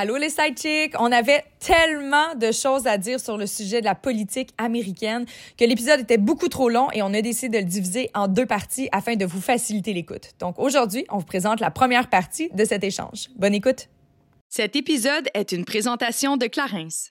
Allô 0.00 0.16
les 0.16 0.30
sidechicks! 0.30 0.94
On 0.98 1.12
avait 1.12 1.44
tellement 1.58 2.34
de 2.34 2.52
choses 2.52 2.86
à 2.86 2.96
dire 2.96 3.20
sur 3.20 3.36
le 3.36 3.46
sujet 3.46 3.82
de 3.82 3.84
la 3.84 3.94
politique 3.94 4.48
américaine 4.56 5.26
que 5.58 5.64
l'épisode 5.66 6.00
était 6.00 6.16
beaucoup 6.16 6.48
trop 6.48 6.70
long 6.70 6.88
et 6.94 7.02
on 7.02 7.12
a 7.12 7.20
décidé 7.20 7.58
de 7.58 7.64
le 7.64 7.70
diviser 7.70 8.10
en 8.14 8.26
deux 8.26 8.46
parties 8.46 8.88
afin 8.92 9.16
de 9.16 9.26
vous 9.26 9.42
faciliter 9.42 9.92
l'écoute. 9.92 10.30
Donc 10.38 10.58
aujourd'hui, 10.58 11.04
on 11.10 11.18
vous 11.18 11.26
présente 11.26 11.60
la 11.60 11.70
première 11.70 12.08
partie 12.08 12.48
de 12.54 12.64
cet 12.64 12.82
échange. 12.82 13.28
Bonne 13.36 13.52
écoute! 13.52 13.88
Cet 14.48 14.74
épisode 14.74 15.28
est 15.34 15.52
une 15.52 15.66
présentation 15.66 16.38
de 16.38 16.46
Clarence. 16.46 17.10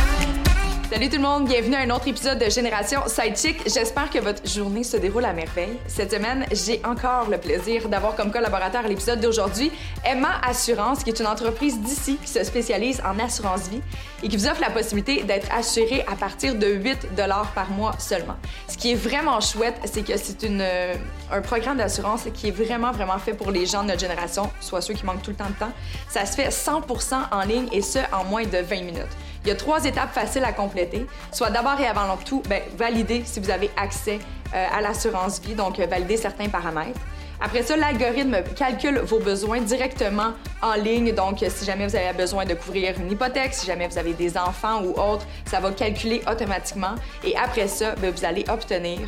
Salut 0.91 1.07
tout 1.07 1.15
le 1.15 1.21
monde, 1.21 1.45
bienvenue 1.45 1.75
à 1.75 1.79
un 1.79 1.89
autre 1.91 2.09
épisode 2.09 2.37
de 2.37 2.49
Génération 2.49 2.99
Sidechick. 3.07 3.61
J'espère 3.65 4.09
que 4.09 4.19
votre 4.19 4.45
journée 4.45 4.83
se 4.83 4.97
déroule 4.97 5.23
à 5.23 5.31
merveille. 5.31 5.77
Cette 5.87 6.11
semaine, 6.11 6.45
j'ai 6.51 6.81
encore 6.83 7.29
le 7.29 7.37
plaisir 7.37 7.87
d'avoir 7.87 8.13
comme 8.13 8.29
collaborateur 8.29 8.85
l'épisode 8.85 9.21
d'aujourd'hui 9.21 9.71
Emma 10.03 10.41
Assurance, 10.45 11.05
qui 11.05 11.11
est 11.11 11.19
une 11.21 11.27
entreprise 11.27 11.79
d'ici 11.79 12.17
qui 12.21 12.27
se 12.27 12.43
spécialise 12.43 13.01
en 13.05 13.17
assurance 13.19 13.69
vie 13.69 13.81
et 14.23 14.27
qui 14.27 14.37
vous 14.37 14.47
offre 14.47 14.61
la 14.61 14.69
possibilité 14.69 15.23
d'être 15.23 15.51
assuré 15.53 16.03
à 16.07 16.15
partir 16.15 16.55
de 16.55 16.67
8 16.67 17.15
dollars 17.15 17.51
par 17.53 17.69
mois 17.71 17.93
seulement. 17.99 18.35
Ce 18.67 18.77
qui 18.77 18.91
est 18.91 18.95
vraiment 18.95 19.39
chouette, 19.41 19.75
c'est 19.85 20.05
que 20.05 20.17
c'est 20.17 20.43
une 20.43 20.61
euh, 20.61 20.95
un 21.31 21.41
programme 21.41 21.77
d'assurance 21.77 22.25
qui 22.33 22.49
est 22.49 22.51
vraiment 22.51 22.91
vraiment 22.91 23.17
fait 23.17 23.33
pour 23.33 23.51
les 23.51 23.65
gens 23.65 23.83
de 23.83 23.87
notre 23.89 23.99
génération, 23.99 24.51
soit 24.59 24.81
ceux 24.81 24.93
qui 24.93 25.05
manquent 25.05 25.21
tout 25.21 25.31
le 25.31 25.37
temps 25.37 25.49
de 25.49 25.55
temps. 25.55 25.71
Ça 26.09 26.25
se 26.25 26.35
fait 26.35 26.49
100% 26.49 27.15
en 27.31 27.41
ligne 27.41 27.67
et 27.71 27.81
ce 27.81 27.99
en 28.11 28.25
moins 28.25 28.43
de 28.43 28.57
20 28.57 28.81
minutes. 28.83 29.07
Il 29.43 29.47
y 29.47 29.51
a 29.51 29.55
trois 29.55 29.83
étapes 29.85 30.13
faciles 30.13 30.43
à 30.43 30.51
compléter. 30.51 31.07
Soit 31.31 31.49
d'abord 31.49 31.79
et 31.79 31.87
avant 31.87 32.15
tout, 32.17 32.43
ben, 32.47 32.61
valider 32.77 33.23
si 33.25 33.39
vous 33.39 33.49
avez 33.49 33.71
accès 33.75 34.19
euh, 34.53 34.65
à 34.71 34.81
l'assurance 34.81 35.41
vie, 35.41 35.55
donc 35.55 35.79
euh, 35.79 35.87
valider 35.87 36.17
certains 36.17 36.49
paramètres. 36.49 36.99
Après 37.43 37.63
ça, 37.63 37.75
l'algorithme 37.75 38.37
calcule 38.55 38.99
vos 38.99 39.17
besoins 39.17 39.61
directement 39.61 40.33
en 40.61 40.73
ligne. 40.73 41.11
Donc, 41.11 41.43
si 41.47 41.65
jamais 41.65 41.87
vous 41.87 41.95
avez 41.95 42.15
besoin 42.15 42.45
de 42.45 42.53
couvrir 42.53 42.99
une 42.99 43.11
hypothèque, 43.11 43.55
si 43.55 43.65
jamais 43.65 43.87
vous 43.87 43.97
avez 43.97 44.13
des 44.13 44.37
enfants 44.37 44.83
ou 44.83 44.91
autres, 44.91 45.25
ça 45.45 45.59
va 45.59 45.71
calculer 45.71 46.21
automatiquement. 46.31 46.93
Et 47.23 47.35
après 47.35 47.67
ça, 47.67 47.95
ben, 47.95 48.11
vous 48.11 48.25
allez 48.25 48.45
obtenir 48.47 48.99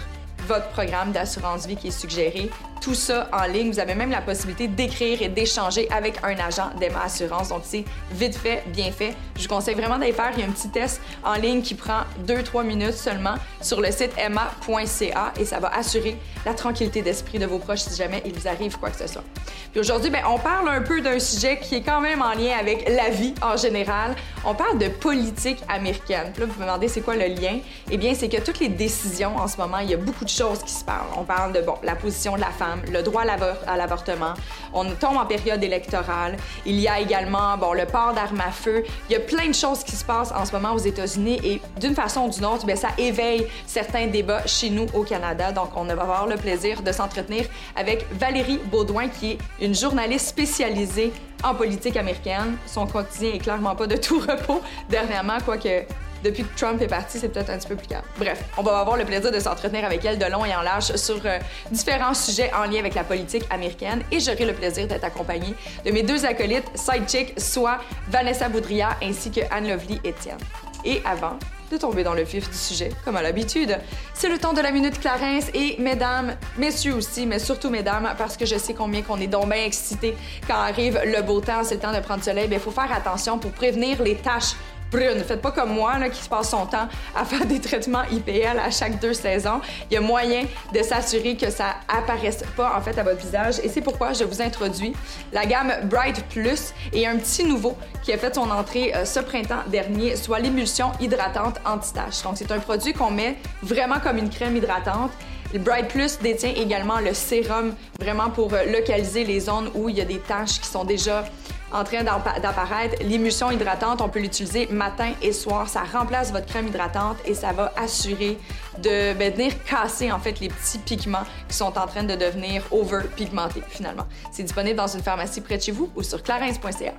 votre 0.48 0.68
programme 0.70 1.12
d'assurance 1.12 1.68
vie 1.68 1.76
qui 1.76 1.90
est 1.90 1.92
suggéré 1.92 2.50
tout 2.84 2.94
ça 2.94 3.30
en 3.32 3.46
ligne. 3.46 3.72
Vous 3.72 3.80
avez 3.80 3.96
même 3.96 4.12
la 4.12 4.22
possibilité 4.22 4.68
d'écrire 4.68 5.22
et 5.22 5.30
d'échanger 5.30 5.90
avec 5.90 6.16
un 6.22 6.38
agent 6.38 6.70
d'Emma 6.80 7.04
Assurance. 7.06 7.50
Donc, 7.50 7.62
c'est 7.64 7.86
vite 8.12 8.36
fait, 8.36 8.64
bien 8.68 8.92
fait. 8.92 9.16
Je 9.38 9.44
vous 9.44 9.48
conseille 9.48 9.76
vraiment 9.76 9.98
d'aller 9.98 10.12
faire. 10.12 10.32
Il 10.36 10.42
y 10.42 10.44
a 10.44 10.48
un 10.48 10.52
petit 10.52 10.70
test 10.70 11.02
en 11.24 11.36
ligne 11.36 11.62
qui 11.62 11.76
prend 11.76 12.02
2-3 12.28 12.66
minutes 12.66 12.94
seulement 12.94 13.36
sur 13.62 13.80
le 13.80 13.90
site 13.92 14.12
emma.ca 14.18 15.34
et 15.40 15.46
ça 15.46 15.60
va 15.60 15.70
assurer 15.70 16.18
la 16.46 16.54
tranquillité 16.54 17.02
d'esprit 17.02 17.40
de 17.40 17.46
vos 17.46 17.58
proches 17.58 17.80
si 17.80 17.96
jamais 17.96 18.22
il 18.26 18.34
vous 18.34 18.48
arrive 18.48 18.78
quoi 18.78 18.90
que 18.90 18.98
ce 18.98 19.08
soit. 19.08 19.24
Puis 19.72 19.80
aujourd'hui, 19.80 20.10
ben, 20.10 20.22
on 20.30 20.38
parle 20.38 20.70
un 20.70 20.82
peu 20.82 21.02
d'un 21.02 21.20
sujet 21.20 21.60
qui 21.60 21.76
est 21.76 21.82
quand 21.82 22.02
même 22.02 22.22
en 22.22 22.34
lien 22.34 22.58
avec 22.60 22.88
la 22.90 23.10
vie 23.10 23.34
en 23.42 23.58
général. 23.58 24.16
On 24.46 24.54
parle 24.54 24.78
de 24.78 24.88
politique 24.88 25.60
américaine. 25.70 26.32
Puis 26.34 26.42
là, 26.42 26.48
vous 26.48 26.60
me 26.60 26.66
demandez 26.66 26.88
c'est 26.88 27.02
quoi 27.02 27.16
le 27.16 27.28
lien? 27.28 27.60
Eh 27.90 27.98
bien, 27.98 28.14
c'est 28.14 28.30
que 28.30 28.42
toutes 28.42 28.60
les 28.60 28.68
décisions 28.68 29.36
en 29.38 29.48
ce 29.48 29.58
moment, 29.58 29.80
il 29.80 29.90
y 29.90 29.94
a 29.94 29.98
beaucoup 29.98 30.26
de 30.26 30.30
choses 30.30 30.62
qui 30.64 30.72
se 30.72 30.84
parlent. 30.84 31.08
On 31.18 31.24
parle 31.24 31.54
de, 31.54 31.62
bon, 31.62 31.76
la 31.82 31.96
position 31.96 32.36
de 32.36 32.42
la 32.42 32.52
femme, 32.52 32.73
le 32.92 33.04
droit 33.04 33.24
à 33.68 33.78
l'avortement. 33.78 34.34
On 34.74 34.86
tombe 34.92 35.18
en 35.18 35.26
période 35.26 35.64
électorale. 35.64 36.38
Il 36.66 36.80
y 36.80 36.88
a 36.88 37.00
également 37.00 37.58
bon, 37.58 37.74
le 37.74 37.86
port 37.86 38.14
d'armes 38.14 38.42
à 38.42 38.52
feu. 38.52 38.84
Il 39.10 39.14
y 39.14 39.16
a 39.16 39.20
plein 39.20 39.48
de 39.48 39.54
choses 39.54 39.84
qui 39.84 39.96
se 39.96 40.04
passent 40.04 40.32
en 40.32 40.46
ce 40.46 40.52
moment 40.52 40.74
aux 40.74 40.80
États-Unis 40.80 41.40
et 41.44 41.62
d'une 41.80 41.96
façon 41.96 42.22
ou 42.22 42.30
d'une 42.30 42.46
autre, 42.46 42.66
bien, 42.66 42.76
ça 42.76 42.90
éveille 42.98 43.48
certains 43.66 44.08
débats 44.08 44.46
chez 44.46 44.70
nous 44.70 44.88
au 44.94 45.04
Canada. 45.04 45.52
Donc, 45.52 45.70
on 45.76 45.86
va 45.86 45.94
avoir 45.94 46.28
le 46.28 46.36
plaisir 46.36 46.82
de 46.82 46.92
s'entretenir 46.92 47.46
avec 47.76 48.06
Valérie 48.14 48.60
Baudouin, 48.66 49.08
qui 49.08 49.32
est 49.32 49.66
une 49.66 49.76
journaliste 49.76 50.28
spécialisée 50.28 51.12
en 51.44 51.54
politique 51.54 51.98
américaine. 51.98 52.58
Son 52.66 52.88
quotidien 52.88 53.34
est 53.34 53.40
clairement 53.40 53.76
pas 53.76 53.88
de 53.88 53.98
tout 53.98 54.20
repos 54.20 54.62
dernièrement, 54.90 55.38
quoique 55.44 55.86
depuis 56.24 56.44
que 56.44 56.58
Trump 56.58 56.82
est 56.82 56.88
parti, 56.88 57.20
c'est 57.20 57.30
peut-être 57.30 57.50
un 57.50 57.58
petit 57.58 57.68
peu 57.68 57.76
plus 57.76 57.88
calme. 57.88 58.04
Bref, 58.18 58.44
on 58.58 58.64
va 58.64 58.80
avoir 58.80 58.98
le 58.98 59.06
plaisir 59.06 59.32
de 59.32 59.40
s'entretenir 59.40 59.86
avec 59.86 60.04
elle 60.06 60.18
de 60.18 60.26
long 60.26 60.46
et 60.46 60.56
en 60.56 60.62
large 60.62 60.96
sur 60.96 61.20
euh, 61.26 61.40
différents 61.72 62.14
sujets 62.14 62.52
en 62.54 62.64
lien 62.66 62.80
avec 62.80 62.96
la 62.96 63.04
politique 63.04 63.44
américaine 63.50 64.02
et 64.12 64.20
j'aurai 64.20 64.46
le 64.46 64.54
plaisir 64.54 64.88
d'être 64.88 65.04
accompagnée 65.04 65.54
de 65.86 65.92
mes 65.92 66.04
deux 66.04 66.26
acolytes 66.26 66.70
sidechick, 66.76 67.40
soit 67.40 67.80
Vanessa 68.10 68.50
Boudria 68.50 68.98
ainsi 69.02 69.32
que 69.32 69.42
Anne 69.52 69.70
Lovely 69.70 70.00
Etienne. 70.06 70.38
Et 70.86 71.02
avant 71.06 71.38
de 71.72 71.78
tomber 71.78 72.04
dans 72.04 72.14
le 72.14 72.24
vif 72.24 72.50
du 72.50 72.58
sujet, 72.58 72.92
comme 73.06 73.16
à 73.16 73.22
l'habitude, 73.22 73.78
c'est 74.14 74.30
le 74.30 74.38
temps 74.38 74.54
de 74.54 74.62
la 74.62 74.72
minute 74.72 75.00
Clarence 75.00 75.46
et 75.54 75.78
mesdames, 75.80 76.36
messieurs 76.58 76.94
aussi, 76.94 77.26
mais 77.26 77.40
surtout 77.40 77.70
mesdames, 77.70 78.14
parce 78.18 78.38
que 78.38 78.46
je 78.46 78.58
sais 78.58 78.74
combien 78.74 79.02
qu'on 79.02 79.20
est 79.20 79.28
donc 79.28 79.50
bien 79.50 79.64
excités 79.64 80.16
quand 80.46 80.56
arrive 80.56 81.00
le 81.06 81.22
beau 81.22 81.42
temps, 81.42 81.64
c'est 81.64 81.76
le 81.76 81.82
temps 81.82 81.94
de 81.94 82.00
prendre 82.00 82.24
soleil, 82.24 82.48
il 82.52 82.60
faut 82.60 82.72
faire 82.72 82.92
attention 82.92 83.40
pour 83.40 83.52
prévenir 83.52 84.02
les 84.04 84.16
tâches 84.16 84.54
ne 84.98 85.24
Faites 85.24 85.42
pas 85.42 85.52
comme 85.52 85.74
moi, 85.74 85.98
là, 85.98 86.10
qui 86.10 86.22
se 86.22 86.30
passe 86.30 86.50
son 86.50 86.66
temps 86.66 86.88
à 87.16 87.26
faire 87.26 87.46
des 87.46 87.60
traitements 87.60 88.04
IPL 88.12 88.60
à 88.60 88.72
chaque 88.72 89.00
deux 89.00 89.14
saisons. 89.14 89.62
Il 89.90 89.94
y 89.94 89.98
a 89.98 90.02
moyen 90.02 90.46
de 90.74 90.84
s'assurer 90.84 91.36
que 91.36 91.50
ça 91.50 91.76
apparaisse 91.88 92.44
pas, 92.56 92.76
en 92.78 92.82
fait, 92.82 92.98
à 92.98 93.04
votre 93.04 93.20
visage. 93.20 93.60
Et 93.64 93.70
c'est 93.70 93.82
pourquoi 93.82 94.14
je 94.14 94.24
vous 94.24 94.42
introduis 94.42 94.94
la 95.32 95.46
gamme 95.46 95.74
Bright 95.86 96.24
Plus 96.30 96.74
et 96.92 97.08
un 97.08 97.18
petit 97.18 97.44
nouveau 97.44 97.78
qui 98.04 98.12
a 98.14 98.18
fait 98.18 98.36
son 98.36 98.50
entrée 98.50 98.94
euh, 98.96 99.06
ce 99.06 99.20
printemps 99.20 99.64
dernier, 99.68 100.16
soit 100.16 100.40
l'émulsion 100.40 100.92
hydratante 101.00 101.60
anti-tache. 101.66 102.22
Donc, 102.24 102.38
c'est 102.38 102.52
un 102.52 102.60
produit 102.60 102.94
qu'on 102.94 103.12
met 103.12 103.38
vraiment 103.62 104.00
comme 104.00 104.18
une 104.18 104.30
crème 104.30 104.58
hydratante. 104.58 105.12
Le 105.54 105.60
Bright 105.60 105.88
Plus 105.88 106.18
détient 106.18 106.52
également 106.56 107.00
le 107.00 107.14
sérum 107.14 107.76
vraiment 108.00 108.32
pour 108.32 108.52
euh, 108.54 108.66
localiser 108.66 109.24
les 109.24 109.40
zones 109.40 109.70
où 109.76 109.88
il 109.88 109.98
y 109.98 110.02
a 110.02 110.06
des 110.06 110.18
taches 110.18 110.60
qui 110.60 110.68
sont 110.68 110.84
déjà 110.84 111.24
en 111.74 111.84
train 111.84 112.04
d'apparaître. 112.04 112.96
L'émulsion 113.04 113.52
hydratante, 113.52 114.02
on 114.02 114.10
peut 114.10 114.20
l'utiliser 114.20 114.68
matin 114.68 115.12
et 115.22 115.34
soir. 115.34 115.68
Ça 115.68 115.84
remplace 115.84 116.32
votre 116.32 116.46
crème 116.46 116.68
hydratante 116.68 117.18
et 117.26 117.34
ça 117.34 117.52
va 117.52 117.74
assurer 117.76 118.38
de 118.78 119.14
ben, 119.14 119.34
venir 119.34 119.54
casser 119.64 120.12
en 120.12 120.20
fait 120.20 120.40
les 120.40 120.50
petits 120.50 120.78
pigments 120.80 121.24
qui 121.48 121.56
sont 121.56 121.78
en 121.78 121.88
train 121.88 122.04
de 122.04 122.16
devenir 122.16 122.64
over-pigmentés 122.72 123.64
finalement. 123.68 124.08
C'est 124.32 124.44
disponible 124.44 124.78
dans 124.78 124.88
une 124.88 125.02
pharmacie 125.02 125.42
près 125.42 125.58
de 125.58 125.64
chez 125.64 125.72
vous 125.72 125.90
ou 125.96 126.04
sur 126.04 126.22
clarins.ca. 126.22 126.94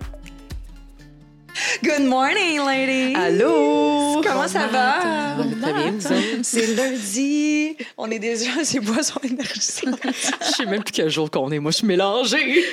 Good 1.82 2.06
morning, 2.06 2.58
ladies! 2.66 3.14
Allô! 3.14 4.20
Comment 4.24 4.48
ça 4.48 4.66
va? 4.66 5.36
Très 5.62 5.72
bien, 5.72 5.94
C'est 6.42 6.66
lundi. 6.74 7.76
On 7.96 8.10
est 8.10 8.18
déjà 8.18 8.50
ces 8.64 8.80
boissons 8.80 9.20
énergisantes. 9.22 10.00
Je 10.40 10.46
sais 10.46 10.66
même 10.66 10.82
plus 10.82 10.92
quel 10.92 11.10
jour 11.10 11.30
qu'on 11.30 11.52
est. 11.52 11.60
Moi, 11.60 11.70
je 11.70 11.78
suis 11.78 11.86
mélangée. 11.86 12.36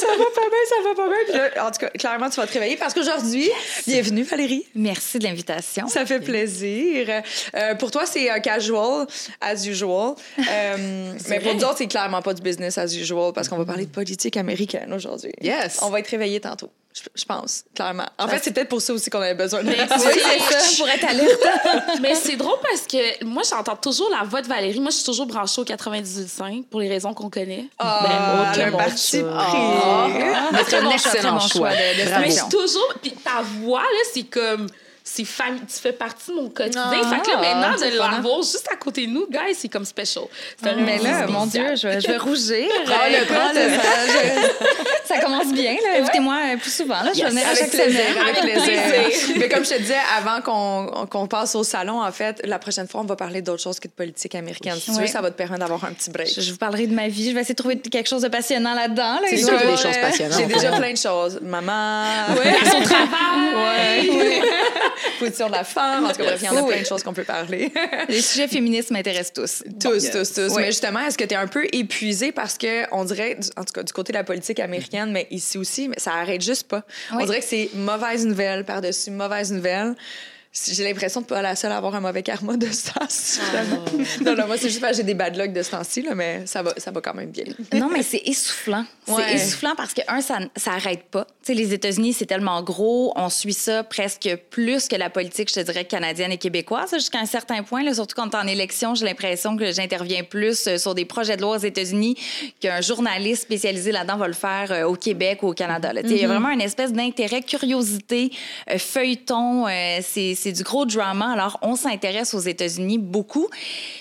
ça 0.00 0.06
va 0.06 0.24
pas 0.34 0.48
bien, 0.48 0.64
ça 0.68 0.88
va 0.88 0.94
pas 0.94 1.08
bien. 1.08 1.64
en 1.66 1.70
tout 1.70 1.78
cas, 1.78 1.90
clairement, 1.90 2.30
tu 2.30 2.40
vas 2.40 2.46
te 2.46 2.54
réveiller 2.54 2.76
parce 2.76 2.94
qu'aujourd'hui, 2.94 3.50
bienvenue 3.86 4.22
Valérie. 4.22 4.64
Merci 4.74 5.18
de 5.18 5.24
l'invitation. 5.24 5.86
Ça 5.88 6.06
fait 6.06 6.20
plaisir. 6.20 7.22
Euh, 7.54 7.74
pour 7.74 7.90
toi, 7.90 8.06
c'est 8.06 8.30
euh, 8.30 8.38
casual, 8.38 9.06
as 9.42 9.66
usual. 9.66 10.14
Euh, 10.38 11.12
mais 11.28 11.40
pour 11.40 11.54
nous 11.54 11.64
autres, 11.64 11.78
c'est 11.78 11.86
clairement 11.86 12.22
pas 12.22 12.32
du 12.32 12.40
business 12.40 12.78
as 12.78 12.94
usual 12.96 13.32
parce 13.34 13.48
qu'on 13.48 13.58
va 13.58 13.66
parler 13.66 13.84
de 13.84 13.90
politique 13.90 14.38
américaine 14.38 14.92
aujourd'hui. 14.94 15.32
Yes. 15.42 15.80
On 15.82 15.90
va 15.90 16.00
être 16.00 16.08
réveillés 16.08 16.40
tantôt. 16.40 16.70
Je, 17.14 17.24
pense, 17.26 17.64
clairement. 17.74 18.06
En 18.18 18.26
fait, 18.26 18.40
c'est 18.42 18.52
peut-être 18.52 18.70
pour 18.70 18.80
ça 18.80 18.94
aussi 18.94 19.10
qu'on 19.10 19.20
avait 19.20 19.34
besoin 19.34 19.62
de. 19.62 19.68
Mais 19.68 19.76
c'est 19.88 19.98
ça, 19.98 20.76
pour 20.78 20.88
être 20.88 21.04
alerte. 21.04 21.46
Mais 22.00 22.14
c'est 22.14 22.36
drôle 22.36 22.58
parce 22.62 22.86
que 22.86 23.24
moi, 23.24 23.42
j'entends 23.48 23.76
toujours 23.76 24.08
la 24.10 24.24
voix 24.24 24.40
de 24.40 24.48
Valérie. 24.48 24.80
Moi, 24.80 24.90
je 24.90 24.96
suis 24.96 25.04
toujours 25.04 25.26
branchée 25.26 25.60
au 25.60 25.64
98.5 25.64 26.64
pour 26.64 26.80
les 26.80 26.88
raisons 26.88 27.12
qu'on 27.12 27.28
connaît. 27.28 27.66
Oh, 27.78 27.84
un 27.84 28.72
parti 28.72 29.18
pris. 29.18 29.28
Ah, 29.30 30.08
c'est 30.66 30.76
un 30.76 30.90
excellent 30.90 31.40
choix. 31.40 31.70
De, 31.70 32.20
mais 32.20 32.30
je 32.30 32.36
suis 32.36 32.48
toujours. 32.48 32.94
Puis 33.02 33.12
ta 33.12 33.42
voix, 33.60 33.82
là, 33.82 34.10
c'est 34.14 34.24
comme 34.24 34.66
c'est 35.08 35.24
famille, 35.24 35.60
tu 35.60 35.80
fais 35.80 35.92
partie 35.92 36.32
de 36.32 36.34
mon 36.34 36.48
quotidien. 36.48 36.82
Ah, 36.84 37.14
fait 37.14 37.22
que 37.22 37.30
là, 37.30 37.54
maintenant, 37.54 37.76
de 37.76 37.96
l'avoir 37.96 38.38
juste 38.38 38.68
à 38.72 38.76
côté 38.76 39.06
de 39.06 39.12
nous, 39.12 39.28
guys, 39.30 39.54
c'est 39.54 39.68
comme 39.68 39.84
special. 39.84 40.24
Ah, 40.64 40.70
mais 40.76 40.98
là, 40.98 41.28
mon 41.28 41.46
Dieu, 41.46 41.76
je, 41.76 42.00
je 42.00 42.06
vais 42.08 42.16
rougir. 42.16 42.66
ça, 45.06 45.14
ça, 45.14 45.20
commence 45.20 45.52
bien, 45.52 45.74
là. 45.74 46.00
Invitez-moi 46.00 46.36
plus 46.60 46.74
souvent, 46.74 47.02
là. 47.02 47.12
Je 47.14 47.22
vais 47.22 47.30
venir 47.30 47.46
à 47.46 47.54
chaque 47.54 47.70
plaisir, 47.70 48.00
Avec 48.20 48.40
plaisir. 48.40 49.36
mais 49.38 49.48
comme 49.48 49.64
je 49.64 49.70
te 49.70 49.78
disais, 49.78 49.94
avant 50.18 50.40
qu'on 50.42 51.06
qu'on 51.06 51.28
passe 51.28 51.54
au 51.54 51.62
salon, 51.62 52.02
en 52.02 52.10
fait, 52.10 52.42
la 52.44 52.58
prochaine 52.58 52.88
fois, 52.88 53.00
on 53.00 53.04
va 53.04 53.14
parler 53.14 53.42
d'autre 53.42 53.62
chose 53.62 53.78
que 53.78 53.86
de 53.86 53.92
politique 53.92 54.34
américaine. 54.34 54.74
Si 54.74 54.92
tu 54.92 55.00
veux, 55.00 55.06
ça 55.06 55.20
va 55.20 55.30
te 55.30 55.36
permettre 55.36 55.60
d'avoir 55.60 55.84
un 55.84 55.92
petit 55.92 56.10
break. 56.10 56.40
Je, 56.40 56.50
vous 56.50 56.58
parlerai 56.58 56.88
de 56.88 56.94
ma 56.94 57.06
vie. 57.06 57.30
Je 57.30 57.34
vais 57.34 57.42
essayer 57.42 57.54
de 57.54 57.62
trouver 57.62 57.78
quelque 57.78 58.08
chose 58.08 58.22
de 58.22 58.28
passionnant 58.28 58.74
là-dedans. 58.74 59.20
c'est 59.30 59.36
sûr 59.36 59.56
des 59.56 59.76
choses 59.76 59.96
passionnantes. 60.00 60.40
J'ai 60.40 60.46
déjà 60.46 60.72
plein 60.72 60.92
de 60.92 60.98
choses. 60.98 61.38
Maman. 61.42 62.06
Ouais, 62.36 62.56
son 62.68 62.82
travail. 62.82 64.10
Ouais. 64.10 64.42
position 65.18 65.46
de 65.46 65.52
la 65.52 65.64
femme. 65.64 66.04
En 66.04 66.10
tout 66.10 66.22
cas, 66.22 66.36
il 66.36 66.44
y 66.44 66.48
en 66.48 66.56
a 66.56 66.62
plein 66.62 66.80
de 66.80 66.86
choses 66.86 67.02
qu'on 67.02 67.12
peut 67.12 67.24
parler. 67.24 67.72
Les 68.08 68.20
sujets 68.20 68.48
féministes 68.48 68.90
m'intéressent 68.90 69.32
tous. 69.32 69.64
Tous, 69.80 70.10
tous, 70.10 70.32
tous. 70.32 70.56
Mais 70.56 70.66
justement, 70.66 71.00
est-ce 71.00 71.18
que 71.18 71.24
tu 71.24 71.34
es 71.34 71.36
un 71.36 71.46
peu 71.46 71.66
épuisé 71.72 72.32
parce 72.32 72.58
que 72.58 72.84
on 72.92 73.04
dirait, 73.04 73.38
en 73.56 73.64
tout 73.64 73.72
cas 73.72 73.82
du 73.82 73.92
côté 73.92 74.12
de 74.12 74.18
la 74.18 74.24
politique 74.24 74.60
américaine, 74.60 75.12
mais 75.12 75.26
ici 75.30 75.58
aussi, 75.58 75.90
ça 75.96 76.12
arrête 76.14 76.42
juste 76.42 76.68
pas. 76.68 76.84
On 77.12 77.24
dirait 77.24 77.40
que 77.40 77.46
c'est 77.46 77.70
mauvaise 77.74 78.26
nouvelle 78.26 78.64
par-dessus 78.64 79.10
mauvaise 79.10 79.52
nouvelle 79.52 79.94
j'ai 80.64 80.84
l'impression 80.84 81.20
de 81.20 81.26
pas 81.26 81.42
la 81.42 81.54
seule 81.54 81.72
à 81.72 81.76
avoir 81.76 81.94
un 81.94 82.00
mauvais 82.00 82.22
karma 82.22 82.56
de 82.56 82.66
ce 82.66 82.92
temps-ci. 82.92 83.40
Oh. 83.40 84.24
non, 84.24 84.34
non, 84.34 84.46
moi, 84.46 84.56
c'est 84.56 84.68
juste 84.68 84.80
parce 84.80 84.92
que 84.92 84.96
j'ai 84.98 85.02
des 85.04 85.14
bad 85.14 85.36
luck 85.36 85.52
de 85.52 85.62
ce 85.62 85.70
temps-ci, 85.70 86.06
mais 86.14 86.46
ça 86.46 86.62
va, 86.62 86.72
ça 86.76 86.90
va 86.90 87.00
quand 87.00 87.14
même 87.14 87.30
bien. 87.30 87.44
non, 87.74 87.88
mais 87.92 88.02
c'est 88.02 88.22
essoufflant. 88.24 88.84
C'est 89.06 89.34
essoufflant 89.34 89.74
parce 89.76 89.94
que, 89.94 90.00
un, 90.08 90.20
ça 90.20 90.38
n'arrête 90.66 91.04
pas. 91.04 91.24
Tu 91.24 91.52
sais, 91.52 91.54
les 91.54 91.72
États-Unis, 91.72 92.14
c'est 92.14 92.26
tellement 92.26 92.62
gros, 92.62 93.12
on 93.16 93.28
suit 93.28 93.52
ça 93.52 93.84
presque 93.84 94.28
plus 94.50 94.88
que 94.88 94.96
la 94.96 95.10
politique, 95.10 95.48
je 95.48 95.54
te 95.54 95.60
dirais, 95.60 95.84
canadienne 95.84 96.32
et 96.32 96.38
québécoise, 96.38 96.90
jusqu'à 96.92 97.18
un 97.18 97.26
certain 97.26 97.62
point. 97.62 97.82
Là, 97.82 97.94
surtout 97.94 98.14
quand 98.16 98.34
on 98.34 98.38
est 98.38 98.42
en 98.42 98.46
élection, 98.46 98.94
j'ai 98.94 99.04
l'impression 99.04 99.56
que 99.56 99.72
j'interviens 99.72 100.24
plus 100.24 100.66
euh, 100.66 100.78
sur 100.78 100.94
des 100.94 101.04
projets 101.04 101.36
de 101.36 101.42
loi 101.42 101.56
aux 101.56 101.60
États-Unis 101.60 102.16
qu'un 102.60 102.80
journaliste 102.80 103.42
spécialisé 103.42 103.92
là-dedans 103.92 104.16
va 104.16 104.28
le 104.28 104.34
faire 104.34 104.72
euh, 104.72 104.84
au 104.84 104.94
Québec 104.94 105.42
ou 105.42 105.48
au 105.48 105.54
Canada. 105.54 105.92
Il 105.94 106.10
y 106.10 106.20
a 106.20 106.24
mm-hmm. 106.24 106.26
vraiment 106.28 106.50
une 106.50 106.60
espèce 106.60 106.92
d'intérêt, 106.92 107.42
curiosité, 107.42 108.30
euh, 108.70 108.78
feuilleton. 108.78 109.66
c'est 110.02 110.45
c'est 110.46 110.52
du 110.52 110.62
gros 110.62 110.86
drama. 110.86 111.32
Alors, 111.32 111.58
on 111.60 111.74
s'intéresse 111.74 112.32
aux 112.32 112.38
États-Unis 112.38 112.98
beaucoup. 112.98 113.48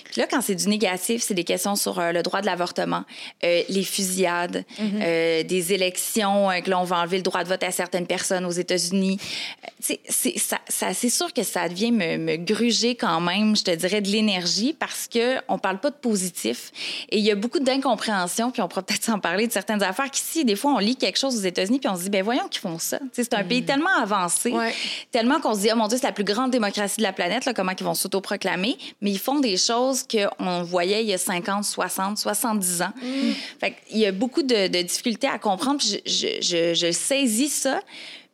Puis 0.03 0.21
là, 0.21 0.27
quand 0.30 0.42
c'est 0.42 0.53
du 0.53 0.69
négatif, 0.69 1.24
c'est 1.24 1.33
des 1.33 1.44
questions 1.44 1.75
sur 1.75 2.00
euh, 2.00 2.12
le 2.12 2.21
droit 2.21 2.42
de 2.42 2.45
l'avortement, 2.45 3.03
euh, 3.44 3.63
les 3.68 3.83
fusillades, 3.83 4.63
mhm. 4.77 5.00
euh, 5.01 5.44
des 5.44 5.74
élections, 5.74 6.50
que 6.63 6.69
là, 6.69 6.80
on 6.80 6.83
va 6.83 7.00
enlever 7.00 7.18
le 7.18 7.24
droit 7.24 7.44
de 7.44 7.50
vote 7.50 7.63
à 7.63 7.71
certaines 7.71 8.06
personnes 8.06 8.45
aux 8.45 8.51
États-Unis. 8.51 9.19
c'est 9.80 11.09
sûr 11.09 11.33
que 11.33 11.42
ça 11.42 11.68
devient 11.68 11.92
me, 11.92 12.18
me, 12.18 12.36
gruger 12.38 12.94
quand 12.94 13.19
même, 13.21 13.56
je 13.56 13.63
te 13.63 13.71
dirais, 13.71 14.01
de 14.01 14.09
l'énergie 14.09 14.74
parce 14.74 15.07
que 15.07 15.38
on 15.48 15.57
parle 15.57 15.80
pas 15.80 15.89
de 15.89 15.95
positif. 15.95 16.71
Et 17.09 17.18
il 17.18 17.24
y 17.24 17.31
a 17.31 17.36
beaucoup 17.36 17.59
d'incompréhension, 17.59 18.51
puis 18.51 18.62
on 18.62 18.68
pourra 18.68 18.83
peut-être 18.83 19.03
s'en 19.03 19.19
parler 19.19 19.48
de 19.48 19.51
certaines 19.51 19.81
affaires 19.81 20.12
qu'ici, 20.12 20.45
des 20.45 20.56
fois, 20.56 20.74
on 20.74 20.80
lit 20.80 20.95
quelque 20.95 21.18
chose 21.18 21.36
aux 21.36 21.45
États-Unis, 21.45 21.80
puis 21.80 21.89
on 21.89 21.95
se 21.95 22.03
dit, 22.03 22.09
ben 22.12 22.24
voyons 22.24 22.48
qu'ils 22.48 22.62
font 22.62 22.77
ça. 22.77 23.00
C'est 23.13 23.33
un 23.33 23.44
pays 23.44 23.62
mhm. 23.62 23.68
tellement 23.68 23.98
avancé, 24.01 24.53
tellement 25.12 25.39
qu'on 25.39 25.56
se 25.56 25.62
dit, 25.62 25.69
oh 25.74 25.75
mon 25.75 25.88
Dieu, 25.88 25.98
c'est 26.00 26.07
la 26.07 26.13
plus 26.13 26.24
grande 26.25 26.51
démocratie 26.51 26.98
de 26.98 27.04
la 27.04 27.13
planète, 27.13 27.45
là, 27.45 27.54
comment 27.54 27.72
ils 27.77 27.83
vont 27.83 27.94
s'autoproclamer, 27.94 28.77
mais 29.01 29.12
ils 29.12 29.19
font 29.19 29.39
des 29.39 29.57
choses 29.57 30.04
qu'on 30.04 30.63
voyait 30.63 31.04
il 31.04 31.10
y 31.10 31.13
a 31.13 31.18
50, 31.18 31.63
60, 31.63 32.18
70 32.18 32.81
ans. 32.81 32.94
Mm. 33.01 33.31
Fait 33.60 33.75
il 33.92 34.00
y 34.00 34.06
a 34.06 34.12
beaucoup 34.12 34.44
de, 34.44 34.68
difficultés 34.81 35.27
à 35.27 35.39
comprendre. 35.39 35.81
je, 35.81 35.98
je, 36.06 36.42
je, 36.42 36.74
je 36.74 36.92
saisis 36.92 37.50
ça. 37.50 37.80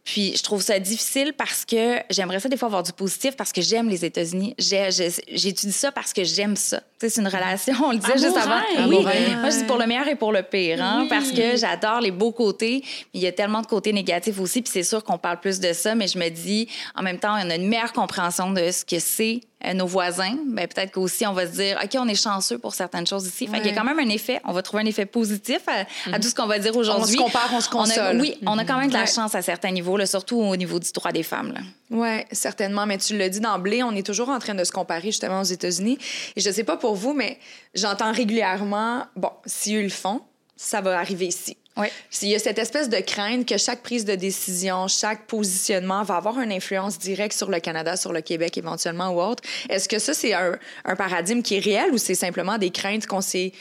Puis 0.03 0.35
je 0.35 0.41
trouve 0.41 0.61
ça 0.61 0.79
difficile 0.79 1.33
parce 1.37 1.63
que 1.63 1.99
j'aimerais 2.09 2.39
ça 2.39 2.49
des 2.49 2.57
fois 2.57 2.67
avoir 2.67 2.83
du 2.83 2.91
positif 2.91 3.35
parce 3.35 3.51
que 3.51 3.61
j'aime 3.61 3.87
les 3.87 4.03
États-Unis. 4.03 4.55
J'étudie 4.57 5.71
ça 5.71 5.91
parce 5.91 6.11
que 6.11 6.23
j'aime 6.23 6.55
ça. 6.55 6.81
C'est 6.99 7.17
une 7.17 7.27
relation, 7.27 7.73
on 7.83 7.91
le 7.91 7.97
disait 7.97 8.17
juste 8.17 8.37
avant. 8.37 8.61
Oui, 8.87 9.03
moi 9.03 9.49
je 9.49 9.59
dis 9.59 9.63
pour 9.65 9.77
le 9.77 9.85
meilleur 9.85 10.07
et 10.07 10.15
pour 10.15 10.31
le 10.31 10.43
pire, 10.43 10.81
hein, 10.81 11.07
parce 11.09 11.31
que 11.31 11.55
j'adore 11.55 12.01
les 12.01 12.11
beaux 12.11 12.31
côtés. 12.31 12.83
Il 13.13 13.21
y 13.21 13.27
a 13.27 13.31
tellement 13.31 13.61
de 13.61 13.67
côtés 13.67 13.93
négatifs 13.93 14.39
aussi, 14.39 14.61
puis 14.61 14.71
c'est 14.71 14.83
sûr 14.83 15.03
qu'on 15.03 15.17
parle 15.17 15.39
plus 15.39 15.59
de 15.59 15.73
ça, 15.73 15.95
mais 15.95 16.07
je 16.07 16.17
me 16.17 16.29
dis 16.29 16.67
en 16.95 17.03
même 17.03 17.19
temps, 17.19 17.33
on 17.33 17.49
a 17.49 17.55
une 17.55 17.67
meilleure 17.67 17.93
compréhension 17.93 18.51
de 18.51 18.71
ce 18.71 18.85
que 18.85 18.99
c'est 18.99 19.41
euh, 19.65 19.73
nos 19.73 19.85
voisins, 19.85 20.35
ben, 20.47 20.67
peut-être 20.67 20.91
qu'aussi 20.91 21.25
on 21.25 21.33
va 21.33 21.45
se 21.45 21.51
dire, 21.53 21.79
OK, 21.83 21.89
on 21.99 22.07
est 22.07 22.21
chanceux 22.21 22.57
pour 22.57 22.73
certaines 22.73 23.07
choses 23.07 23.25
ici. 23.27 23.47
Fait 23.47 23.57
qu'il 23.57 23.67
y 23.67 23.73
a 23.73 23.75
quand 23.75 23.83
même 23.83 23.99
un 23.99 24.09
effet, 24.09 24.41
on 24.45 24.53
va 24.53 24.61
trouver 24.61 24.83
un 24.83 24.85
effet 24.85 25.05
positif 25.05 25.59
à, 25.67 25.85
mhm. 26.09 26.19
tout 26.19 26.29
ce 26.29 26.35
qu'on 26.35 26.47
va 26.47 26.59
dire 26.59 26.75
aujourd'hui. 26.75 27.17
On 27.19 27.27
se 27.27 27.31
compare, 27.31 27.49
on 27.53 27.61
se 27.61 27.69
console. 27.69 28.19
oui, 28.19 28.37
on 28.45 28.57
a 28.57 28.65
quand 28.65 28.77
même 28.77 28.89
de 28.89 28.93
la 28.93 29.05
chance 29.05 29.35
à 29.35 29.41
certains 29.41 29.71
niveaux, 29.71 29.97
là, 29.97 30.05
surtout 30.05 30.37
au 30.37 30.55
niveau 30.55 30.79
du 30.79 30.91
droit 30.91 31.11
des 31.11 31.23
femmes. 31.23 31.53
Oui, 31.89 32.23
certainement. 32.31 32.85
Mais 32.85 32.97
tu 32.97 33.17
le 33.17 33.29
dis 33.29 33.39
d'emblée, 33.39 33.83
on 33.83 33.91
est 33.91 34.05
toujours 34.05 34.29
en 34.29 34.39
train 34.39 34.55
de 34.55 34.63
se 34.63 34.71
comparer 34.71 35.07
justement 35.07 35.41
aux 35.41 35.45
États-Unis. 35.45 35.97
Et 36.35 36.41
je 36.41 36.49
ne 36.49 36.53
sais 36.53 36.63
pas 36.63 36.77
pour 36.77 36.95
vous, 36.95 37.13
mais 37.13 37.37
j'entends 37.73 38.11
régulièrement, 38.11 39.05
bon, 39.15 39.31
si 39.45 39.75
eux 39.75 39.83
le 39.83 39.89
font, 39.89 40.21
ça 40.61 40.79
va 40.79 40.99
arriver 40.99 41.25
ici. 41.25 41.57
Oui. 41.77 41.87
Il 42.21 42.27
y 42.27 42.35
a 42.35 42.39
cette 42.39 42.59
espèce 42.59 42.89
de 42.89 42.99
crainte 42.99 43.47
que 43.47 43.57
chaque 43.57 43.81
prise 43.81 44.05
de 44.05 44.13
décision, 44.13 44.87
chaque 44.87 45.25
positionnement 45.25 46.03
va 46.03 46.17
avoir 46.17 46.39
une 46.39 46.51
influence 46.51 46.99
directe 46.99 47.35
sur 47.35 47.49
le 47.49 47.59
Canada, 47.59 47.95
sur 47.97 48.13
le 48.13 48.21
Québec 48.21 48.57
éventuellement 48.57 49.09
ou 49.09 49.21
autre. 49.21 49.41
Est-ce 49.69 49.89
que 49.89 49.97
ça, 49.97 50.13
c'est 50.13 50.33
un, 50.33 50.59
un, 50.85 50.95
paradigme 50.95 51.41
qui 51.41 51.55
est 51.55 51.59
réel 51.59 51.91
ou 51.91 51.97
c'est 51.97 52.15
simplement 52.15 52.57
des 52.57 52.69
craintes 52.69 53.07
qu'on 53.07 53.21
s'est 53.21 53.53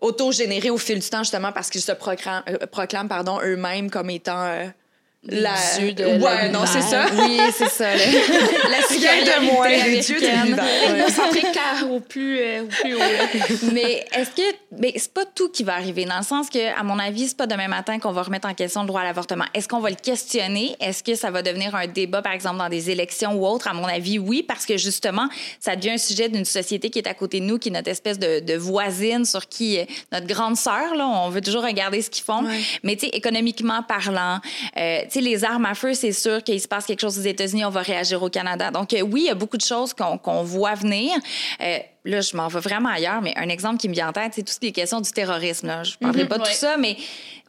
auto-générées 0.00 0.70
au 0.70 0.78
fil 0.78 0.98
du 0.98 1.08
temps 1.08 1.22
justement 1.22 1.52
parce 1.52 1.68
qu'ils 1.68 1.82
se 1.82 1.92
proclament, 1.92 2.42
euh, 2.48 2.66
proclament 2.66 3.08
pardon, 3.08 3.38
eux-mêmes 3.42 3.90
comme 3.90 4.08
étant 4.08 4.44
euh, 4.44 4.66
la... 5.22 5.54
dieux 5.78 5.92
de 5.92 6.04
Ouais, 6.04 6.48
non, 6.48 6.64
c'est 6.64 6.80
ça. 6.80 7.04
Oui, 7.12 7.38
c'est 7.52 7.68
ça. 7.68 7.94
la 7.94 8.82
cigale 8.88 9.24
de 9.24 9.52
moi, 9.52 9.68
les 9.68 10.00
dieux 10.00 10.18
de 10.18 10.26
l'univers. 10.26 11.10
Ça 11.10 11.24
au 11.86 12.00
plus, 12.00 12.38
euh, 12.38 12.62
au 12.62 12.66
plus 12.66 12.94
haut. 12.94 13.00
mais 13.72 14.06
est-ce 14.12 14.30
que... 14.30 14.56
Mais 14.78 14.94
c'est 14.96 15.12
pas 15.12 15.26
tout 15.26 15.50
qui 15.50 15.62
va 15.62 15.74
arriver, 15.74 16.06
dans 16.06 16.16
le 16.16 16.24
sens 16.24 16.48
que, 16.48 16.78
à 16.78 16.82
mon 16.82 16.98
avis, 16.98 17.28
c'est 17.28 17.36
pas 17.36 17.46
demain 17.46 17.68
matin 17.68 17.98
qu'on 17.98 18.12
va 18.12 18.22
remettre 18.22 18.48
en 18.48 18.54
question 18.54 18.80
le 18.80 18.86
droit 18.86 19.02
à 19.02 19.04
l'avortement. 19.04 19.44
Est-ce 19.52 19.68
qu'on 19.68 19.80
va 19.80 19.90
le 19.90 19.96
questionner? 19.96 20.74
Est-ce 20.80 21.02
que 21.02 21.14
ça 21.14 21.30
va 21.30 21.42
devenir 21.42 21.74
un 21.74 21.86
débat, 21.86 22.22
par 22.22 22.32
exemple, 22.32 22.56
dans 22.56 22.68
des 22.70 22.90
élections 22.90 23.34
ou 23.34 23.46
autres? 23.46 23.68
À 23.68 23.74
mon 23.74 23.84
avis, 23.84 24.18
oui, 24.18 24.42
parce 24.42 24.64
que, 24.64 24.78
justement, 24.78 25.28
ça 25.58 25.76
devient 25.76 25.90
un 25.90 25.98
sujet 25.98 26.30
d'une 26.30 26.46
société 26.46 26.88
qui 26.88 26.98
est 26.98 27.08
à 27.08 27.14
côté 27.14 27.40
de 27.40 27.44
nous, 27.44 27.58
qui 27.58 27.68
est 27.68 27.72
notre 27.72 27.90
espèce 27.90 28.18
de, 28.18 28.40
de 28.40 28.54
voisine 28.54 29.26
sur 29.26 29.48
qui... 29.48 29.78
Notre 30.12 30.26
grande 30.26 30.56
sœur, 30.56 30.94
là, 30.94 31.06
on 31.06 31.28
veut 31.28 31.42
toujours 31.42 31.62
regarder 31.62 32.00
ce 32.00 32.08
qu'ils 32.08 32.24
font. 32.24 32.42
Mais, 32.82 32.96
tu 32.96 33.06
sais, 33.06 33.12
économiquement 33.12 33.82
parlant... 33.82 34.40
Euh, 34.78 35.00
sais, 35.14 35.20
les 35.20 35.44
armes 35.44 35.66
à 35.66 35.74
feu, 35.74 35.94
c'est 35.94 36.12
sûr 36.12 36.42
qu'il 36.42 36.60
se 36.60 36.68
passe 36.68 36.86
quelque 36.86 37.00
chose 37.00 37.18
aux 37.18 37.22
États-Unis, 37.22 37.64
on 37.64 37.70
va 37.70 37.82
réagir 37.82 38.22
au 38.22 38.28
Canada. 38.28 38.70
Donc, 38.70 38.92
euh, 38.92 39.00
oui, 39.00 39.22
il 39.24 39.26
y 39.26 39.30
a 39.30 39.34
beaucoup 39.34 39.56
de 39.56 39.62
choses 39.62 39.94
qu'on 39.94 40.42
voit 40.42 40.74
venir. 40.74 41.14
Là, 42.04 42.22
je 42.22 42.34
m'en 42.34 42.48
vais 42.48 42.60
vraiment 42.60 42.88
ailleurs, 42.88 43.20
mais 43.20 43.34
un 43.36 43.48
exemple 43.50 43.78
qui 43.78 43.88
me 43.88 43.94
vient 43.94 44.08
en 44.08 44.12
tête, 44.12 44.32
c'est 44.34 44.42
tout 44.42 44.52
ce 44.52 44.58
qui 44.58 44.68
est 44.68 44.72
question 44.72 45.00
du 45.02 45.10
terrorisme. 45.10 45.66
Là. 45.66 45.82
Je 45.82 45.92
ne 45.92 45.96
parlerai 46.06 46.22
mhm, 46.22 46.28
pas 46.28 46.38
de 46.38 46.44
tout 46.44 46.52
ça, 46.52 46.78
mais 46.78 46.96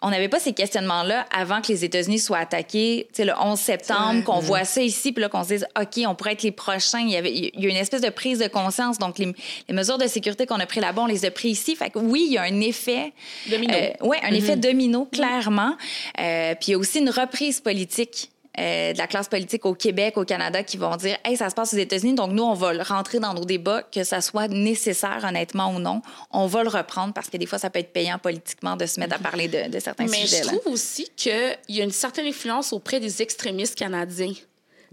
on 0.01 0.09
n'avait 0.09 0.27
pas 0.27 0.39
ces 0.39 0.51
questionnements-là 0.51 1.25
avant 1.31 1.61
que 1.61 1.69
les 1.69 1.85
États-Unis 1.85 2.19
soient 2.19 2.39
attaqués. 2.39 3.07
sais, 3.13 3.23
le 3.23 3.33
11 3.39 3.57
septembre, 3.57 4.23
qu'on 4.25 4.41
mhm. 4.41 4.45
voit 4.45 4.65
ça 4.65 4.81
ici, 4.81 5.13
puis 5.13 5.21
là, 5.21 5.29
qu'on 5.29 5.43
se 5.43 5.49
dise, 5.49 5.67
OK, 5.79 6.03
on 6.05 6.15
pourrait 6.15 6.33
être 6.33 6.43
les 6.43 6.51
prochains. 6.51 6.99
Il 6.99 7.11
y, 7.11 7.15
avait, 7.15 7.31
il 7.31 7.63
y 7.63 7.67
a 7.67 7.69
une 7.69 7.77
espèce 7.77 8.01
de 8.01 8.09
prise 8.09 8.39
de 8.39 8.47
conscience. 8.47 8.97
Donc, 8.97 9.19
les, 9.19 9.33
mesures 9.71 9.97
de 9.97 10.07
sécurité 10.07 10.45
qu'on 10.45 10.59
a 10.59 10.65
pris 10.65 10.81
là-bas, 10.81 11.03
on 11.03 11.07
les 11.07 11.23
a 11.23 11.31
pris 11.31 11.49
ici. 11.49 11.75
Fait 11.77 11.89
que 11.89 11.99
oui, 11.99 12.25
il 12.27 12.33
y 12.33 12.37
a 12.37 12.41
un 12.41 12.59
effet... 12.59 13.13
Domino. 13.49 13.73
Euh, 13.73 13.89
oui, 14.01 14.17
un 14.21 14.33
effet 14.33 14.55
mhm. 14.55 14.61
domino, 14.61 15.05
clairement. 15.05 15.77
Euh, 16.19 16.55
puis 16.55 16.69
il 16.69 16.71
y 16.71 16.73
a 16.73 16.77
aussi 16.77 16.99
une 16.99 17.09
reprise 17.09 17.61
politique 17.61 18.31
euh, 18.59 18.91
de 18.91 18.97
la 18.97 19.07
classe 19.07 19.29
politique 19.29 19.65
au 19.65 19.73
Québec, 19.73 20.17
au 20.17 20.25
Canada, 20.25 20.61
qui 20.61 20.75
vont 20.75 20.93
dire 20.97 21.17
Hey, 21.23 21.37
ça 21.37 21.49
se 21.49 21.55
passe 21.55 21.73
aux 21.73 21.77
États-Unis, 21.77 22.15
donc 22.15 22.31
nous, 22.31 22.43
on 22.43 22.53
va 22.53 22.73
le 22.73 22.81
rentrer 22.81 23.19
dans 23.19 23.33
nos 23.33 23.45
débats, 23.45 23.81
que 23.81 24.03
ça 24.03 24.19
soit 24.19 24.49
nécessaire, 24.49 25.23
honnêtement 25.23 25.73
ou 25.73 25.79
non. 25.79 26.01
On 26.31 26.47
va 26.47 26.63
le 26.63 26.69
reprendre 26.69 27.13
parce 27.13 27.29
que 27.29 27.37
des 27.37 27.45
fois, 27.45 27.59
ça 27.59 27.69
peut 27.69 27.79
être 27.79 27.93
payant 27.93 28.19
politiquement 28.19 28.75
de 28.75 28.85
se 28.85 28.99
mettre 28.99 29.15
à 29.15 29.17
mhm. 29.19 29.23
parler 29.23 29.47
de, 29.47 29.79
certains 29.79 30.05
sujets. 30.05 30.41
Mais 30.41 30.43
je 30.43 30.57
trouve 30.57 30.73
aussi 30.73 31.09
qu'il 31.15 31.57
y 31.69 31.79
a 31.79 31.83
une 31.85 31.91
certaine 31.91 32.27
influence 32.27 32.73
auprès 32.73 32.99
des 32.99 33.21
extrémistes 33.21 33.75
canadiens. 33.75 34.33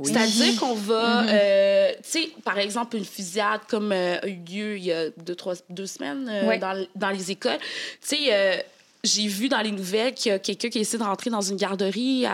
C'est-à-dire 0.01 0.61
qu'on 0.61 0.75
va, 0.75 1.23
mhm. 1.23 1.29
euh, 1.33 1.93
tu 2.05 2.11
sais, 2.11 2.31
par 2.45 2.61
exemple, 2.61 2.97
une 2.97 3.05
fusillade 3.05 3.63
comme 3.69 3.91
euh, 3.91 4.21
a 4.23 4.29
eu 4.29 4.37
lieu 4.37 4.77
il 4.77 4.85
y 4.85 4.93
a 4.93 5.11
deux, 5.11 5.35
trois, 5.35 5.55
deux 5.69 5.87
semaines 5.87 6.31
dans, 6.61 6.87
dans, 6.95 7.11
les 7.11 7.33
écoles. 7.33 7.59
Tu 8.09 8.17
sais, 8.17 8.65
j'ai 9.05 9.27
vu 9.27 9.49
dans 9.49 9.61
les 9.61 9.71
nouvelles 9.71 10.15
qu'il 10.15 10.33
y 10.33 10.35
a 10.35 10.39
quelqu'un 10.39 10.69
qui 10.69 10.81
essaie 10.81 10.99
de 10.99 11.03
rentrer 11.03 11.31
dans 11.31 11.41
une 11.41 11.57
garderie 11.57 12.27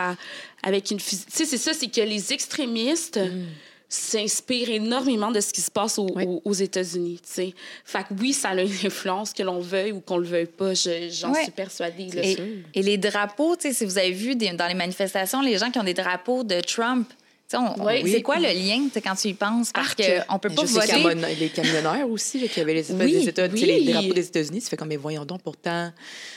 avec 0.63 0.91
une 0.91 1.01
fusée. 1.01 1.25
Tu 1.27 1.37
sais, 1.37 1.45
c'est 1.45 1.59
ça, 1.59 1.73
c'est 1.75 1.89
que 1.89 2.01
les 2.01 2.33
extrémistes 2.33 3.19
mm. 3.19 3.45
s'inspirent 3.89 4.71
énormément 4.71 5.31
de 5.31 5.41
ce 5.41 5.53
qui 5.53 5.61
se 5.61 5.71
passe 5.71 5.99
aux 5.99 6.53
États-Unis, 6.53 7.21
tu 7.23 7.33
sais. 7.33 7.55
Fait 7.85 8.05
que 8.05 8.15
oui, 8.19 8.33
ça 8.33 8.51
a 8.51 8.63
une 8.63 8.87
influence, 8.87 9.33
que 9.33 9.43
l'on 9.43 9.61
veuille 9.61 9.93
ou 9.93 10.01
qu'on 10.01 10.19
le 10.19 10.27
veuille 10.27 10.47
pas, 10.47 10.75
j'en 10.75 11.35
suis 11.35 11.53
persuadée. 11.55 12.09
et, 12.15 12.39
et, 12.79 12.83
les 12.83 12.99
drapeaux, 12.99 13.57
tu 13.57 13.69
sais, 13.69 13.75
si 13.75 13.85
vous 13.85 13.99
avez 13.99 14.13
vu 14.13 14.35
dans 14.35 14.67
les 14.67 14.75
manifestations, 14.75 15.43
les 15.43 15.59
gens 15.59 15.71
qui 15.71 15.79
ont 15.79 15.85
des 15.85 15.95
drapeaux 15.95 16.45
de 16.45 16.61
Trump, 16.61 17.09
c'est 18.07 18.23
quoi 18.23 18.37
le 18.37 18.49
lien 18.49 18.89
quand 19.03 19.15
tu 19.15 19.29
y 19.29 19.35
penses? 19.35 19.71
Parce 19.73 19.95
qu'on 19.95 20.39
peut 20.39 20.51
pas 20.51 20.65
voter. 20.65 21.37
les 21.39 21.49
camionneurs 21.49 22.09
aussi, 22.09 22.49
qui 22.49 22.61
avaient 22.61 22.75
les, 22.75 22.83
les, 22.83 23.29
États, 23.29 23.47
les 23.47 23.93
drapeaux 23.93 24.15
des 24.15 24.27
États-Unis. 24.27 24.61
Ça 24.61 24.71
fait 24.71 24.77
comme, 24.77 24.89
mais 24.89 24.97
voyons 24.97 25.25
donc, 25.25 25.43
pourtant, 25.43 25.93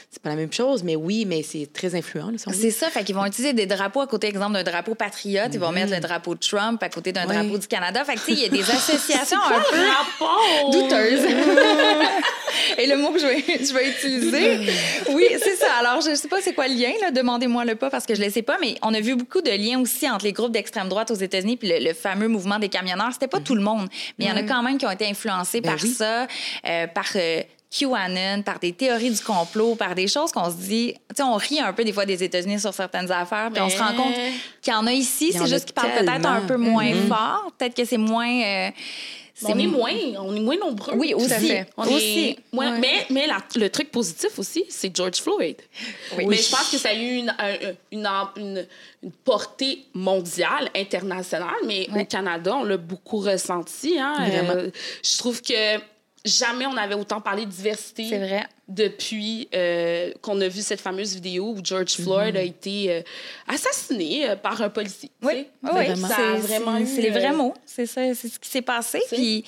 c'est 0.09 0.21
pas 0.21 0.29
la 0.29 0.35
même 0.35 0.53
chose. 0.53 0.83
Mais 0.83 0.95
oui, 0.95 1.25
mais 1.25 1.43
c'est 1.43 1.71
très 1.71 1.93
influent. 1.93 2.31
C'est 2.37 2.71
ça. 2.71 2.89
Fait 2.89 3.03
qu'ils 3.03 3.15
vont 3.15 3.25
utiliser 3.25 3.53
des 3.53 3.65
drapeaux 3.65 4.01
à 4.01 4.07
côté, 4.07 4.27
exemple, 4.27 4.53
d'un 4.53 4.63
drapeau 4.63 4.95
patriote. 4.95 5.49
Ils 5.53 5.59
vont 5.59 5.71
mettre 5.71 5.91
le 5.91 5.99
drapeau 5.99 6.33
de 6.33 6.39
Trump 6.39 6.81
à 6.81 6.89
côté 6.89 7.11
d'un 7.11 7.25
drapeau 7.25 7.57
du 7.57 7.67
Canada. 7.67 8.03
Fait 8.05 8.15
que, 8.15 8.19
tu 8.19 8.25
sais, 8.25 8.31
il 8.31 8.39
y 8.39 8.45
a 8.45 8.49
des 8.49 8.71
associations 8.71 9.37
un 9.37 9.59
peu 9.69 10.71
douteuses. 10.71 11.25
Et 12.77 12.87
le 12.87 12.97
mot 12.97 13.11
que 13.11 13.19
je 13.19 13.27
vais, 13.27 13.43
je 13.43 13.73
vais 13.73 13.89
utiliser, 13.89 14.73
oui, 15.11 15.25
c'est 15.41 15.55
ça. 15.55 15.73
Alors, 15.79 16.01
je 16.01 16.15
sais 16.15 16.27
pas 16.27 16.41
c'est 16.41 16.53
quoi 16.53 16.67
le 16.67 16.75
lien, 16.75 16.91
demandez-moi 17.11 17.65
le 17.65 17.75
pas 17.75 17.89
parce 17.89 18.05
que 18.05 18.15
je 18.15 18.21
le 18.21 18.29
sais 18.29 18.41
pas, 18.41 18.57
mais 18.59 18.75
on 18.81 18.93
a 18.93 18.99
vu 18.99 19.15
beaucoup 19.15 19.41
de 19.41 19.51
liens 19.51 19.79
aussi 19.79 20.09
entre 20.09 20.25
les 20.25 20.33
groupes 20.33 20.51
d'extrême 20.51 20.89
droite 20.89 21.11
aux 21.11 21.15
États-Unis 21.15 21.57
puis 21.57 21.71
le, 21.79 21.93
fameux 21.93 22.27
mouvement 22.27 22.59
des 22.59 22.69
camionneurs. 22.69 23.13
C'était 23.13 23.27
pas 23.27 23.39
tout 23.39 23.55
le 23.55 23.61
monde, 23.61 23.87
mais 24.17 24.25
il 24.25 24.27
y 24.29 24.31
en 24.31 24.37
a 24.37 24.43
quand 24.43 24.63
même 24.63 24.77
qui 24.77 24.85
ont 24.85 24.91
été 24.91 25.05
influencés 25.05 25.61
ben 25.61 25.71
par 25.71 25.79
ça, 25.79 26.27
euh, 26.67 26.87
par 26.87 27.05
euh, 27.15 27.41
QAnon, 27.69 28.43
par 28.43 28.59
des 28.59 28.71
théories 28.71 29.11
du 29.11 29.21
complot, 29.21 29.75
par 29.75 29.93
des 29.93 30.07
choses 30.07 30.31
qu'on 30.31 30.49
se 30.49 30.55
dit. 30.55 30.93
Tu 31.09 31.15
sais, 31.17 31.23
on 31.23 31.35
rit 31.35 31.59
un 31.59 31.73
peu 31.73 31.83
des 31.83 31.93
fois 31.93 32.05
des 32.05 32.23
États-Unis 32.23 32.59
sur 32.59 32.73
certaines 32.73 33.11
affaires, 33.11 33.49
puis 33.51 33.61
on 33.61 33.69
se 33.69 33.77
rend 33.77 33.93
compte 33.93 34.13
qu'il 34.61 34.73
y 34.73 34.75
en 34.75 34.87
a 34.87 34.93
ici. 34.93 35.33
C'est 35.33 35.47
juste 35.47 35.65
qu'ils 35.65 35.73
parlent 35.73 35.93
peut-être 35.93 36.25
un 36.25 36.41
peu 36.41 36.57
moins 36.57 36.91
mm-hmm. 36.91 37.07
fort. 37.07 37.51
Peut-être 37.57 37.75
que 37.75 37.85
c'est 37.85 37.97
moins. 37.97 38.41
Euh, 38.41 38.69
on 39.43 39.59
est 39.59 39.67
moins, 39.67 39.93
on 40.17 40.35
est 40.35 40.39
moins 40.39 40.57
nombreux. 40.57 40.93
Oui, 40.95 41.13
aussi. 41.13 41.53
On 41.75 41.83
aussi. 41.83 42.39
Mais, 42.53 43.05
mais 43.09 43.27
le 43.55 43.69
truc 43.69 43.91
positif 43.91 44.39
aussi, 44.39 44.65
c'est 44.69 44.95
George 44.95 45.17
Floyd. 45.17 45.57
Oui. 46.17 46.25
Mais 46.25 46.37
je 46.37 46.49
pense 46.49 46.71
que 46.71 46.77
ça 46.77 46.89
a 46.89 46.93
eu 46.93 47.17
une, 47.17 47.35
une, 47.91 48.07
une, 48.37 48.67
une 49.03 49.11
portée 49.11 49.85
mondiale, 49.93 50.71
internationale, 50.75 51.53
mais 51.65 51.87
au 51.95 52.05
Canada, 52.05 52.55
on 52.55 52.63
l'a 52.63 52.77
beaucoup 52.77 53.19
ressenti. 53.19 53.99
Hein? 53.99 54.15
Euh, 54.31 54.71
je 55.03 55.17
trouve 55.19 55.41
que 55.41 55.77
jamais 56.25 56.65
on 56.65 56.77
avait 56.77 56.95
autant 56.95 57.21
parlé 57.21 57.45
de 57.45 57.51
diversité. 57.51 58.07
C'est 58.09 58.19
vrai 58.19 58.47
depuis 58.67 59.47
euh, 59.55 60.11
qu'on 60.21 60.41
a 60.41 60.47
vu 60.49 60.61
cette 60.61 60.81
fameuse 60.81 61.15
vidéo 61.15 61.55
où 61.57 61.59
George 61.63 61.93
Floyd 61.93 62.35
a 62.35 62.41
mhm. 62.41 62.47
été 62.47 62.91
euh, 62.91 63.01
assassiné 63.47 64.29
euh, 64.29 64.35
par 64.35 64.61
un 64.61 64.69
policier. 64.69 65.09
Oui, 65.21 65.47
oui, 65.63 65.85
c'est 66.85 67.01
les 67.01 67.09
vrais 67.11 67.31
mots. 67.31 67.53
C'est 67.65 67.85
ça, 67.85 68.01
c'est 68.13 68.27
ce 68.27 68.37
qui 68.37 68.49
s'est 68.49 68.61
passé. 68.61 68.99
Puis, 69.09 69.45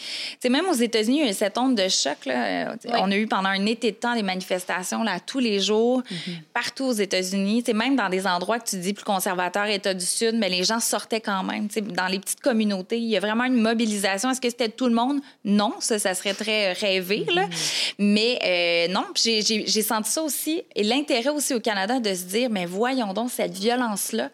même 0.49 0.67
aux 0.69 0.73
États-Unis, 0.73 1.19
il 1.19 1.25
y 1.25 1.27
a 1.27 1.31
eu 1.31 1.33
cette 1.33 1.57
onde 1.57 1.75
de 1.75 1.89
choc. 1.89 2.25
Là. 2.25 2.75
On 2.85 3.11
a 3.11 3.15
eu 3.17 3.27
pendant 3.27 3.49
un 3.49 3.65
été 3.65 3.91
de 3.91 3.97
temps 3.97 4.15
des 4.15 4.23
manifestations 4.23 5.03
là, 5.03 5.19
tous 5.19 5.39
les 5.39 5.59
jours, 5.59 6.01
mhm. 6.09 6.35
partout 6.53 6.85
aux 6.85 6.93
États-Unis. 6.93 7.63
Même 7.73 7.97
dans 7.97 8.09
des 8.09 8.25
endroits 8.25 8.59
que 8.59 8.69
tu 8.69 8.77
dis 8.77 8.93
plus 8.93 9.03
conservateurs, 9.03 9.65
État 9.65 9.93
du 9.93 10.05
Sud, 10.05 10.35
mais 10.35 10.49
les 10.49 10.63
gens 10.63 10.79
sortaient 10.79 11.21
quand 11.21 11.43
même. 11.43 11.67
Dans 11.93 12.07
les 12.07 12.19
petites 12.19 12.41
communautés, 12.41 12.97
il 12.97 13.09
y 13.09 13.17
a 13.17 13.19
vraiment 13.19 13.43
une 13.43 13.61
mobilisation. 13.61 14.31
Est-ce 14.31 14.41
que 14.41 14.49
c'était 14.49 14.69
tout 14.69 14.87
le 14.87 14.93
monde? 14.93 15.19
Non, 15.43 15.73
ça, 15.79 15.99
ça 15.99 16.13
serait 16.13 16.33
très 16.33 16.71
rêvé. 16.71 17.25
Là. 17.33 17.47
Mhm. 17.47 17.51
Mais 17.99 18.87
non, 18.89 19.03
j'ai 19.15 19.81
senti 19.81 20.11
ça 20.11 20.21
aussi, 20.21 20.63
et 20.75 20.83
l'intérêt 20.83 21.29
aussi 21.29 21.53
au 21.53 21.59
Canada 21.59 21.99
de 21.99 22.13
se 22.13 22.23
dire, 22.23 22.49
mais 22.49 22.65
voyons 22.65 23.13
donc 23.13 23.31
cette 23.31 23.57
violence-là. 23.57 24.29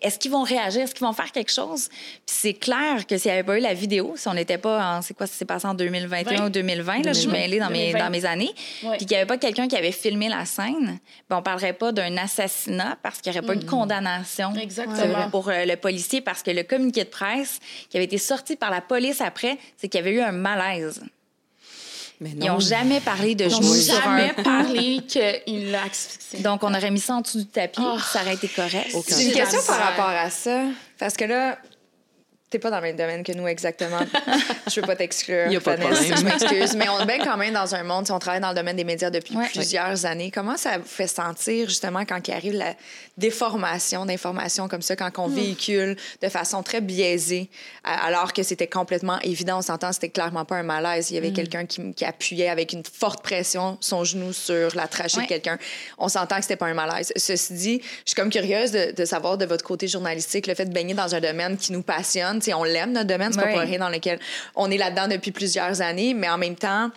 Est-ce 0.00 0.18
qu'ils 0.18 0.30
vont 0.30 0.42
réagir? 0.42 0.82
Est-ce 0.82 0.94
qu'ils 0.94 1.06
vont 1.06 1.12
faire 1.12 1.30
quelque 1.30 1.52
chose? 1.52 1.88
Puis 1.88 2.36
c'est 2.36 2.54
clair 2.54 3.06
que 3.06 3.18
s'il 3.18 3.30
n'y 3.30 3.34
avait 3.34 3.46
pas 3.46 3.58
eu 3.58 3.60
la 3.60 3.74
vidéo, 3.74 4.14
si 4.16 4.26
on 4.28 4.34
n'était 4.34 4.56
pas 4.56 4.96
en, 4.96 5.02
c'est 5.02 5.14
quoi, 5.14 5.26
s'est 5.26 5.44
passé 5.44 5.66
en 5.66 5.74
2021 5.74 6.46
ou 6.46 6.48
2020, 6.48 7.04
là, 7.04 7.12
je 7.12 7.20
suis 7.20 7.28
mêlée 7.28 7.58
dans 7.58 7.68
mes, 7.68 7.92
dans 7.92 8.08
mes 8.08 8.24
années, 8.24 8.54
puis 8.80 8.98
qu'il 8.98 9.08
n'y 9.08 9.16
avait 9.16 9.26
pas 9.26 9.36
quelqu'un 9.36 9.68
qui 9.68 9.76
avait 9.76 9.92
filmé 9.92 10.28
la 10.28 10.46
scène, 10.46 10.98
ben 11.28 11.36
on 11.36 11.40
ne 11.40 11.44
parlerait 11.44 11.74
pas 11.74 11.92
d'un 11.92 12.16
assassinat 12.16 12.96
parce 13.02 13.20
qu'il 13.20 13.32
n'y 13.32 13.38
aurait 13.38 13.46
pas 13.46 13.54
eu 13.54 13.58
de 13.58 13.68
condamnation 13.68 14.54
Exactement. 14.54 15.28
pour 15.30 15.50
euh, 15.50 15.66
le 15.66 15.76
policier, 15.76 16.22
parce 16.22 16.42
que 16.42 16.50
le 16.50 16.62
communiqué 16.62 17.04
de 17.04 17.10
presse 17.10 17.60
qui 17.90 17.98
avait 17.98 18.06
été 18.06 18.18
sorti 18.18 18.56
par 18.56 18.70
la 18.70 18.80
police 18.80 19.20
après, 19.20 19.58
c'est 19.76 19.88
qu'il 19.88 20.00
y 20.00 20.02
avait 20.02 20.14
eu 20.16 20.20
un 20.20 20.32
malaise. 20.32 21.02
Ils 22.24 22.46
n'ont 22.46 22.60
jamais 22.60 23.00
parlé 23.00 23.34
de 23.34 23.48
genoux 23.48 23.74
sur 23.74 23.94
jamais 23.94 24.32
parlé 24.42 25.00
qu'il 25.08 25.70
l'a 25.70 25.84
asphyxié. 25.84 26.40
Donc, 26.40 26.62
on 26.62 26.74
aurait 26.74 26.90
mis 26.90 27.00
ça 27.00 27.14
en 27.14 27.20
dessous 27.20 27.38
du 27.38 27.46
tapis, 27.46 27.80
oh. 27.82 27.98
ça 28.12 28.22
aurait 28.22 28.34
été 28.34 28.48
correct. 28.48 28.94
J'ai 29.08 29.26
une 29.26 29.32
question 29.32 29.60
par 29.66 29.78
rapport 29.78 30.04
à 30.08 30.30
ça. 30.30 30.62
Parce 30.98 31.16
que 31.16 31.24
là, 31.24 31.58
t'es 32.54 32.60
pas 32.60 32.70
dans 32.70 32.76
le 32.76 32.82
même 32.82 32.96
domaine 32.96 33.24
que 33.24 33.32
nous 33.32 33.48
exactement. 33.48 33.98
je 34.72 34.80
veux 34.80 34.86
pas 34.86 34.94
t'exclure. 34.94 35.46
Il 35.50 35.56
a 35.56 35.60
pas 35.60 35.76
de 35.76 35.82
Je 35.82 36.24
m'excuse. 36.24 36.76
Mais 36.76 36.88
on 36.88 37.00
est 37.00 37.06
bien 37.06 37.18
quand 37.18 37.36
même 37.36 37.52
dans 37.52 37.74
un 37.74 37.82
monde, 37.82 38.06
si 38.06 38.12
on 38.12 38.20
travaille 38.20 38.40
dans 38.40 38.50
le 38.50 38.54
domaine 38.54 38.76
des 38.76 38.84
médias 38.84 39.10
depuis 39.10 39.36
plusieurs 39.52 40.06
années. 40.06 40.30
Comment 40.30 40.56
ça 40.56 40.78
vous 40.78 40.84
fait 40.84 41.08
sentir, 41.08 41.68
justement, 41.68 42.04
quand 42.04 42.28
il 42.28 42.32
arrive 42.32 42.52
la 42.52 42.74
déformation 43.18 44.06
d'informations 44.06 44.68
comme 44.68 44.82
ça, 44.82 44.94
quand 44.94 45.10
on 45.18 45.28
hmm. 45.28 45.34
véhicule 45.34 45.96
de 46.22 46.28
façon 46.28 46.62
très 46.62 46.80
biaisée, 46.80 47.50
alors 47.82 48.32
que 48.32 48.44
c'était 48.44 48.68
complètement 48.68 49.18
évident, 49.22 49.58
on 49.58 49.62
s'entend, 49.62 49.92
c'était 49.92 50.10
clairement 50.10 50.44
pas 50.44 50.56
un 50.56 50.62
malaise. 50.62 51.10
Il 51.10 51.14
y 51.14 51.18
avait 51.18 51.30
hmm. 51.30 51.34
quelqu'un 51.34 51.66
qui, 51.66 51.92
qui, 51.92 52.04
appuyait 52.04 52.48
avec 52.48 52.72
une 52.72 52.84
forte 52.84 53.24
pression 53.24 53.78
son 53.80 54.04
genou 54.04 54.32
sur 54.32 54.76
la 54.76 54.86
trachée 54.86 55.22
de 55.22 55.26
quelqu'un. 55.26 55.58
On 55.98 56.08
s'entend 56.08 56.36
que 56.36 56.42
c'était 56.42 56.54
pas 56.54 56.66
un 56.66 56.74
malaise. 56.74 57.12
Ceci 57.16 57.52
dit, 57.54 57.80
je 58.04 58.10
suis 58.10 58.14
comme 58.14 58.30
curieuse 58.30 58.70
de, 58.70 58.92
de 58.92 59.04
savoir 59.04 59.38
de 59.38 59.44
votre 59.44 59.64
côté 59.64 59.88
journalistique, 59.88 60.46
le 60.46 60.54
fait 60.54 60.66
de 60.66 60.72
baigner 60.72 60.94
dans 60.94 61.16
un 61.16 61.20
domaine 61.20 61.56
qui 61.56 61.72
nous 61.72 61.82
passionne, 61.82 62.40
on 62.52 62.64
l'aime, 62.64 62.92
notre 62.92 63.06
domaine. 63.06 63.32
C'est 63.32 63.40
pas 63.40 63.48
pour 63.48 63.60
rien 63.60 63.78
dans 63.78 63.88
lequel 63.88 64.18
on 64.54 64.70
est 64.70 64.76
là-dedans 64.76 65.08
depuis 65.08 65.30
plusieurs 65.30 65.80
années, 65.80 66.12
mais 66.12 66.28
en 66.28 66.36
même 66.36 66.56
temps, 66.56 66.90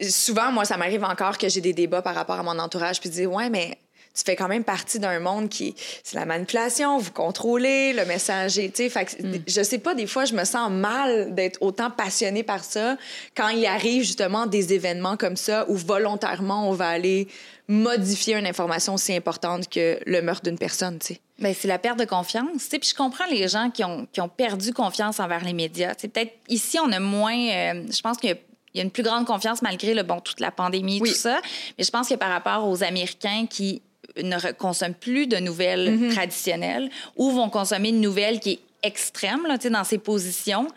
souvent, 0.00 0.52
moi, 0.52 0.64
ça 0.64 0.76
m'arrive 0.76 1.04
encore 1.04 1.38
que 1.38 1.48
j'ai 1.48 1.60
des 1.60 1.72
débats 1.72 2.02
par 2.02 2.14
rapport 2.14 2.38
à 2.38 2.42
mon 2.42 2.58
entourage, 2.58 3.00
puis 3.00 3.08
dire, 3.08 3.30
ouais, 3.32 3.48
mais 3.48 3.78
tu 4.14 4.22
fais 4.24 4.36
quand 4.36 4.46
même 4.46 4.62
partie 4.62 5.00
d'un 5.00 5.18
monde 5.18 5.48
qui 5.48 5.74
c'est 6.04 6.16
la 6.16 6.24
manipulation, 6.24 6.98
vous 6.98 7.10
contrôlez 7.10 7.92
le 7.92 8.04
messager, 8.04 8.70
tu 8.70 8.88
sais. 8.88 9.06
Mm. 9.20 9.38
je 9.46 9.62
sais 9.62 9.78
pas, 9.78 9.94
des 9.94 10.06
fois, 10.06 10.24
je 10.24 10.34
me 10.34 10.44
sens 10.44 10.70
mal 10.70 11.34
d'être 11.34 11.60
autant 11.60 11.90
passionnée 11.90 12.44
par 12.44 12.62
ça 12.62 12.96
quand 13.36 13.48
il 13.48 13.66
arrive 13.66 14.04
justement 14.04 14.46
des 14.46 14.72
événements 14.72 15.16
comme 15.16 15.36
ça 15.36 15.68
où 15.68 15.74
volontairement 15.74 16.68
on 16.68 16.72
va 16.72 16.88
aller 16.88 17.26
modifier 17.66 18.36
une 18.36 18.46
information 18.46 18.94
aussi 18.94 19.14
importante 19.16 19.68
que 19.68 19.98
le 20.06 20.22
meurtre 20.22 20.44
d'une 20.44 20.58
personne, 20.58 20.98
tu 21.00 21.14
sais. 21.14 21.20
Bien, 21.38 21.52
c'est 21.52 21.68
la 21.68 21.78
perte 21.78 21.98
de 21.98 22.04
confiance. 22.04 22.68
Puis 22.68 22.90
je 22.90 22.94
comprends 22.94 23.26
les 23.26 23.48
gens 23.48 23.70
qui 23.70 23.82
ont, 23.82 24.06
qui 24.12 24.20
ont 24.20 24.28
perdu 24.28 24.72
confiance 24.72 25.18
envers 25.18 25.44
les 25.44 25.52
médias. 25.52 25.94
Peut-être 25.94 26.32
ici, 26.48 26.78
on 26.78 26.92
a 26.92 27.00
moins. 27.00 27.36
Euh, 27.36 27.86
je 27.90 28.00
pense 28.00 28.18
qu'il 28.18 28.36
y 28.74 28.80
a 28.80 28.82
une 28.82 28.90
plus 28.90 29.02
grande 29.02 29.26
confiance 29.26 29.60
malgré 29.60 29.94
le, 29.94 30.04
bon, 30.04 30.20
toute 30.20 30.40
la 30.40 30.52
pandémie 30.52 30.98
et 30.98 31.00
tout 31.00 31.06
ça. 31.06 31.40
Mais 31.76 31.84
je 31.84 31.90
pense 31.90 32.08
que 32.08 32.14
par 32.14 32.30
rapport 32.30 32.68
aux 32.68 32.84
Américains 32.84 33.46
qui 33.50 33.82
ne 34.16 34.52
consomment 34.52 34.94
plus 34.94 35.26
de 35.26 35.38
nouvelles 35.38 35.88
mm-hmm. 35.88 36.14
traditionnelles 36.14 36.90
ou 37.16 37.32
vont 37.32 37.50
consommer 37.50 37.88
une 37.88 38.00
nouvelle 38.00 38.38
qui 38.38 38.52
est 38.52 38.60
extrême 38.84 39.44
là, 39.48 39.56
dans 39.56 39.82
ses 39.82 39.98
positions. 39.98 40.68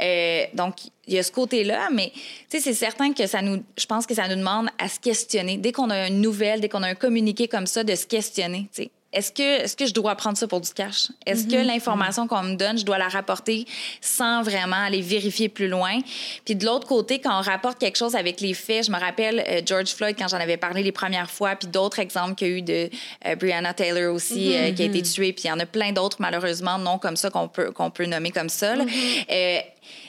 Euh, 0.00 0.44
donc, 0.54 0.74
il 1.08 1.14
y 1.14 1.18
a 1.18 1.22
ce 1.22 1.32
côté-là, 1.32 1.88
mais 1.90 2.12
c'est 2.48 2.74
certain 2.74 3.12
que 3.12 3.26
ça 3.26 3.42
nous, 3.42 3.64
je 3.78 3.86
pense 3.86 4.06
que 4.06 4.14
ça 4.14 4.28
nous 4.28 4.36
demande 4.36 4.68
à 4.78 4.88
se 4.88 5.00
questionner. 5.00 5.56
Dès 5.56 5.72
qu'on 5.72 5.90
a 5.90 6.08
une 6.08 6.20
nouvelle, 6.20 6.60
dès 6.60 6.68
qu'on 6.68 6.82
a 6.82 6.88
un 6.88 6.94
communiqué 6.94 7.48
comme 7.48 7.66
ça, 7.66 7.82
de 7.82 7.94
se 7.94 8.06
questionner. 8.06 8.68
sais 8.72 8.90
est-ce 9.16 9.32
que, 9.32 9.64
est 9.64 9.78
que 9.78 9.86
je 9.86 9.94
dois 9.94 10.14
prendre 10.14 10.36
ça 10.36 10.46
pour 10.46 10.60
du 10.60 10.70
cash? 10.70 11.08
Est-ce 11.24 11.46
que 11.46 11.56
mhm. 11.56 11.66
l'information 11.66 12.28
qu'on 12.28 12.42
me 12.42 12.54
donne, 12.54 12.76
je 12.78 12.84
dois 12.84 12.98
la 12.98 13.08
rapporter 13.08 13.64
sans 14.02 14.42
vraiment 14.42 14.76
aller 14.76 15.00
vérifier 15.00 15.48
plus 15.48 15.68
loin? 15.68 15.98
Puis 16.44 16.54
de 16.54 16.66
l'autre 16.66 16.86
côté, 16.86 17.18
quand 17.18 17.38
on 17.38 17.42
rapporte 17.42 17.78
quelque 17.78 17.96
chose 17.96 18.14
avec 18.14 18.42
les 18.42 18.52
faits, 18.52 18.86
je 18.86 18.92
me 18.92 19.00
rappelle 19.00 19.42
euh, 19.48 19.62
George 19.64 19.94
Floyd 19.94 20.16
quand 20.18 20.28
j'en 20.28 20.36
avais 20.36 20.58
parlé 20.58 20.82
les 20.82 20.92
premières 20.92 21.30
fois, 21.30 21.56
puis 21.56 21.66
d'autres 21.66 21.98
exemples 21.98 22.34
qu'il 22.34 22.48
y 22.48 22.50
a 22.50 22.54
eu 22.58 22.62
de 22.62 22.90
euh, 23.26 23.36
Brianna 23.36 23.72
Taylor 23.72 24.14
aussi, 24.14 24.54
euh, 24.54 24.72
qui 24.72 24.82
a 24.82 24.84
été 24.84 24.98
mhm. 24.98 25.04
tuée, 25.04 25.32
puis 25.32 25.44
il 25.46 25.48
y 25.48 25.52
en 25.52 25.60
a 25.60 25.66
plein 25.66 25.92
d'autres, 25.92 26.18
malheureusement, 26.20 26.76
non 26.78 26.98
comme 26.98 27.16
ça 27.16 27.30
qu'on 27.30 27.48
peut, 27.48 27.70
qu'on 27.70 27.90
peut 27.90 28.04
nommer 28.04 28.30
comme 28.30 28.50
ça. 28.50 28.76
Mhm. 28.76 28.86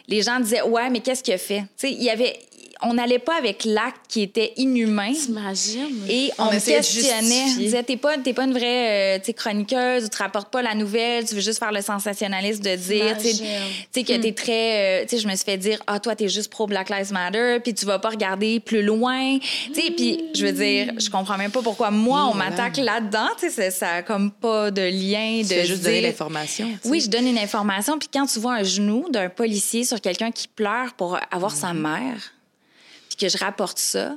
les 0.10 0.22
gens 0.22 0.40
disaient, 0.42 0.64
ouais, 0.64 0.90
mais 0.90 1.00
qu'est-ce 1.00 1.24
qu'il 1.24 1.34
a 1.34 1.38
fait? 1.38 1.64
Il 1.84 2.04
y 2.04 2.10
avait, 2.10 2.38
on 2.82 2.94
n'allait 2.94 3.20
pas 3.20 3.38
avec 3.38 3.66
l'acte 3.66 4.02
qui 4.08 4.22
était 4.22 4.54
inhumain. 4.58 5.14
T'imagines? 5.14 6.06
Et 6.10 6.32
on, 6.38 6.46
on 6.46 6.50
questionnait. 6.50 7.46
On 7.56 7.60
disait, 7.60 7.84
t'es 7.84 7.98
pas, 7.98 8.18
pas 8.18 8.44
une 8.44 8.54
vraie 8.54 9.18
euh, 9.18 9.34
chroniqueuse, 9.34 10.04
tu 10.04 10.10
te 10.10 10.18
rapportes 10.18 10.52
pas 10.52 10.62
la 10.62 10.76
nouvelle, 10.76 11.26
tu 11.26 11.36
veux 11.36 11.42
juste 11.42 11.60
faire 11.60 11.72
le 11.72 11.82
sensationnaliste 11.82 12.64
de 12.64 12.76
dire, 12.76 13.18
tu 13.18 13.30
sais, 13.30 14.04
que 14.04 14.18
t'es 14.18 14.32
hmm. 14.32 14.36
très, 14.36 15.02
euh, 15.02 15.06
tu 15.08 15.16
sais, 15.16 15.22
je 15.22 15.28
me 15.28 15.36
suis 15.36 15.46
fait 15.46 15.58
dire, 15.58 15.80
ah, 15.88 16.00
toi, 16.00 16.16
t'es 16.16 16.28
juste 16.28 16.52
pro 16.52 16.68
Black 16.68 16.90
Lives 16.90 17.12
Matter, 17.12 17.60
puis 17.64 17.74
tu 17.74 17.86
vas 17.86 18.00
pas 18.00 18.10
regarder 18.10 18.60
plus 18.60 18.84
loin. 18.84 19.40
Tu 19.40 19.74
sais, 19.74 19.92
puis 19.92 20.24
je 20.36 20.46
veux 20.46 20.52
dire, 20.52 20.94
je 20.98 21.10
comprends 21.10 21.38
même 21.38 21.52
pas 21.52 21.62
pourquoi 21.62 21.92
moi, 21.92 22.30
on 22.32 22.36
m'attaque 22.36 22.78
là-dedans, 22.78 23.30
tu 23.40 23.50
sais, 23.50 23.72
ça 23.72 23.90
a 23.90 24.02
comme 24.02 24.32
pas 24.32 24.72
de 24.72 24.82
lien 24.82 25.42
de. 25.42 25.66
juste 25.66 25.84
donner 25.84 26.02
l'information. 26.02 26.70
Oui, 26.86 27.02
je 27.02 27.10
donne 27.10 27.28
une 27.28 27.40
information, 27.40 27.98
puis 27.98 28.10
quand 28.12 28.26
tu 28.26 28.40
vois 28.40 28.56
un 28.56 28.64
genou 28.64 29.08
d'un 29.10 29.30
policier 29.30 29.84
sur 29.84 30.00
quelqu'un 30.02 30.32
qui 30.32 30.48
pleure 30.48 30.94
pour 30.94 31.20
avoir 31.32 31.52
sa 31.52 31.74
mhm. 31.74 31.82
Que 33.18 33.30
je 33.30 33.38
rapporte 33.38 33.80
ça, 33.80 34.16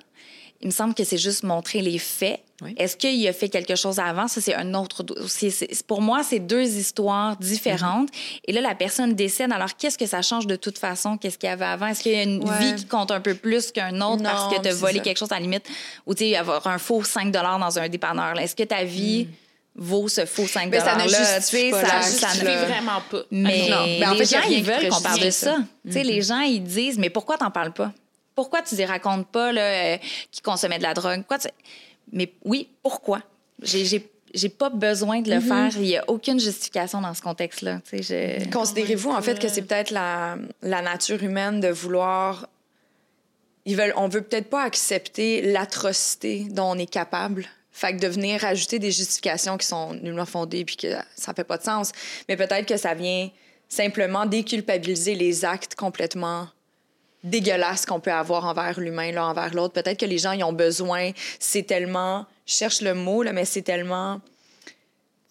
il 0.63 0.67
me 0.67 0.73
semble 0.73 0.95
que 0.95 1.05
c'est 1.05 1.19
juste 1.19 1.43
montrer 1.43 1.81
les 1.81 1.99
faits. 1.99 2.41
Est-ce 2.77 2.95
qu'il 2.95 3.27
a 3.27 3.33
fait 3.33 3.49
quelque 3.49 3.75
chose 3.75 3.99
avant? 3.99 4.29
Ça, 4.29 4.43
c'est 4.43 4.55
un 4.55 4.75
autre. 4.75 5.03
Pour 5.87 6.03
moi, 6.03 6.23
c'est 6.23 6.41
deux 6.41 6.77
histoires 6.77 7.39
différentes. 7.39 8.11
Mm-hmm. 8.11 8.41
Et 8.45 8.53
là, 8.53 8.61
la 8.61 8.75
personne 8.75 9.15
décède. 9.15 9.51
Alors, 9.51 9.75
qu'est-ce 9.75 9.97
que 9.97 10.05
ça 10.05 10.21
change 10.21 10.47
de 10.47 10.57
toute 10.57 10.77
façon? 10.77 11.17
Qu'est-ce 11.17 11.39
qu'il 11.39 11.49
y 11.49 11.53
avait 11.53 11.65
avant? 11.65 11.87
Est-ce 11.87 12.03
qu'il 12.03 12.13
y 12.13 12.17
a 12.17 12.25
une 12.25 12.45
vie 12.59 12.75
qui 12.77 12.85
compte 12.85 13.11
un 13.11 13.21
peu 13.21 13.35
plus 13.35 13.73
qu'un 13.73 13.99
autre 14.03 14.23
parce 14.23 14.55
que 14.55 14.61
tu 14.61 14.69
as 14.69 14.75
volé 14.75 15.01
quelque 15.01 15.17
chose 15.17 15.33
à 15.33 15.37
la 15.37 15.41
limite? 15.41 15.67
Ou, 16.07 16.15
tu 16.15 16.25
sais, 16.25 16.37
avoir 16.37 16.67
un 16.67 16.77
faux 16.77 17.03
5 17.03 17.31
dans 17.33 17.79
un 17.79 17.89
dépanneur. 17.89 18.39
Est-ce 18.39 18.55
que 18.55 18.65
ta 18.65 18.85
vie... 18.85 19.25
Mm. 19.25 19.35
vaut 19.77 20.09
ce 20.09 20.27
faux 20.27 20.47
5 20.47 20.75
là. 20.75 20.85
Ça 20.85 20.97
ne 20.97 21.09
justifie, 21.09 21.71
ça, 21.71 22.03
ça, 22.03 22.27
vraiment 22.45 23.01
pas. 23.11 23.23
Mais, 23.31 23.71
mais 24.01 24.15
les 24.19 24.25
gens, 24.27 24.43
ils 24.51 24.65
veulent 24.65 24.89
qu'on 24.91 25.01
parle 25.01 25.21
de 25.21 25.31
ça. 25.31 25.57
Tu 25.87 25.93
sais, 25.93 26.03
Les 26.03 26.21
mm-hmm. 26.21 26.27
gens, 26.27 26.41
ils 26.41 26.63
disent, 26.63 26.99
mais 26.99 27.09
pourquoi 27.09 27.39
t'en 27.39 27.51
parles 27.51 27.73
pas? 27.73 27.93
Pourquoi 28.41 28.63
tu 28.63 28.75
ne 28.75 28.87
racontes 28.87 29.27
pas 29.27 29.53
là, 29.53 29.61
euh, 29.61 29.99
qu'ils 30.31 30.43
consommaient 30.43 30.79
de 30.79 30.83
la 30.83 30.95
drogue? 30.95 31.25
Quoi, 31.29 31.37
Mais 32.11 32.33
oui, 32.43 32.71
pourquoi? 32.83 33.21
J'ai 33.63 34.49
pas 34.49 34.71
besoin 34.71 35.21
de 35.21 35.29
le 35.29 35.37
mm-hmm. 35.37 35.71
faire. 35.71 35.71
Il 35.77 35.83
n'y 35.83 35.99
a 35.99 36.05
aucune 36.09 36.41
justification 36.41 37.03
dans 37.03 37.13
ce 37.13 37.21
contexte-là. 37.21 37.83
Je... 37.93 38.49
Considérez-vous, 38.51 39.11
en 39.11 39.21
fait, 39.21 39.39
que 39.39 39.47
c'est 39.49 39.61
peut-être 39.61 39.91
la, 39.91 40.39
la, 40.63 40.81
nature 40.81 41.23
humaine 41.23 41.61
de 41.61 41.69
vouloir... 41.69 42.49
Ils 43.67 43.77
veulent, 43.77 43.93
on 43.97 44.09
veut 44.09 44.23
peut-être 44.23 44.49
pas 44.49 44.63
accepter 44.63 45.43
l'atrocité 45.53 46.47
dont 46.51 46.71
on 46.71 46.79
est 46.79 46.91
capable. 46.91 47.45
Fait 47.73 47.95
que 47.95 48.01
de 48.01 48.09
venir 48.09 48.43
ajouter 48.47 48.79
des 48.79 48.91
justifications 48.91 49.59
qui 49.59 49.67
sont 49.67 49.93
nullement 49.93 50.25
fondées 50.25 50.65
puis 50.65 50.77
que 50.77 50.95
ça 51.15 51.35
fait 51.35 51.45
pas 51.45 51.59
de 51.59 51.63
sens. 51.63 51.93
Mais 52.27 52.39
peut-être 52.39 52.65
que 52.65 52.79
ça 52.79 52.95
vient 52.95 53.29
simplement 53.69 54.25
déculpabiliser 54.25 55.15
les 55.15 55.45
actes 55.45 55.75
complètement 55.75 56.49
dégueulasse 57.25 57.87
qu'on 57.87 58.01
peut 58.01 58.13
avoir 58.13 58.47
envers 58.47 58.81
l'humain, 58.81 59.13
là, 59.13 59.27
envers 59.27 59.55
l'autre. 59.55 59.75
Peut-être 59.75 60.01
que 60.01 60.07
les 60.07 60.19
gens 60.19 60.33
y 60.33 60.43
ont 60.43 60.53
besoin. 60.53 61.11
C'est 61.39 61.65
tellement, 61.65 62.27
je 62.47 62.55
cherche 62.55 62.81
le 62.81 62.95
mot, 62.95 63.23
là, 63.23 63.33
mais 63.33 63.45
c'est 63.45 63.63
tellement 63.63 64.21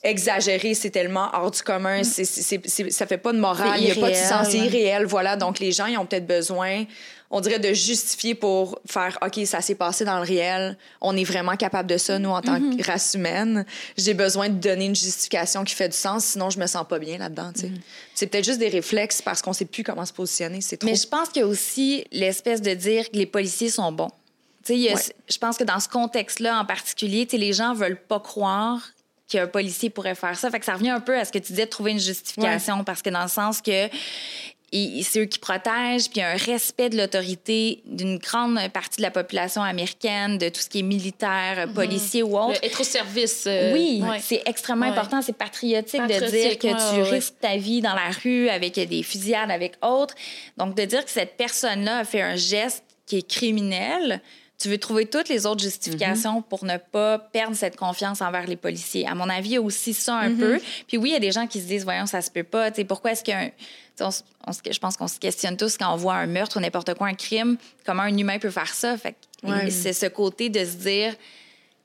exagéré, 0.01 0.73
c'est 0.75 0.91
tellement 0.91 1.29
hors 1.33 1.51
du 1.51 1.61
commun, 1.61 2.03
c'est, 2.03 2.23
c'est, 2.23 2.89
ça 2.89 3.05
fait 3.05 3.17
pas 3.17 3.33
de 3.33 3.39
morale, 3.39 3.79
il 3.79 3.85
n'y 3.85 3.91
a 3.91 3.95
pas 3.95 4.09
de 4.09 4.15
sens, 4.15 4.47
c'est 4.49 4.59
irréel, 4.59 5.05
voilà. 5.05 5.35
Donc, 5.35 5.59
les 5.59 5.73
gens, 5.73 5.87
ils 5.87 5.97
ont 5.97 6.05
peut-être 6.05 6.27
besoin, 6.27 6.85
on 7.31 7.41
dirait, 7.41 7.59
de 7.59 7.73
justifier 7.73 8.35
pour 8.35 8.79
faire, 8.87 9.17
OK, 9.25 9.45
ça 9.45 9.61
s'est 9.61 9.75
passé 9.75 10.03
dans 10.05 10.17
le 10.17 10.25
réel, 10.25 10.77
on 10.99 11.15
est 11.15 11.23
vraiment 11.23 11.55
capable 11.55 11.89
de 11.89 11.97
ça, 11.97 12.17
nous, 12.17 12.29
en 12.29 12.41
tant 12.41 12.59
que 12.59 12.75
mm-hmm. 12.75 12.85
race 12.85 13.13
humaine. 13.13 13.65
J'ai 13.97 14.13
besoin 14.13 14.49
de 14.49 14.55
donner 14.55 14.85
une 14.85 14.95
justification 14.95 15.63
qui 15.63 15.75
fait 15.75 15.89
du 15.89 15.97
sens, 15.97 16.25
sinon 16.25 16.49
je 16.49 16.59
me 16.59 16.65
sens 16.67 16.87
pas 16.87 16.97
bien 16.99 17.17
là-dedans. 17.17 17.51
Mm-hmm. 17.51 17.81
C'est 18.15 18.27
peut-être 18.27 18.45
juste 18.45 18.59
des 18.59 18.69
réflexes 18.69 19.21
parce 19.21 19.41
qu'on 19.41 19.53
sait 19.53 19.65
plus 19.65 19.83
comment 19.83 20.05
se 20.05 20.13
positionner, 20.13 20.61
c'est 20.61 20.77
trop... 20.77 20.89
Mais 20.89 20.95
je 20.95 21.07
pense 21.07 21.29
qu'il 21.29 21.41
y 21.41 21.45
a 21.45 21.47
aussi 21.47 22.05
l'espèce 22.11 22.61
de 22.61 22.73
dire 22.73 23.09
que 23.11 23.17
les 23.17 23.25
policiers 23.25 23.69
sont 23.69 23.91
bons. 23.91 24.11
Je 24.67 25.37
pense 25.39 25.57
que 25.57 25.63
dans 25.63 25.79
ce 25.79 25.87
contexte-là 25.87 26.59
en 26.59 26.65
particulier, 26.65 27.27
les 27.31 27.53
gens 27.53 27.73
veulent 27.73 27.99
pas 27.99 28.19
croire 28.19 28.81
qu'un 29.27 29.47
policier 29.47 29.89
pourrait 29.89 30.15
faire 30.15 30.37
ça. 30.37 30.49
Fait 30.49 30.59
que 30.59 30.65
ça 30.65 30.73
revient 30.73 30.89
un 30.89 30.99
peu 30.99 31.17
à 31.17 31.23
ce 31.23 31.31
que 31.31 31.37
tu 31.37 31.53
disais 31.53 31.65
de 31.65 31.69
trouver 31.69 31.91
une 31.91 31.99
justification, 31.99 32.83
parce 32.83 33.01
que 33.01 33.09
dans 33.09 33.21
le 33.23 33.29
sens 33.29 33.61
que 33.61 33.87
c'est 34.71 35.19
eux 35.21 35.25
qui 35.25 35.39
protègent, 35.39 36.09
puis 36.09 36.21
un 36.21 36.35
respect 36.35 36.89
de 36.89 36.97
l'autorité 36.97 37.81
d'une 37.85 38.17
grande 38.17 38.59
partie 38.71 38.97
de 38.97 39.01
la 39.01 39.11
population 39.11 39.61
américaine, 39.61 40.37
de 40.37 40.49
tout 40.49 40.61
ce 40.61 40.69
qui 40.69 40.79
est 40.79 40.83
militaire, 40.83 41.67
mhm. 41.67 41.73
policier 41.73 42.23
ou 42.23 42.37
autre. 42.37 42.59
être 42.63 42.81
au 42.81 42.83
service. 42.83 43.45
Euh, 43.47 43.73
oui, 43.73 44.01
c'est 44.21 44.43
extrêmement 44.45 44.85
important. 44.85 45.21
C'est 45.21 45.33
patriotique, 45.33 46.01
de 46.01 46.29
dire 46.29 46.57
que 46.57 46.67
tu 46.67 47.01
risques 47.11 47.35
ta 47.39 47.57
vie 47.57 47.81
dans 47.81 47.93
la 47.93 48.09
rue 48.23 48.49
avec 48.49 48.75
des 48.75 49.03
fusillades, 49.03 49.51
avec 49.51 49.73
autres. 49.81 50.15
Donc, 50.57 50.75
de 50.75 50.85
dire 50.85 51.03
que 51.03 51.11
cette 51.11 51.37
personne-là 51.37 51.99
a 51.99 52.03
fait 52.03 52.21
un 52.21 52.35
geste 52.35 52.83
qui 53.05 53.17
est 53.17 53.27
criminel, 53.27 54.21
tu 54.59 54.67
veux 54.67 54.77
trouver 54.77 55.05
toutes 55.05 55.29
les 55.29 55.45
autres 55.45 55.63
justifications 55.63 56.41
mm-hmm. 56.41 56.49
pour 56.49 56.65
ne 56.65 56.77
pas 56.77 57.17
perdre 57.17 57.55
cette 57.55 57.77
confiance 57.77 58.21
envers 58.21 58.45
les 58.45 58.57
policiers. 58.57 59.07
À 59.07 59.15
mon 59.15 59.29
avis, 59.29 59.49
il 59.49 59.53
y 59.53 59.57
a 59.57 59.61
aussi 59.61 59.93
ça 59.93 60.15
un 60.15 60.29
mm-hmm. 60.29 60.37
peu. 60.37 60.59
Puis 60.87 60.97
oui, 60.97 61.09
il 61.09 61.13
y 61.13 61.15
a 61.15 61.19
des 61.19 61.31
gens 61.31 61.47
qui 61.47 61.61
se 61.61 61.65
disent, 61.65 61.85
voyons, 61.85 62.05
ça 62.05 62.21
se 62.21 62.29
peut 62.29 62.43
pas. 62.43 62.71
sais, 62.71 62.83
pourquoi 62.83 63.13
est-ce 63.13 63.23
qu'un... 63.23 63.51
je 63.99 64.79
pense 64.79 64.97
qu'on 64.97 65.07
se 65.07 65.19
questionne 65.19 65.57
tous 65.57 65.77
quand 65.77 65.93
on 65.93 65.97
voit 65.97 66.15
un 66.15 66.27
meurtre 66.27 66.57
ou 66.57 66.59
n'importe 66.59 66.93
quoi, 66.95 67.07
un 67.07 67.13
crime, 67.13 67.57
comment 67.85 68.03
un 68.03 68.17
humain 68.17 68.39
peut 68.39 68.49
faire 68.49 68.73
ça. 68.73 68.97
Fait 68.97 69.15
c'est 69.69 69.93
ce 69.93 70.05
côté 70.07 70.49
de 70.49 70.63
se 70.65 70.75
dire 70.77 71.15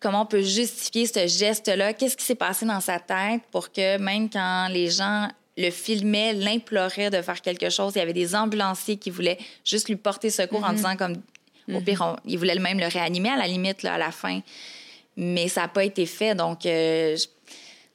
comment 0.01 0.23
on 0.23 0.27
peut 0.27 0.43
justifier 0.43 1.07
ce 1.07 1.27
geste-là, 1.27 1.95
qu'est-ce 1.95 2.17
qui 2.17 2.25
s'est 2.25 2.35
passé 2.35 2.67
dans 2.67 2.81
sa 2.81 2.99
tête 2.99 3.43
pour 3.51 3.73
que 3.73 3.99
même 3.99 4.29
quand 4.29 4.69
les 4.69 4.91
gens 4.91 5.29
le 5.57 5.71
filmaient, 5.71 6.33
l'imploraient 6.33 7.11
de 7.11 7.23
faire 7.23 7.41
quelque 7.41 7.71
chose, 7.71 7.93
il 7.95 7.99
y 7.99 8.03
avait 8.03 8.13
des 8.13 8.35
ambulanciers 8.35 8.97
qui 8.97 9.11
voulaient 9.11 9.39
juste 9.65 9.89
lui 9.89 9.97
porter 9.97 10.31
secours 10.31 10.65
en 10.65 10.73
mm-hmm. 10.73 10.75
disant 10.75 10.97
comme 10.97 11.17
au 11.73 11.81
pire, 11.81 12.05
mhm. 12.05 12.17
il 12.27 12.39
voulait 12.39 12.59
même 12.59 12.79
le 12.79 12.87
réanimer 12.87 13.31
à 13.31 13.37
la 13.37 13.47
limite, 13.47 13.83
là, 13.83 13.95
à 13.95 13.99
la 13.99 14.11
fin. 14.11 14.41
Mais 15.17 15.49
ça 15.49 15.63
n'a 15.63 15.69
pas 15.69 15.85
été 15.85 16.07
fait. 16.07 16.35
Donc, 16.35 16.67
euh, 16.67 17.17
je, 17.17 17.27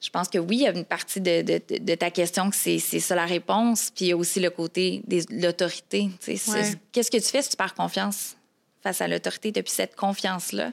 pense 0.08 0.28
que 0.28 0.38
oui, 0.38 0.56
il 0.56 0.62
y 0.62 0.66
a 0.66 0.72
une 0.72 0.86
partie 0.86 1.20
de, 1.20 1.94
ta 1.94 2.10
question 2.10 2.48
que 2.48 2.56
c'est 2.56 2.78
ça 2.78 3.14
la 3.14 3.26
réponse. 3.26 3.92
Puis 3.94 4.06
il 4.06 4.08
y 4.08 4.12
a 4.12 4.16
aussi 4.16 4.40
le 4.40 4.48
côté 4.48 5.02
de 5.06 5.22
l'autorité. 5.42 6.08
Qu'est-ce 6.24 7.10
que 7.10 7.18
tu 7.18 7.22
fais 7.22 7.42
si 7.42 7.50
tu 7.50 7.56
perds 7.56 7.74
confiance 7.74 8.36
face 8.82 9.02
à 9.02 9.08
l'autorité 9.08 9.52
depuis 9.52 9.72
cette 9.72 9.94
confiance-là? 9.94 10.72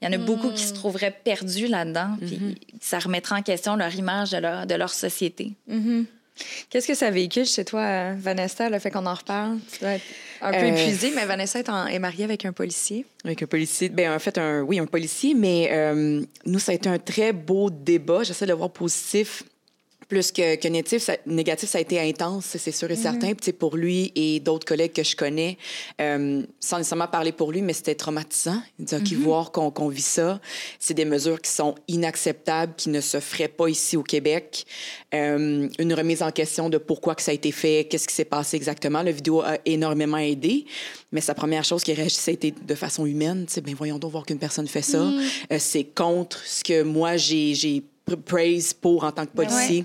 Il 0.00 0.06
y 0.06 0.08
en 0.08 0.12
a 0.12 0.18
beaucoup 0.18 0.50
qui 0.50 0.62
se 0.62 0.72
hmm. 0.72 0.76
trouveraient 0.76 1.20
perdus 1.24 1.66
là-dedans, 1.66 2.16
puis 2.20 2.38
mhm. 2.38 2.54
ça 2.80 3.00
remettra 3.00 3.36
en 3.36 3.42
question 3.42 3.74
leur 3.74 3.92
image 3.92 4.30
de 4.30 4.36
leur, 4.36 4.64
de 4.64 4.74
leur 4.76 4.90
société. 4.90 5.54
Mhm. 5.66 6.06
Qu'est-ce 6.70 6.86
que 6.86 6.94
ça 6.94 7.10
véhicule 7.10 7.46
chez 7.46 7.64
toi, 7.64 8.12
Vanessa, 8.14 8.68
le 8.70 8.78
fait 8.78 8.90
qu'on 8.90 9.06
en 9.06 9.14
reparle? 9.14 9.58
Tu 9.72 9.80
dois 9.80 9.92
être 9.92 10.04
un 10.40 10.52
peu 10.52 10.58
euh, 10.58 10.74
épuisée, 10.74 11.12
mais 11.14 11.24
Vanessa 11.24 11.60
est, 11.60 11.98
mariée 11.98 12.24
avec 12.24 12.44
un 12.44 12.52
policier. 12.52 13.06
Avec 13.24 13.42
un 13.42 13.46
policier. 13.46 13.88
Bien, 13.88 14.14
en 14.14 14.18
fait, 14.18 14.38
un, 14.38 14.62
oui, 14.62 14.78
un 14.78 14.86
policier, 14.86 15.34
mais 15.34 15.68
euh, 15.72 16.22
nous, 16.44 16.58
ça 16.58 16.72
a 16.72 16.74
été 16.74 16.88
un 16.88 16.98
très 16.98 17.32
beau 17.32 17.70
débat. 17.70 18.22
J'essaie 18.22 18.46
de 18.46 18.52
le 18.52 18.56
voir 18.56 18.70
positif 18.70 19.42
plus 20.08 20.32
que, 20.32 20.56
que 20.56 20.68
négatif, 20.68 21.02
ça, 21.02 21.16
négatif, 21.26 21.68
ça 21.68 21.78
a 21.78 21.80
été 21.82 22.00
intense, 22.00 22.56
c'est 22.56 22.72
sûr 22.72 22.90
et 22.90 22.96
mhm. 22.96 23.02
certain. 23.02 23.34
Puis, 23.34 23.52
pour 23.52 23.76
lui 23.76 24.10
et 24.14 24.40
d'autres 24.40 24.66
collègues 24.66 24.92
que 24.92 25.04
je 25.04 25.14
connais, 25.14 25.58
euh, 26.00 26.42
sans 26.60 26.78
nécessairement 26.78 27.08
parler 27.08 27.32
pour 27.32 27.52
lui, 27.52 27.60
mais 27.60 27.74
c'était 27.74 27.94
traumatisant. 27.94 28.60
Il 28.78 28.86
dit, 28.86 28.94
OK, 28.94 29.10
mhm. 29.12 29.18
voir 29.18 29.52
qu'on 29.52 29.88
vit 29.88 30.00
ça, 30.00 30.40
c'est 30.78 30.94
des 30.94 31.04
mesures 31.04 31.40
qui 31.40 31.50
sont 31.50 31.74
inacceptables, 31.88 32.74
qui 32.76 32.88
ne 32.88 33.02
se 33.02 33.20
feraient 33.20 33.48
pas 33.48 33.68
ici 33.68 33.96
au 33.96 34.02
Québec. 34.02 34.64
Euh, 35.14 35.68
une 35.78 35.94
remise 35.94 36.22
en 36.22 36.30
question 36.30 36.70
de 36.70 36.78
pourquoi 36.78 37.14
que 37.14 37.22
ça 37.22 37.30
a 37.30 37.34
été 37.34 37.52
fait, 37.52 37.86
qu'est-ce 37.88 38.08
qui 38.08 38.14
s'est 38.14 38.24
passé 38.24 38.56
exactement. 38.56 39.02
La 39.02 39.12
vidéo 39.12 39.42
a 39.42 39.58
énormément 39.66 40.16
aidé, 40.16 40.64
mais 41.12 41.20
sa 41.20 41.34
première 41.34 41.64
chose 41.64 41.84
qui 41.84 41.92
réagissait 41.92 42.32
était 42.32 42.54
de 42.66 42.74
façon 42.74 43.04
humaine. 43.04 43.44
Tu 43.46 43.54
sais, 43.54 43.60
ben 43.60 43.74
voyons 43.74 43.98
donc 43.98 44.12
voir 44.12 44.24
qu'une 44.24 44.38
personne 44.38 44.66
fait 44.66 44.82
ça. 44.82 45.02
Mhm. 45.02 45.22
Euh, 45.52 45.56
c'est 45.58 45.84
contre 45.84 46.42
ce 46.46 46.64
que 46.64 46.82
moi, 46.82 47.18
j'ai 47.18 47.82
praise 48.16 48.72
pour 48.72 49.04
en 49.04 49.12
tant 49.12 49.26
que 49.26 49.32
policier. 49.32 49.84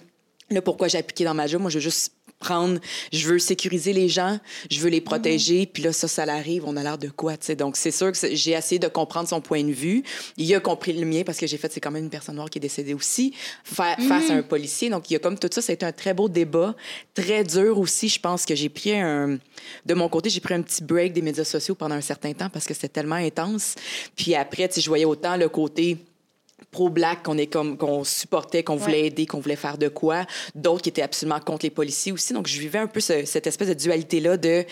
Pourquoi 0.62 0.88
j'ai 0.88 0.98
appliqué 0.98 1.24
dans 1.24 1.34
ma 1.34 1.48
job, 1.48 1.62
moi, 1.62 1.70
je 1.70 1.78
veux 1.78 1.84
juste 1.84 2.14
prendre, 2.44 2.80
je 3.12 3.28
veux 3.28 3.40
sécuriser 3.40 3.94
les 3.94 4.10
gens, 4.10 4.40
je 4.70 4.80
veux 4.80 4.90
les 4.90 5.00
mhm. 5.00 5.06
protéger, 5.06 5.66
puis 5.66 5.82
là, 5.82 5.94
ça, 5.94 6.08
ça 6.08 6.26
l'arrive, 6.26 6.64
on 6.68 6.76
a 6.76 6.84
l'air 6.84 6.98
de 6.98 7.08
quoi, 7.08 7.38
tu 7.38 7.46
sais. 7.46 7.56
Donc, 7.56 7.78
c'est 7.78 7.92
sûr 7.92 8.12
que 8.12 8.18
j'ai 8.36 8.52
essayé 8.52 8.80
de 8.80 8.88
comprendre 8.88 9.30
son 9.30 9.42
point 9.42 9.64
de 9.64 9.72
vue. 9.72 10.04
Il 10.38 10.54
a 10.54 10.60
compris 10.60 10.94
le 10.94 11.06
mien 11.06 11.24
parce 11.26 11.38
que 11.38 11.48
j'ai 11.48 11.58
fait, 11.58 11.72
c'est 11.72 11.80
quand 11.80 11.92
même 11.92 12.04
une 12.04 12.10
personne 12.10 12.36
noire 12.36 12.50
qui 12.50 12.60
est 12.60 12.62
décédée 12.62 12.94
aussi, 12.94 13.34
face 13.64 13.98
à 14.00 14.20
mhm. 14.20 14.40
un 14.40 14.44
policier. 14.44 14.90
Donc, 14.90 15.10
il 15.10 15.14
y 15.14 15.16
a 15.16 15.20
comme 15.20 15.40
tout 15.40 15.50
ça, 15.52 15.62
ça 15.62 15.72
a 15.72 15.74
été 15.74 15.86
un 15.86 15.92
très 15.92 16.14
beau 16.14 16.28
débat, 16.28 16.76
très 17.14 17.44
dur 17.44 17.80
aussi. 17.80 18.10
Je 18.10 18.20
pense 18.20 18.46
que 18.46 18.56
j'ai 18.56 18.70
pris 18.70 18.94
un, 18.94 19.40
de 19.86 19.94
mon 19.94 20.10
côté, 20.10 20.30
j'ai 20.30 20.42
pris 20.42 20.54
un 20.54 20.62
petit 20.62 20.84
break 20.84 21.14
des 21.14 21.22
médias 21.22 21.46
sociaux 21.46 21.76
pendant 21.76 21.96
un 21.96 22.02
certain 22.02 22.34
temps 22.34 22.50
parce 22.50 22.66
que 22.66 22.74
c'était 22.74 22.90
tellement 22.90 23.16
intense. 23.16 23.76
Puis 24.16 24.36
après, 24.36 24.68
tu 24.68 24.76
sais, 24.76 24.82
je 24.82 24.90
voyais 24.90 25.06
autant 25.06 25.38
le 25.38 25.48
côté 25.48 25.98
pro-black 26.74 27.24
qu'on 27.24 27.38
est 27.38 27.48
comme 27.48 27.78
qu'on 27.78 28.04
supportait, 28.04 28.64
qu'on 28.64 28.76
voulait 28.76 29.08
aider, 29.08 29.26
qu'on 29.26 29.40
voulait 29.40 29.56
faire 29.56 29.78
de 29.78 29.88
quoi, 29.88 30.26
d'autres 30.56 30.82
qui 30.82 30.90
étaient 30.90 31.02
absolument 31.02 31.40
contre 31.40 31.66
les 31.66 31.70
policiers 31.70 32.12
aussi. 32.12 32.34
Donc 32.34 32.48
je 32.48 32.60
vivais 32.60 32.80
un 32.80 32.88
peu 32.88 33.00
cette 33.00 33.48
espèce 33.48 33.70
de 33.70 33.74
dualité 33.74 34.20
là 34.20 34.36
de 34.36 34.66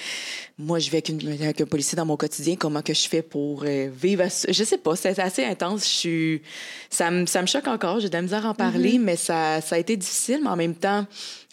moi 0.57 0.79
je 0.79 0.91
vais 0.91 1.01
avec, 1.41 1.61
un 1.61 1.65
policier 1.65 1.95
dans 1.95 2.05
mon 2.05 2.17
quotidien, 2.17 2.55
comment 2.57 2.81
que 2.81 2.93
je 2.93 3.07
fais 3.07 3.21
pour 3.21 3.63
euh, 3.63 3.89
vivre 3.93 4.23
je 4.49 4.63
sais 4.63 4.77
pas, 4.77 4.95
c'est 4.95 5.17
assez 5.19 5.45
intense, 5.45 5.83
je 5.85 5.89
suis 5.89 6.41
ça 6.89 7.09
me 7.09 7.25
ça 7.25 7.41
me 7.41 7.47
choque 7.47 7.67
encore, 7.67 8.01
j'ai 8.01 8.09
de 8.09 8.13
la 8.13 8.21
misère 8.21 8.45
à 8.45 8.49
en 8.49 8.53
parler, 8.53 8.93
mm-hmm. 8.97 9.01
mais 9.01 9.15
ça 9.15 9.61
ça 9.61 9.75
a 9.75 9.79
été 9.79 9.95
difficile, 9.95 10.41
mais 10.43 10.49
en 10.49 10.57
même 10.57 10.75
temps 10.75 11.05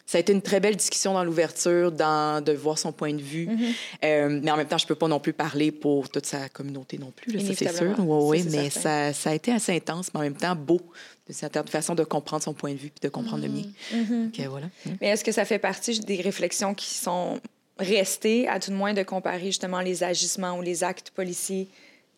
ça 0.09 0.16
a 0.16 0.23
été 0.23 0.33
une 0.33 0.40
très 0.40 0.59
belle 0.59 0.75
discussion 0.75 1.12
dans 1.12 1.23
l'ouverture, 1.23 1.92
dans 1.92 2.42
de 2.42 2.53
voir 2.53 2.79
son 2.79 2.92
point 2.92 3.12
de 3.12 3.21
vue. 3.21 3.47
Mm-hmm. 3.47 3.75
Euh, 4.05 4.40
mais 4.42 4.51
en 4.51 4.57
même 4.57 4.66
temps, 4.66 4.79
je 4.79 4.87
peux 4.87 4.94
pas 4.94 5.07
non 5.07 5.21
plus 5.21 5.35
parler 5.35 5.71
pour 5.71 6.09
toute 6.09 6.25
sa 6.25 6.49
communauté 6.49 6.97
non 6.97 7.12
plus, 7.14 7.38
ça 7.40 7.55
c'est 7.55 7.77
sûr. 7.77 7.94
Oui, 7.99 8.40
oui, 8.40 8.49
mais 8.51 8.71
ça, 8.71 9.12
ça, 9.12 9.31
a 9.31 9.35
été 9.35 9.53
assez 9.53 9.77
intense, 9.77 10.09
mais 10.14 10.21
en 10.21 10.23
même 10.23 10.37
temps 10.37 10.57
beau 10.57 10.81
de 11.29 11.35
certaine 11.35 11.68
façon 11.68 11.94
de 11.94 12.05
comprendre 12.05 12.42
son 12.42 12.55
point 12.55 12.73
de 12.73 12.79
vue 12.79 12.88
puis 12.88 13.03
de 13.03 13.11
comprendre 13.11 13.42
le 13.42 13.51
mien. 13.51 13.64
Mm-hmm. 13.92 14.31
Mm-hmm. 14.31 14.49
voilà. 14.49 14.66
Mais 15.03 15.09
est-ce 15.09 15.23
que 15.23 15.33
ça 15.33 15.44
fait 15.44 15.59
partie 15.59 16.01
des 16.01 16.23
réflexions 16.23 16.73
qui 16.73 16.94
sont 16.94 17.38
restées, 17.79 18.49
à 18.49 18.61
tout 18.61 18.71
de 18.71 18.77
moins 18.77 18.94
de 18.94 19.03
comparer 19.03 19.44
justement 19.44 19.81
les 19.81 20.05
agissements 20.05 20.57
ou 20.57 20.62
les 20.62 20.85
actes 20.85 21.11
policiers 21.11 21.68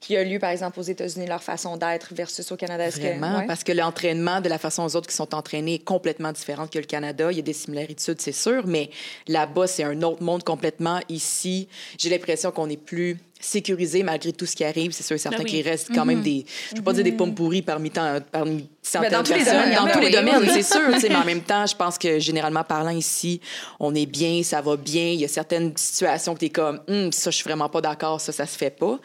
qui 0.01 0.17
a 0.17 0.25
lieu, 0.25 0.39
par 0.39 0.51
exemple, 0.51 0.81
aux 0.81 0.85
États-Unis, 0.85 1.27
leur 1.27 1.43
façon 1.43 1.77
d'être 1.77 2.15
versus 2.15 2.51
au 2.51 2.57
Canada. 2.57 2.89
Vraiment, 2.89 3.47
parce 3.47 3.63
que 3.63 3.73
l'entraînement 3.73 4.41
de 4.41 4.49
la 4.49 4.59
façon 4.59 4.83
aux 4.83 4.97
autres 4.97 5.09
qui 5.09 5.15
sont 5.15 5.35
entraînés 5.35 5.75
est 5.75 5.85
complètement 5.85 6.33
différent 6.33 6.67
que 6.67 6.79
le 6.79 6.87
Canada. 6.87 7.31
Il 7.31 7.37
y 7.37 7.41
a 7.41 7.43
des 7.43 7.53
similarités, 7.53 8.15
c'est 8.19 8.33
sûr, 8.33 8.67
mais 8.67 8.91
là-bas, 9.29 9.67
c'est 9.67 9.85
un 9.85 10.03
autre 10.03 10.23
monde 10.23 10.43
complètement. 10.43 11.01
Ici, 11.11 11.69
j'ai 11.99 12.09
l'impression 12.09 12.51
qu'on 12.51 12.71
est 12.71 12.79
plus 12.79 13.19
sécurisé 13.41 14.03
malgré 14.03 14.33
tout 14.33 14.47
ce 14.47 14.55
qui 14.55 14.65
arrive. 14.65 14.93
C'est 14.93 15.03
sûr 15.03 15.17
et 15.17 15.19
certain 15.19 15.39
ben 15.39 15.47
qu'il 15.47 15.67
reste 15.67 15.89
quand 15.95 16.05
même 16.05 16.19
mhm. 16.19 16.25
des, 16.25 16.47
je 16.69 16.75
ne 16.75 16.79
veux 16.79 16.85
pas 16.85 16.93
dire 16.93 17.05
des 17.05 17.13
mhm. 17.13 17.17
pommes 17.17 17.35
pourries 17.35 17.63
parmi, 17.63 17.91
tant, 17.91 18.19
parmi 18.31 18.69
certaines 18.83 19.13
dans 19.13 19.23
personnes. 19.23 19.39
Tous 19.39 19.45
les 19.45 19.53
domaines, 19.53 19.75
dans 19.75 19.93
tous 19.93 20.01
les 20.01 20.11
domaines, 20.11 20.51
c'est 20.53 20.63
sûr. 21.03 21.11
mais 21.11 21.17
en 21.17 21.25
même 21.25 21.43
temps, 21.43 21.67
je 21.67 21.75
pense 21.75 21.99
que 21.99 22.19
généralement 22.19 22.65
parlant 22.65 22.91
ici, 22.91 23.41
on 23.79 23.95
est 23.95 24.07
bien, 24.07 24.43
ça 24.43 24.61
va 24.61 24.77
bien. 24.77 25.09
Il 25.09 25.21
y 25.21 25.25
a 25.25 25.29
certaines 25.29 25.77
situations 25.77 26.35
que 26.35 26.41
tu 26.41 26.47
es 26.47 26.51
comme, 26.51 26.81
hum, 26.89 27.13
ça, 27.13 27.31
je 27.31 27.37
suis 27.37 27.45
vraiment 27.45 27.69
pas 27.69 27.81
d'accord, 27.81 28.21
ça, 28.21 28.33
ça 28.33 28.47
se 28.47 28.57
fait 28.57 28.71
pas. 28.71 28.99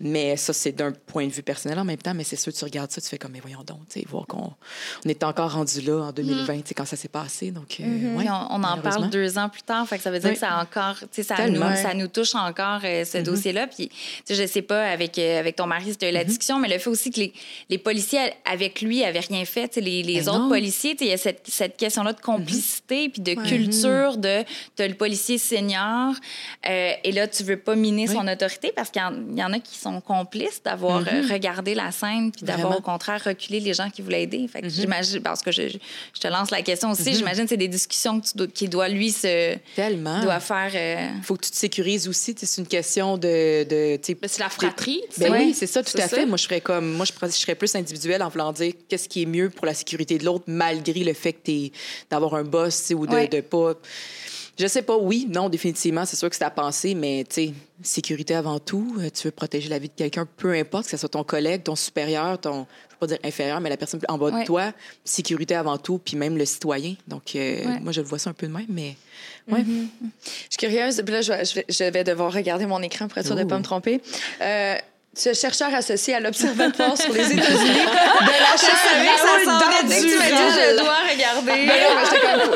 Mais 0.00 0.36
ça, 0.36 0.52
c'est 0.52 0.72
d'un 0.72 0.92
point 0.92 1.26
de 1.26 1.32
vue 1.32 1.42
personnel 1.42 1.78
en 1.78 1.84
même 1.84 1.98
temps. 1.98 2.14
Mais 2.14 2.24
c'est 2.24 2.36
sûr, 2.36 2.52
tu 2.52 2.64
regardes 2.64 2.90
ça, 2.90 3.00
tu 3.00 3.08
fais 3.08 3.18
comme, 3.18 3.32
mais 3.32 3.40
voyons 3.40 3.62
donc, 3.64 3.80
tu 3.88 4.04
voir 4.08 4.26
qu'on 4.26 4.52
on 5.04 5.08
est 5.08 5.22
encore 5.24 5.52
rendu 5.52 5.80
là 5.80 6.04
en 6.04 6.12
2020, 6.12 6.52
mhm. 6.52 6.62
tu 6.62 6.68
sais, 6.68 6.74
quand 6.74 6.84
ça 6.84 6.96
s'est 6.96 7.08
passé. 7.08 7.50
Donc, 7.50 7.76
euh, 7.80 8.16
ouais, 8.16 8.26
on, 8.28 8.62
en 8.62 8.78
parle 8.78 9.10
deux 9.10 9.38
ans 9.38 9.48
plus 9.48 9.62
tard. 9.62 9.86
Fait 9.86 9.96
que 9.96 10.02
ça 10.02 10.10
veut 10.10 10.18
dire 10.18 10.32
que 10.32 10.38
ça, 10.38 10.58
encore, 10.60 10.96
ça, 11.10 11.48
nous, 11.48 11.60
ça 11.60 11.94
nous 11.94 12.08
touche 12.08 12.34
encore, 12.34 12.80
euh, 12.84 13.04
ce 13.04 13.18
dossier-là. 13.18 13.66
Puis 13.86 13.90
Puis, 14.24 14.34
je 14.34 14.46
sais 14.46 14.62
pas 14.62 14.90
avec, 14.90 15.18
euh, 15.18 15.38
avec 15.38 15.56
ton 15.56 15.66
mari, 15.66 15.90
c'était 15.90 16.10
la 16.10 16.22
mm-hmm. 16.22 16.26
discussion, 16.26 16.58
mais 16.58 16.68
le 16.68 16.78
fait 16.78 16.90
aussi 16.90 17.10
que 17.10 17.20
les, 17.20 17.32
les 17.70 17.78
policiers 17.78 18.32
avec 18.44 18.80
lui 18.80 19.04
avaient 19.04 19.20
rien 19.20 19.44
fait. 19.44 19.76
Les, 19.76 20.02
les 20.02 20.22
ben 20.22 20.28
autres 20.28 20.48
policiers, 20.48 20.96
il 21.00 21.06
y 21.06 21.12
a 21.12 21.16
cette, 21.16 21.42
cette 21.46 21.76
question-là 21.76 22.12
de 22.12 22.20
complicité 22.20 23.08
puis 23.08 23.22
de 23.22 23.34
culture 23.34 24.16
de 24.16 24.42
tu 24.76 24.86
le 24.86 24.94
policier 24.94 25.38
senior 25.38 26.14
euh, 26.68 26.92
et 27.04 27.12
là, 27.12 27.28
tu 27.28 27.42
veux 27.42 27.58
pas 27.58 27.76
miner 27.76 28.06
son 28.06 28.26
autorité 28.26 28.72
parce 28.74 28.90
qu'il 28.90 29.02
y, 29.36 29.42
en 29.42 29.52
a 29.52 29.58
qui 29.58 29.76
sont 29.78 30.00
complices 30.00 30.62
d'avoir 30.62 31.02
mm-hmm. 31.02 31.32
regardé 31.32 31.74
la 31.74 31.90
scène 31.90 32.32
puis 32.32 32.44
d'avoir 32.44 32.78
au 32.78 32.80
contraire 32.80 33.22
reculé 33.24 33.60
les 33.60 33.74
gens 33.74 33.90
qui 33.90 34.02
voulaient 34.02 34.22
aider. 34.22 34.46
Fait 34.48 34.62
que 34.62 34.68
j'imagine, 34.68 35.20
parce 35.20 35.42
que 35.42 35.52
je, 35.52 35.68
je, 35.68 36.20
te 36.20 36.28
lance 36.28 36.50
la 36.50 36.62
question 36.62 36.90
aussi, 36.90 37.14
j'imagine 37.14 37.44
que 37.44 37.50
c'est 37.50 37.56
des 37.56 37.68
discussions 37.68 38.20
qu'il 38.54 38.70
doit, 38.70 38.88
lui, 38.88 39.10
se. 39.10 39.56
Tellement. 39.76 40.22
doit 40.22 40.40
faire. 40.40 40.70
Euh, 40.74 41.08
faut 41.22 41.36
que 41.36 41.44
tu 41.44 41.50
te 41.50 41.56
sécurises 41.56 42.08
aussi. 42.08 42.34
C'est 42.36 42.60
une 42.60 42.66
question 42.66 43.16
de. 43.16 43.64
De 43.68 43.98
c'est 44.02 44.38
la 44.38 44.48
fratrie. 44.48 45.02
Ben 45.18 45.32
oui, 45.32 45.54
c'est 45.54 45.66
ça, 45.66 45.82
tout 45.82 45.96
à 45.98 46.08
fait. 46.08 46.26
Moi, 46.26 46.36
je 46.36 46.44
serais 46.44 46.60
comme. 46.60 46.92
Moi, 46.92 47.06
je, 47.06 47.28
serais 47.28 47.54
plus 47.54 47.74
individuelle 47.74 48.22
en 48.22 48.28
voulant 48.28 48.52
dire 48.52 48.72
qu'est-ce 48.88 49.08
qui 49.08 49.22
est 49.22 49.26
mieux 49.26 49.50
pour 49.50 49.66
la 49.66 49.74
sécurité 49.74 50.18
de 50.18 50.24
l'autre, 50.24 50.44
malgré 50.46 51.04
le 51.04 51.12
fait 51.12 51.32
que 51.32 51.70
d'avoir 52.10 52.34
un 52.34 52.44
boss 52.44 52.92
ou 52.94 53.06
de, 53.06 53.26
de 53.28 53.40
pas. 53.40 53.74
Je 54.58 54.66
sais 54.66 54.82
pas, 54.82 54.96
oui, 54.96 55.26
non, 55.30 55.48
définitivement, 55.48 56.04
c'est 56.04 56.16
sûr 56.16 56.28
que 56.28 56.34
c'est 56.34 56.44
à 56.44 56.50
penser, 56.50 56.94
mais 56.94 57.24
tu 57.28 57.34
sais, 57.34 57.52
sécurité 57.82 58.34
avant 58.34 58.58
tout. 58.58 58.96
Euh, 58.98 59.08
tu 59.08 59.28
veux 59.28 59.30
protéger 59.30 59.68
la 59.68 59.78
vie 59.78 59.88
de 59.88 59.94
quelqu'un, 59.94 60.26
peu 60.36 60.52
importe, 60.52 60.86
que 60.86 60.90
ce 60.90 60.96
soit 60.96 61.08
ton 61.08 61.22
collègue, 61.22 61.62
ton 61.62 61.76
supérieur, 61.76 62.40
ton, 62.40 62.66
je 62.88 62.94
veux 62.94 62.98
pas 62.98 63.06
dire 63.06 63.18
inférieur, 63.22 63.60
mais 63.60 63.70
la 63.70 63.76
personne 63.76 64.00
en 64.08 64.18
bas 64.18 64.32
de 64.32 64.44
toi, 64.44 64.72
sécurité 65.04 65.54
avant 65.54 65.78
tout, 65.78 65.98
puis 65.98 66.16
même 66.16 66.36
le 66.36 66.44
citoyen. 66.44 66.96
Donc, 67.06 67.36
euh, 67.36 67.64
moi, 67.80 67.92
je 67.92 68.00
le 68.00 68.06
vois 68.08 68.18
ça 68.18 68.30
un 68.30 68.32
peu 68.32 68.48
de 68.48 68.52
même, 68.52 68.66
mais 68.68 68.96
ouais. 69.48 69.60
Mm-hmm. 69.60 69.86
Je 70.24 70.30
suis 70.50 70.58
curieuse, 70.58 71.02
puis 71.04 71.14
là, 71.14 71.22
je 71.22 71.32
vais, 71.32 71.64
je 71.68 71.90
vais, 71.90 72.04
devoir 72.04 72.32
regarder 72.32 72.66
mon 72.66 72.82
écran 72.82 73.06
pour 73.06 73.18
être 73.18 73.26
sûre 73.26 73.36
de 73.36 73.42
ne 73.42 73.48
pas 73.48 73.58
me 73.58 73.64
tromper. 73.64 74.00
Euh, 74.40 74.74
ce 75.20 75.32
chercheur 75.32 75.74
associé 75.74 76.14
à 76.14 76.20
l'Observatoire 76.20 76.96
sur 76.96 77.12
les 77.12 77.32
États-Unis 77.32 77.38
de 77.40 78.30
la 78.30 78.56
chaire 78.56 78.78
Raoul 79.24 79.44
Dandurand. 79.44 79.88
je 79.90 80.76
dois 80.80 80.94
regarder. 81.10 81.68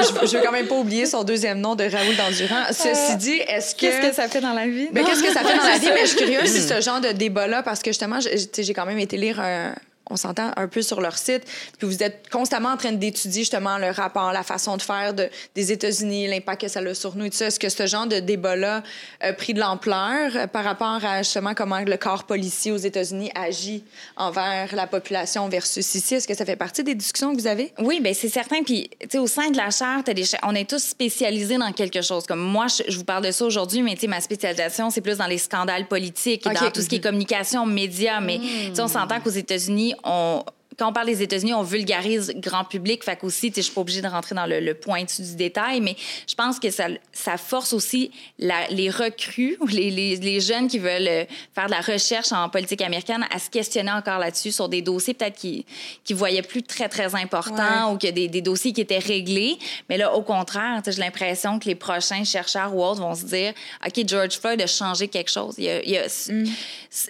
je, 0.01 0.23
ne 0.23 0.29
veux 0.29 0.41
quand 0.45 0.53
même 0.53 0.67
pas 0.67 0.77
oublier 0.77 1.07
son 1.07 1.25
deuxième 1.25 1.61
nom 1.61 1.75
de 1.75 1.85
Raoul 1.85 2.17
Dandurand. 2.17 2.65
Ceci 2.71 3.17
dit, 3.17 3.41
est-ce 3.47 3.75
que... 3.75 3.81
Qu'est-ce 3.81 4.09
que 4.09 4.15
ça 4.15 4.29
fait 4.29 4.41
dans 4.41 4.53
la 4.53 4.67
vie? 4.67 4.89
Mais 4.93 5.03
qu'est-ce 5.03 5.23
que 5.23 5.33
ça 5.33 5.41
fait 5.41 5.57
dans 5.57 5.65
la 5.65 5.79
vie? 5.79 5.91
Mais 5.95 6.03
je 6.03 6.07
suis 6.07 6.17
curieuse 6.17 6.49
si 6.49 6.63
ce 6.63 6.81
genre 6.81 7.01
de 7.01 7.09
débat-là, 7.09 7.63
parce 7.63 7.83
que 7.83 7.91
justement, 7.91 8.19
j'ai 8.21 8.75
quand 8.75 8.87
même 8.87 8.99
été 8.99 9.17
lire 9.17 9.41
un, 9.41 9.75
on 10.11 10.17
s'entend 10.17 10.51
un 10.57 10.69
peu 10.69 10.83
sur 10.83 11.01
leur 11.01 11.17
site. 11.17 11.45
Puis 11.79 11.87
vous 11.87 12.03
êtes 12.03 12.29
constamment 12.31 12.71
en 12.71 12.77
train 12.77 12.93
d'étudier 12.93 13.43
justement 13.43 13.79
le 13.79 13.91
rapport, 13.91 14.33
la 14.33 14.43
façon 14.43 14.77
de 14.77 14.83
faire 14.83 15.15
de, 15.15 15.29
des 15.55 15.73
États-Unis, 15.73 16.29
l'impact 16.29 16.63
que 16.63 16.69
ça 16.69 16.81
a 16.81 16.95
sur 16.95 17.17
nous 17.17 17.27
et 17.27 17.31
tout 17.31 17.37
ça. 17.37 17.47
Est-ce 17.47 17.61
que 17.61 17.69
ce 17.69 17.87
genre 17.87 18.07
de 18.07 18.21
débat-là 18.21 18.83
a 19.21 19.33
pris 19.33 19.55
de 19.55 19.61
l'ampleur 19.61 20.37
euh, 20.37 20.47
par 20.47 20.65
rapport 20.65 21.05
à 21.05 21.23
justement 21.23 21.55
comment 21.55 21.81
le 21.81 21.97
corps 21.97 22.25
policier 22.25 22.73
aux 22.73 22.77
États-Unis 22.77 23.31
agit 23.35 23.85
envers 24.17 24.75
la 24.75 24.87
population 24.87 25.49
versus 25.49 25.95
ici? 25.95 26.17
Est-ce 26.17 26.29
que 26.29 26.35
ça 26.35 26.45
fait 26.45 26.57
partie 26.57 26.85
des 26.85 26.95
discussions 26.95 27.35
que 27.35 27.41
vous 27.41 27.47
avez? 27.47 27.73
Oui, 27.79 28.01
bien 28.01 28.13
c'est 28.15 28.29
certain. 28.29 28.63
Puis, 28.63 28.91
tu 29.01 29.09
sais, 29.11 29.19
au 29.19 29.27
sein 29.27 29.51
de 29.51 29.57
la 29.57 29.71
chaire, 29.71 30.03
des... 30.05 30.25
on 30.43 30.55
est 30.55 30.69
tous 30.69 30.83
spécialisés 30.83 31.59
dans 31.59 31.73
quelque 31.73 32.03
chose. 32.03 32.27
Comme 32.27 32.41
moi, 32.41 32.67
je, 32.67 32.97
vous 32.97 33.05
parle 33.05 33.25
de 33.25 33.31
ça 33.31 33.45
aujourd'hui, 33.45 33.83
mais 33.83 33.95
tu 33.95 34.03
sais, 34.03 34.07
ma 34.07 34.21
spécialisation, 34.21 34.91
c'est 34.91 35.01
plus 35.01 35.19
dans 35.19 35.27
les 35.27 35.39
scandales 35.39 35.87
politiques 35.87 36.47
et 36.47 36.55
dans 36.55 36.71
tout 36.71 36.83
ce 36.83 36.89
qui 36.89 36.97
est 36.97 37.01
communication, 37.01 37.67
médias. 37.67 38.21
Mais, 38.21 38.39
tu 38.39 38.75
sais, 38.75 38.83
on 38.83 38.89
s'entend 38.89 39.21
qu'aux 39.21 39.31
États-Unis, 39.31 39.92
on, 40.05 40.45
quand 40.83 40.89
on 40.89 40.93
parle 40.93 41.07
des 41.07 41.23
États-Unis, 41.23 41.55
on 41.55 41.63
vulgarise 41.63 42.33
grand 42.35 42.65
public. 42.65 43.05
Fait 43.05 43.15
qu'aussi, 43.15 43.53
je 43.55 43.61
suis 43.61 43.73
pas 43.73 43.83
obligée 43.83 44.03
de 44.03 44.09
rentrer 44.09 44.35
dans 44.35 44.47
le, 44.47 44.59
le 44.59 44.75
pointu 44.75 45.23
du 45.23 45.37
détail, 45.37 45.81
mais 45.81 45.95
je 46.27 46.35
pense 46.35 46.59
que 46.59 46.73
ça, 46.73 46.89
ça 47.13 47.37
force 47.37 47.73
aussi 47.73 48.11
la, 48.41 48.67
les 48.69 48.91
recrues, 48.91 49.57
les, 49.69 49.93
les, 49.93 50.17
les, 50.17 50.41
jeunes 50.41 50.67
qui 50.67 50.81
veulent 50.81 51.07
euh, 51.07 51.25
faire 51.55 51.67
de 51.67 51.71
la 51.71 51.83
recherche 51.83 52.33
en 52.33 52.49
politique 52.49 52.83
américaine 52.83 53.25
à 53.33 53.39
se 53.39 53.49
questionner 53.49 53.93
encore 53.93 54.19
là-dessus 54.19 54.51
sur 54.51 54.69
des 54.69 54.83
dossiers 54.83 55.15
peut-être 55.15 55.37
qui 55.37 55.65
qui 56.03 56.15
voyaient 56.15 56.43
plus 56.43 56.65
très, 56.65 56.89
très 56.89 57.15
importants 57.15 57.93
ou 57.93 57.97
que 57.97 58.11
des, 58.11 58.27
des, 58.27 58.41
dossiers 58.41 58.73
qui 58.73 58.81
étaient 58.81 58.99
réglés. 58.99 59.59
Mais 59.89 59.99
là, 59.99 60.13
au 60.13 60.23
contraire, 60.23 60.83
j'ai 60.85 61.01
l'impression 61.01 61.61
que 61.61 61.67
les 61.67 61.77
prochains 61.77 62.25
chercheurs 62.25 62.75
ou 62.75 62.83
autres 62.85 63.01
vont 63.01 63.15
se 63.15 63.27
dire, 63.27 63.53
OK, 63.87 64.03
George 64.05 64.41
Floyd 64.41 64.61
a 64.61 64.67
changé 64.67 65.07
quelque 65.07 65.31
chose. 65.31 65.55
Il 65.59 65.65
y 65.65 65.71
a, 65.71 65.83
il 65.85 65.97
a 65.97 66.07
mm. 66.07 66.47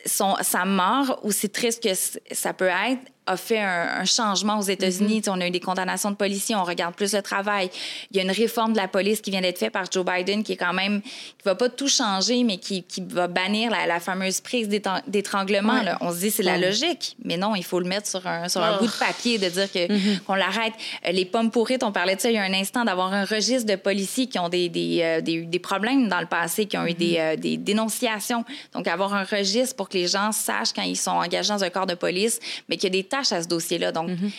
son, 0.04 0.36
sa 0.42 0.66
mort, 0.66 1.20
aussi 1.22 1.48
triste 1.48 1.82
que 1.82 1.94
ça 2.34 2.52
peut 2.52 2.66
être, 2.66 3.00
a 3.26 3.36
fait 3.36 3.60
un, 3.60 4.04
changement 4.04 4.58
aux 4.58 4.62
États-Unis. 4.62 5.20
Mm-hmm. 5.20 5.30
On 5.30 5.40
a 5.40 5.46
eu 5.46 5.50
des 5.50 5.60
condamnations 5.60 6.10
de 6.10 6.16
policiers, 6.16 6.56
on 6.56 6.64
regarde 6.64 6.94
plus 6.94 7.14
le 7.14 7.22
travail. 7.22 7.70
Il 8.10 8.16
y 8.16 8.20
a 8.20 8.22
une 8.24 8.30
réforme 8.30 8.72
de 8.72 8.78
la 8.78 8.88
police 8.88 9.20
qui 9.20 9.30
vient 9.30 9.40
d'être 9.40 9.58
faite 9.58 9.72
par 9.72 9.84
Joe 9.90 10.04
Biden 10.04 10.42
qui 10.42 10.52
est 10.52 10.56
quand 10.56 10.72
même, 10.72 11.00
qui 11.02 11.44
va 11.44 11.54
pas 11.54 11.68
tout 11.68 11.88
changer, 11.88 12.42
mais 12.42 12.58
qui, 12.58 12.82
qui 12.82 13.00
va 13.00 13.28
bannir 13.28 13.70
la, 13.70 14.00
fameuse 14.00 14.40
prise 14.40 14.68
d'étranglement. 14.68 15.80
On 16.00 16.12
se 16.12 16.18
dit 16.18 16.30
c'est 16.30 16.42
la 16.42 16.58
logique, 16.58 17.16
mais 17.24 17.36
non, 17.36 17.54
il 17.54 17.64
faut 17.64 17.78
le 17.78 17.86
mettre 17.86 18.08
sur 18.08 18.26
un, 18.26 18.48
sur 18.48 18.62
un 18.62 18.78
bout 18.78 18.86
de 18.86 18.92
papier, 18.92 19.38
de 19.38 19.48
dire 19.48 19.70
que 19.70 19.86
mm-hmm. 19.86 20.20
qu'on 20.20 20.34
l'arrête. 20.34 20.72
Euh, 21.06 21.12
les 21.12 21.24
pommes 21.24 21.50
pourrites, 21.50 21.84
on 21.84 21.92
parlait 21.92 22.16
de 22.16 22.20
ça 22.20 22.30
il 22.30 22.34
y 22.34 22.38
a 22.38 22.42
un 22.42 22.52
instant, 22.52 22.84
d'avoir 22.84 23.12
un 23.12 23.24
registre 23.24 23.70
de 23.70 23.76
policiers 23.76 24.26
qui 24.26 24.38
ont 24.38 24.48
des, 24.48 24.68
des, 24.68 25.00
euh, 25.02 25.20
des, 25.20 25.42
des 25.42 25.58
problèmes 25.58 26.08
dans 26.08 26.20
le 26.20 26.26
passé, 26.26 26.66
qui 26.66 26.76
ont 26.76 26.86
eu 26.86 26.94
des, 26.94 27.14
mm-hmm. 27.14 27.34
euh, 27.34 27.36
des 27.36 27.56
dénonciations. 27.56 28.44
Donc 28.72 28.88
avoir 28.88 29.14
un 29.14 29.24
registre 29.24 29.76
pour 29.76 29.88
que 29.88 29.98
les 29.98 30.08
gens 30.08 30.32
sachent 30.32 30.72
quand 30.72 30.82
ils 30.82 30.96
sont 30.96 31.10
engagés 31.10 31.50
dans 31.52 31.62
un 31.62 31.70
corps 31.70 31.86
de 31.86 31.94
police, 31.94 32.40
mais 32.68 32.76
qu'il 32.76 32.94
y 32.94 32.98
a 32.98 33.02
des 33.02 33.08
tâches 33.12 33.32
à 33.32 33.42
ce 33.42 33.48
dossier-là. 33.48 33.92
Donc, 33.92 34.08
mm-hmm. 34.10 34.30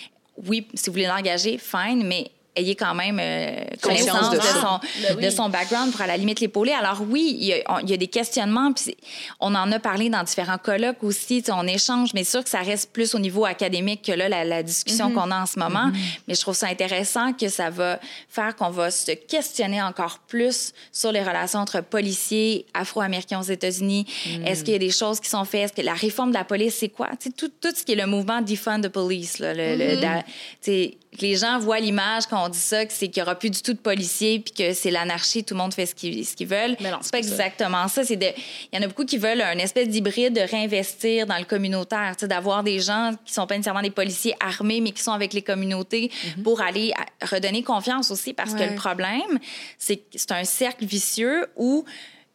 oui, 0.48 0.68
si 0.74 0.90
vous 0.90 0.94
voulez 0.94 1.06
l'engager, 1.06 1.58
fine, 1.58 2.04
mais 2.06 2.32
ayez 2.56 2.76
quand 2.76 2.94
même 2.94 3.20
euh, 3.20 3.64
connaissance 3.82 4.32
de, 4.32 4.40
son, 4.40 4.80
ben 5.08 5.26
de 5.26 5.30
son 5.30 5.50
background 5.50 5.92
pour 5.92 6.02
à 6.02 6.08
la 6.08 6.18
limite 6.18 6.40
l'épauler. 6.40 6.72
Alors 6.72 7.02
oui, 7.08 7.36
il 7.40 7.46
y, 7.46 7.54
a, 7.54 7.82
il 7.82 7.90
y 7.90 7.94
a 7.94 7.98
des 7.98 8.08
questionnements, 8.08 8.72
puis 8.74 8.96
on 9.40 9.56
en 9.56 9.72
a 9.72 9.80
parlé 9.80 10.10
dans 10.10 10.24
différents 10.24 10.58
colloques 10.58 11.04
aussi, 11.04 11.44
on 11.50 11.68
échange, 11.68 12.14
mais 12.14 12.24
sûr 12.24 12.44
que 12.44 12.50
ça 12.50 12.60
reste 12.60 12.92
plus 12.92 13.16
au 13.16 13.20
niveau 13.20 13.46
académique 13.46 14.04
que 14.04 14.12
là, 14.12 14.30
la, 14.30 14.64
discussion 14.64 15.10
mm-hmm. 15.10 15.14
qu'on 15.14 15.32
a 15.32 15.42
en 15.42 15.46
ce 15.46 15.60
moment. 15.60 15.88
Mm-hmm. 15.88 16.20
Mais 16.28 16.36
je 16.36 16.42
trouve 16.42 16.56
ça 16.56 16.68
intéressant 16.68 17.34
que 17.34 17.50
ça 17.50 17.70
va 17.70 18.00
faire 18.30 18.56
qu'on 18.56 18.70
va 18.70 18.92
se 18.92 19.12
questionner 19.12 19.82
encore 19.82 20.20
plus 20.28 20.74
sur 20.92 21.12
les 21.12 21.24
relations 21.24 21.60
entre 21.60 21.82
policiers 21.82 22.66
afro-américains 22.74 23.40
aux 23.40 23.44
États-Unis. 23.44 24.06
Mm. 24.26 24.48
Est-ce 24.48 24.64
qu'il 24.64 24.74
y 24.74 24.76
a 24.76 24.80
des 24.80 24.92
choses 24.92 25.20
qui 25.20 25.30
sont 25.30 25.46
faites? 25.46 25.64
Est-ce 25.64 25.74
que 25.74 25.82
la 25.82 25.94
réforme 25.94 26.30
de 26.30 26.36
la 26.36 26.44
police, 26.44 26.76
c'est 26.80 26.90
quoi? 26.90 27.10
tout, 27.38 27.50
tout 27.62 27.74
ce 27.76 27.84
qui 27.84 27.94
est 27.94 27.96
le 27.96 28.06
mouvement 28.06 28.42
Defund 28.42 28.84
the 28.84 28.90
Police, 28.90 29.40
là, 29.40 29.54
le, 29.54 29.96
mm-hmm 29.96 30.94
que 31.14 31.22
les 31.22 31.36
gens 31.36 31.60
voient 31.60 31.80
l'image 31.80 32.28
quand 32.28 32.46
on 32.46 32.50
dit 32.50 32.58
ça, 32.58 32.86
que 32.86 32.94
c'est 32.94 33.08
qu'il 33.08 33.22
n'y 33.22 33.28
aura 33.28 33.36
plus 33.36 33.50
du 33.50 33.62
tout 33.62 33.74
de 33.74 33.80
policiers, 33.80 34.40
puis 34.40 34.54
que 34.54 34.74
c'est 34.74 34.92
l'anarchie, 34.92 35.44
tout 35.44 35.54
le 35.54 35.60
monde 35.60 35.74
fait 35.74 35.86
ce 35.86 35.96
qu'ils 35.96 36.26
ce 36.26 36.36
qu'ils 36.36 36.48
veulent. 36.48 36.76
Mais 36.80 36.92
non, 36.92 36.98
c'est 37.02 37.12
pas 37.12 37.20
exactement 37.20 37.88
ça. 37.88 38.04
C'est 38.04 38.16
il 38.16 38.78
y 38.78 38.80
en 38.80 38.84
a 38.84 38.88
beaucoup 38.88 39.06
qui 39.06 39.18
veulent 39.18 39.42
un 39.42 39.58
espèce 39.58 39.90
d'hybride 39.90 40.34
de 40.34 40.42
réinvestir 40.42 41.26
dans 41.26 41.38
le 41.38 41.46
communautaire, 41.46 42.16
d'avoir 42.22 42.64
des 42.64 42.80
gens 42.80 43.12
qui 43.26 43.34
sont 43.34 43.48
pas 43.48 43.56
nécessairement 43.56 43.82
des 43.82 43.92
policiers 43.92 44.36
armés, 44.40 44.82
mais 44.82 44.92
qui 44.92 45.02
sont 45.02 45.12
avec 45.12 45.34
les 45.34 45.42
communautés 45.42 46.12
mhm. 46.38 46.44
pour 46.44 46.62
aller 46.62 46.94
redonner 47.22 47.64
confiance 47.64 48.12
aussi, 48.12 48.34
parce 48.34 48.54
que 48.54 48.64
le 48.64 48.76
problème, 48.76 49.40
c'est 49.78 49.98
que 49.98 50.04
c'est 50.16 50.32
un 50.32 50.44
cercle 50.44 50.86
vicieux 50.86 51.48
où 51.56 51.86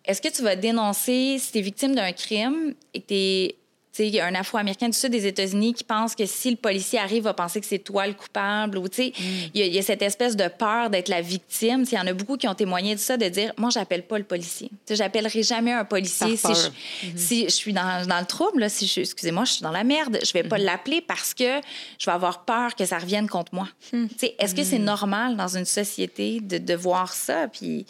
est-ce 0.04 0.22
que 0.22 0.28
tu 0.28 0.42
vas 0.42 0.56
dénoncer 0.56 1.36
si 1.38 1.52
tu 1.52 1.58
es 1.58 1.60
victime 1.60 1.94
d'un 1.94 2.12
crime 2.12 2.74
et 2.94 3.00
que 3.00 3.06
tu 3.06 3.14
es 3.14 3.56
il 3.98 4.14
y 4.14 4.20
a 4.20 4.26
un 4.26 4.34
Afro-Américain 4.34 4.88
du 4.88 4.96
sud 4.96 5.10
des 5.10 5.26
États-Unis 5.26 5.74
qui 5.74 5.84
pense 5.84 6.14
que 6.14 6.26
si 6.26 6.50
le 6.50 6.56
policier 6.56 6.98
arrive, 6.98 7.18
il 7.18 7.22
va 7.22 7.34
penser 7.34 7.60
que 7.60 7.66
c'est 7.66 7.78
toi 7.78 8.06
le 8.06 8.14
coupable. 8.14 8.78
Ou, 8.78 8.84
mm. 8.84 9.10
il, 9.54 9.66
y 9.66 9.78
a, 9.78 9.82
cette 9.82 10.02
espèce 10.02 10.36
de 10.36 10.48
peur 10.48 10.90
d'être 10.90 11.08
la 11.08 11.20
victime. 11.20 11.84
Il 11.90 11.94
y 11.94 11.98
en 11.98 12.06
a 12.06 12.12
beaucoup 12.12 12.36
qui 12.36 12.48
ont 12.48 12.54
témoigné 12.54 12.94
de 12.94 13.00
ça, 13.00 13.16
de 13.16 13.28
dire 13.28 13.52
Moi, 13.56 13.70
j'appelle 13.70 14.04
pas 14.04 14.18
le 14.18 14.24
policier. 14.24 14.70
J'appellerai 14.88 15.42
jamais 15.42 15.72
un 15.72 15.84
policier 15.84 16.36
si 16.36 16.54
je, 16.54 17.08
mm-hmm. 17.08 17.16
si 17.16 17.44
je, 17.44 17.50
suis 17.50 17.72
dans, 17.72 18.06
dans, 18.06 18.20
le 18.20 18.26
trouble, 18.26 18.68
si 18.70 18.86
je, 18.86 19.00
excusez-moi, 19.00 19.44
je 19.44 19.54
suis 19.54 19.62
dans 19.62 19.70
la 19.70 19.84
merde. 19.84 20.18
Je 20.24 20.32
vais 20.32 20.42
pas 20.42 20.58
mm-hmm. 20.58 20.64
l'appeler 20.64 21.00
parce 21.00 21.34
que 21.34 21.60
je 21.98 22.06
vais 22.06 22.12
avoir 22.12 22.44
peur 22.44 22.74
que 22.74 22.84
ça 22.84 22.98
revienne 22.98 23.28
contre 23.28 23.54
moi. 23.54 23.68
Mm. 23.92 24.06
Est-ce 24.38 24.54
que 24.54 24.64
c'est 24.64 24.78
mm. 24.78 24.84
normal 24.84 25.36
dans 25.36 25.56
une 25.56 25.64
société 25.64 26.40
de, 26.40 26.58
de 26.58 26.74
voir 26.74 27.12
ça? 27.12 27.48
Puis, 27.48 27.86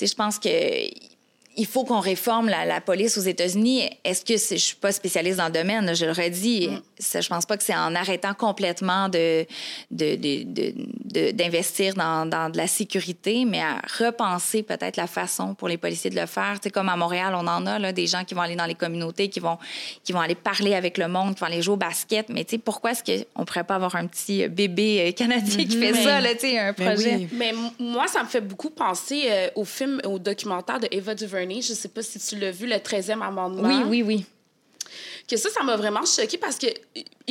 je 0.00 0.14
pense 0.14 0.38
que 0.38 0.48
il 1.56 1.66
faut 1.66 1.84
qu'on 1.84 2.00
réforme 2.00 2.48
la, 2.48 2.80
police 2.80 3.16
aux 3.18 3.22
États-Unis. 3.22 3.90
Est-ce 4.04 4.24
que 4.24 4.36
je 4.36 4.60
suis 4.60 4.76
pas 4.76 4.92
spécialiste 4.92 5.38
dans 5.38 5.46
le 5.46 5.52
domaine, 5.52 5.94
je 5.94 6.04
le 6.04 6.12
redis. 6.12 6.68
Mm. 6.68 6.80
Ça, 6.98 7.20
je 7.20 7.28
pense 7.28 7.46
pas 7.46 7.56
que 7.56 7.62
c'est 7.62 7.74
en 7.74 7.94
arrêtant 7.94 8.34
complètement 8.34 9.08
de, 9.08 9.46
d'investir 9.90 11.94
dans, 11.94 12.26
dans, 12.26 12.50
de 12.50 12.56
la 12.56 12.66
sécurité, 12.66 13.44
mais 13.44 13.60
à 13.60 13.80
repenser 13.98 14.62
peut-être 14.62 14.96
la 14.96 15.06
façon 15.06 15.54
pour 15.54 15.68
les 15.68 15.76
policiers 15.76 16.10
de 16.10 16.18
le 16.18 16.26
faire. 16.26 16.58
Tu 16.60 16.70
comme 16.70 16.88
à 16.88 16.96
Montréal, 16.96 17.34
on 17.36 17.46
en 17.46 17.66
a 17.66 17.78
là, 17.78 17.92
des 17.92 18.06
gens 18.06 18.24
qui 18.24 18.34
vont 18.34 18.42
aller 18.42 18.56
dans 18.56 18.66
les 18.66 18.74
communautés, 18.74 19.28
qui 19.28 19.40
vont, 19.40 19.58
qui 20.04 20.12
vont 20.12 20.20
aller 20.20 20.34
parler 20.34 20.74
avec 20.74 20.98
le 20.98 21.08
monde, 21.08 21.34
qui 21.34 21.40
vont 21.40 21.46
aller 21.46 21.62
jouer 21.62 21.74
au 21.74 21.78
basket. 21.78 22.28
Mais 22.28 22.44
tu 22.44 22.52
sais, 22.52 22.58
pourquoi 22.58 22.92
est-ce 22.92 23.02
qu'on 23.02 23.44
pourrait 23.44 23.64
pas 23.64 23.76
avoir 23.76 23.96
un 23.96 24.06
petit 24.06 24.48
bébé 24.48 25.08
euh, 25.08 25.12
canadien 25.12 25.64
qui 25.64 25.76
fait 25.76 25.92
mm-hmm. 25.92 26.04
ça, 26.04 26.20
là, 26.20 26.34
tu 26.34 26.40
sais, 26.40 26.58
un 26.58 26.72
projet? 26.72 27.28
Mais 27.32 27.52
moi, 27.78 28.06
ça 28.08 28.22
me 28.22 28.28
fait 28.28 28.40
beaucoup 28.40 28.70
penser 28.70 29.24
euh, 29.26 29.48
au 29.54 29.64
film, 29.64 30.00
au 30.04 30.18
documentaire 30.18 30.80
de 30.80 30.88
Eva 30.90 31.14
DuVernay 31.14 31.62
je 31.62 31.72
ne 31.72 31.76
sais 31.76 31.88
pas 31.88 32.02
si 32.02 32.18
tu 32.18 32.36
l'as 32.36 32.50
vu, 32.50 32.66
le 32.66 32.76
13e 32.76 33.22
amendement. 33.22 33.68
Oui, 33.68 33.82
oui, 33.86 34.02
oui. 34.02 34.26
Que 35.28 35.36
ça, 35.36 35.50
ça 35.50 35.62
m'a 35.64 35.76
vraiment 35.76 36.04
choqué 36.04 36.38
parce 36.38 36.56
que 36.56 36.66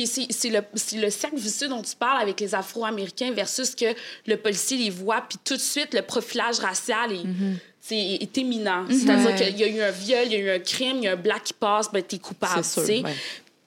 c'est 0.04 0.50
le, 0.50 0.60
le 1.00 1.10
cercle 1.10 1.36
vicieux 1.36 1.68
dont 1.68 1.80
tu 1.80 1.96
parles 1.96 2.20
avec 2.20 2.38
les 2.40 2.54
Afro-Américains 2.54 3.32
versus 3.32 3.74
que 3.74 3.86
le 4.26 4.36
policier 4.36 4.76
les 4.76 4.90
voit, 4.90 5.22
puis 5.22 5.38
tout 5.42 5.56
de 5.56 5.60
suite, 5.60 5.94
le 5.94 6.02
profilage 6.02 6.58
racial 6.58 7.12
est. 7.12 7.24
Mm-hmm. 7.24 8.22
est 8.22 8.38
éminent. 8.38 8.84
C'est-à-dire 8.90 9.34
qu'il 9.34 9.58
y 9.58 9.64
a 9.64 9.68
eu 9.68 9.80
un 9.80 9.90
viol, 9.90 10.26
il 10.26 10.32
y 10.32 10.36
a 10.36 10.38
eu 10.38 10.50
un 10.50 10.58
crime, 10.58 10.98
il 10.98 11.04
y 11.04 11.08
a 11.08 11.12
un 11.12 11.16
black 11.16 11.44
qui 11.44 11.52
passe, 11.54 11.90
ben, 11.90 12.02
t'es 12.02 12.18
coupable, 12.18 12.62
tu 12.62 12.84
sais. 12.84 13.02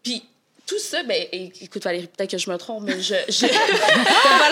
Puis 0.04 0.24
tout 0.70 0.78
ça, 0.78 1.02
ben, 1.02 1.26
écoute, 1.34 1.84
Valérie, 1.84 2.06
peut-être 2.06 2.30
que 2.30 2.38
je 2.38 2.48
me 2.48 2.56
trompe, 2.58 2.84
mais 2.84 3.02
je. 3.02 3.16
je... 3.28 3.48
pas 3.48 4.50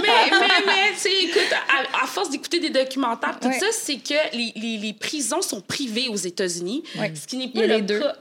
mais, 0.00 0.30
mais, 0.30 0.48
mais, 0.64 0.92
tu 0.94 1.00
sais, 1.00 1.24
écoute, 1.24 1.52
à, 2.02 2.06
force 2.06 2.30
d'écouter 2.30 2.60
des 2.60 2.70
documentaires, 2.70 3.38
tout 3.38 3.52
ça, 3.52 3.66
c'est 3.72 3.98
que 3.98 4.34
les, 4.34 4.54
les, 4.56 4.78
les, 4.78 4.92
prisons 4.94 5.42
sont 5.42 5.60
privées 5.60 6.08
aux 6.08 6.16
États-Unis, 6.16 6.82
ce 6.94 7.26
qui 7.26 7.36
n'est 7.36 7.48
pas 7.48 7.66
le 7.66 7.82
deux. 7.82 8.00
cas. 8.00 8.16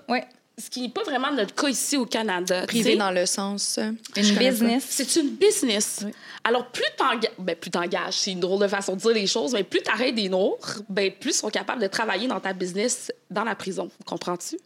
Ce 0.60 0.72
qui 0.72 0.82
n'est 0.82 0.90
pas 0.90 1.04
vraiment 1.04 1.32
notre 1.32 1.54
cas 1.54 1.68
ici 1.68 1.98
au 1.98 2.06
Canada. 2.06 2.66
Privé 2.66 2.96
dans 2.96 3.12
le 3.12 3.28
sens. 3.28 3.78
Euh, 3.78 3.92
une 4.16 4.36
business. 4.36 4.86
C'est 4.90 5.16
une 5.18 5.30
business. 5.30 6.04
Alors, 6.44 6.66
plus 6.72 6.84
t'engages, 6.98 7.32
ben, 7.38 7.56
plus 7.56 7.70
t'engages, 7.70 8.16
c'est 8.16 8.32
une 8.32 8.40
drôle 8.40 8.62
de 8.62 8.68
façon 8.68 8.96
de 8.96 9.00
dire 9.00 9.12
les 9.12 9.28
choses, 9.28 9.54
mais 9.54 9.64
plus 9.64 9.84
t'arrêtes 9.84 10.16
des 10.16 10.30
nôtres, 10.30 10.82
ben, 10.90 11.12
plus 11.12 11.30
ils 11.30 11.34
sont 11.34 11.50
capables 11.50 11.82
de 11.82 11.88
travailler 11.88 12.28
dans 12.28 12.40
ta 12.40 12.54
business 12.54 13.12
dans 13.30 13.44
la 13.44 13.54
prison. 13.54 13.92
Comprends-tu? 14.06 14.58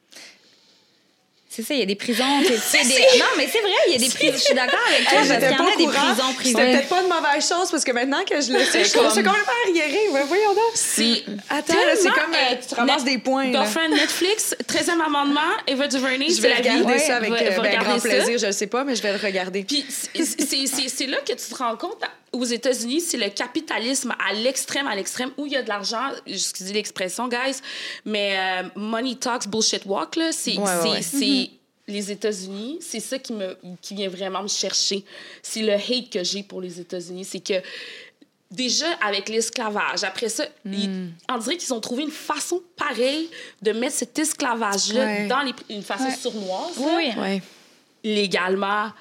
C'est 1.53 1.63
ça, 1.63 1.73
il 1.73 1.81
y 1.81 1.83
a 1.83 1.85
des 1.85 1.95
prisons. 1.95 2.23
des... 2.39 2.47
Non, 2.49 3.25
mais 3.35 3.45
c'est 3.51 3.59
vrai, 3.59 3.71
il 3.87 3.91
y 3.91 3.95
a 3.95 3.99
des 3.99 4.09
prisons. 4.09 4.37
Je 4.37 4.37
suis 4.37 4.53
d'accord 4.55 4.79
avec 4.87 5.05
toi, 5.05 5.17
parce 5.17 5.27
qu'il 5.27 5.51
y 5.51 5.59
en 5.59 5.67
a 5.67 5.75
des 5.75 5.87
prisons 5.87 6.33
privées. 6.33 6.55
C'est 6.55 6.71
peut-être 6.71 6.87
pas 6.87 7.01
une 7.01 7.09
mauvaise 7.09 7.45
chose, 7.45 7.69
parce 7.69 7.83
que 7.83 7.91
maintenant 7.91 8.23
que 8.23 8.39
je 8.39 8.53
le 8.53 8.63
sais, 8.63 8.85
je 8.85 8.93
trouve 8.93 9.09
ça 9.09 9.21
complètement 9.21 9.51
arriéré. 9.67 9.99
voyons 10.27 10.53
donc. 10.53 10.71
Si. 10.75 11.25
Attends, 11.49 11.73
c'est 11.95 12.09
comme 12.09 12.33
euh, 12.33 12.55
tu 12.65 12.75
ramasses 12.75 13.03
des 13.03 13.17
points. 13.17 13.51
Girlfriend 13.51 13.89
Netflix, 13.89 14.55
13e 14.65 15.01
amendement, 15.05 15.41
Eva 15.67 15.89
DuVernay, 15.89 16.29
Je 16.29 16.41
vais 16.41 16.53
regarder 16.53 16.99
ça 16.99 17.17
avec 17.17 17.31
euh, 17.31 17.59
ben, 17.61 17.79
grand 17.79 17.99
plaisir. 17.99 18.37
Je 18.37 18.45
le 18.45 18.51
sais 18.53 18.67
pas, 18.67 18.85
mais 18.85 18.95
je 18.95 19.01
vais 19.01 19.11
le 19.11 19.19
regarder. 19.19 19.63
Puis 19.63 19.85
c'est 19.89 21.07
là 21.07 21.17
que 21.17 21.33
tu 21.33 21.49
te 21.49 21.55
rends 21.55 21.75
compte 21.75 22.01
aux 22.33 22.45
États-Unis, 22.45 23.01
c'est 23.01 23.17
le 23.17 23.29
capitalisme 23.29 24.15
à 24.17 24.33
l'extrême, 24.33 24.87
à 24.87 24.95
l'extrême, 24.95 25.31
où 25.37 25.45
il 25.45 25.51
y 25.51 25.57
a 25.57 25.63
de 25.63 25.67
l'argent, 25.67 26.11
excusez 26.25 26.73
l'expression, 26.73 27.27
guys, 27.27 27.59
mais 28.05 28.37
euh, 28.37 28.69
money 28.75 29.15
talks, 29.15 29.47
bullshit 29.47 29.85
walk, 29.85 30.15
là, 30.15 30.31
c'est 30.31 30.57
mhm. 30.57 31.40
Les 31.91 32.11
États-Unis, 32.11 32.79
c'est 32.81 32.99
ça 32.99 33.19
qui, 33.19 33.33
me, 33.33 33.57
qui 33.81 33.95
vient 33.95 34.09
vraiment 34.09 34.43
me 34.43 34.47
chercher. 34.47 35.03
C'est 35.41 35.61
le 35.61 35.73
hate 35.73 36.09
que 36.09 36.23
j'ai 36.23 36.43
pour 36.43 36.61
les 36.61 36.79
États-Unis. 36.79 37.25
C'est 37.25 37.39
que 37.39 37.61
déjà 38.51 38.91
avec 39.05 39.29
l'esclavage, 39.29 40.03
après 40.03 40.29
ça, 40.29 40.45
hmm. 40.65 41.07
on 41.29 41.37
dirait 41.37 41.57
qu'ils 41.57 41.73
ont 41.73 41.79
trouvé 41.79 42.03
une 42.03 42.11
façon 42.11 42.61
pareille 42.75 43.29
de 43.61 43.71
mettre 43.71 43.95
cet 43.95 44.17
esclavage-là 44.19 45.27
dans 45.27 45.41
les, 45.41 45.53
une 45.69 45.83
façon 45.83 46.11
sournoise, 46.11 46.77
oui. 46.77 47.41
légalement 48.03 48.91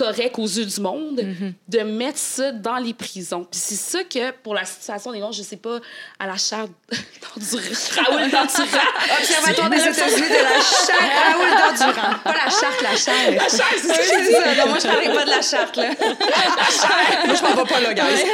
correct 0.00 0.38
aux 0.38 0.46
yeux 0.46 0.64
du 0.64 0.80
monde 0.80 1.20
mhm. 1.22 1.52
de 1.68 1.78
mettre 1.80 2.18
ça 2.18 2.52
dans 2.52 2.78
les 2.78 2.94
prisons. 2.94 3.44
Puis 3.44 3.60
c'est 3.62 3.74
ça 3.74 4.02
que, 4.02 4.30
pour 4.30 4.54
la 4.54 4.64
situation 4.64 5.12
des 5.12 5.18
Noirs, 5.18 5.32
je 5.32 5.42
sais 5.42 5.58
pas, 5.58 5.78
à 6.18 6.26
la 6.26 6.38
chaire 6.38 6.66
Raoul 7.36 8.30
Dandurand. 8.30 8.40
Observatoire 9.18 9.70
des 9.70 9.82
États-Unis 9.82 10.28
de 10.28 10.42
la 10.42 10.60
chaire 10.62 11.10
Raoul 11.22 11.50
Dandurand. 11.50 12.18
Pas 12.24 12.32
la 12.32 12.50
charte, 12.50 12.82
la 12.82 12.96
chaire. 12.96 13.30
La 13.32 13.48
chaire, 13.48 13.74
c'est 13.76 14.32
ça. 14.32 14.54
Non, 14.54 14.68
moi, 14.70 14.78
je 14.78 14.86
parlais 14.86 15.12
pas 15.12 15.24
de 15.26 15.30
la 15.30 15.42
charte, 15.42 15.76
là. 15.76 15.88
la 15.88 15.94
chaire. 15.94 17.26
Moi, 17.26 17.34
je 17.34 17.42
m'en 17.42 17.62
vais 17.62 17.70
pas 17.70 17.80
là, 17.80 17.92
guys. 17.92 18.24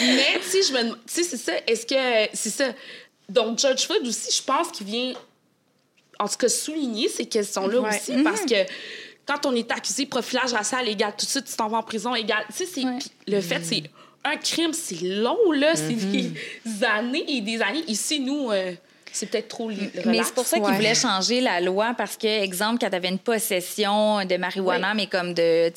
Mais, 0.00 0.40
tu 0.42 0.50
sais, 0.50 0.62
je 0.68 0.72
me... 0.72 0.90
Tu 0.94 0.98
sais, 1.06 1.22
c'est 1.22 1.36
ça. 1.36 1.52
Est-ce 1.64 1.86
que... 1.86 2.30
C'est 2.34 2.50
ça. 2.50 2.64
Donc, 3.28 3.60
George 3.60 3.82
Floyd 3.82 4.04
aussi, 4.04 4.36
je 4.36 4.42
pense 4.42 4.72
qu'il 4.72 4.86
vient, 4.88 5.12
en 6.18 6.26
tout 6.26 6.38
cas, 6.38 6.48
souligner 6.48 7.08
ces 7.08 7.26
questions-là 7.26 7.80
aussi, 7.82 8.20
parce 8.24 8.42
mhm. 8.42 8.48
que 8.48 8.72
quand 9.26 9.46
on 9.46 9.54
est 9.54 9.70
accusé 9.70 10.04
de 10.04 10.10
profilage 10.10 10.52
racial 10.52 10.88
égal, 10.88 11.12
tout 11.16 11.24
de 11.26 11.30
suite, 11.30 11.44
tu 11.44 11.56
t'en 11.56 11.68
vas 11.68 11.78
en 11.78 11.82
prison 11.82 12.14
égal. 12.14 12.44
Tu 12.56 12.66
sais, 12.66 12.82
le 13.26 13.40
fait, 13.40 13.64
c'est 13.64 13.82
un 14.24 14.36
crime, 14.36 14.72
c'est 14.72 15.02
long, 15.02 15.52
là. 15.52 15.74
C'est 15.74 15.92
mm-hmm. 15.92 16.32
des 16.64 16.84
années 16.84 17.24
et 17.28 17.40
des 17.40 17.60
années. 17.62 17.84
Ici, 17.88 18.20
nous, 18.20 18.50
euh, 18.50 18.72
c'est 19.12 19.26
peut-être 19.26 19.48
trop 19.48 19.66
relax. 19.66 20.06
Mais 20.06 20.22
c'est 20.22 20.34
pour 20.34 20.46
ça 20.46 20.58
qu'ils 20.58 20.74
voulaient 20.74 20.94
changer 20.94 21.40
la 21.40 21.60
loi 21.60 21.94
parce 21.96 22.16
que, 22.16 22.26
exemple, 22.26 22.78
quand 22.80 22.90
tu 22.90 22.96
avais 22.96 23.08
une 23.08 23.18
possession 23.18 24.24
de 24.24 24.36
marijuana, 24.36 24.94
mais 24.94 25.06
comme 25.06 25.34
de 25.34 25.72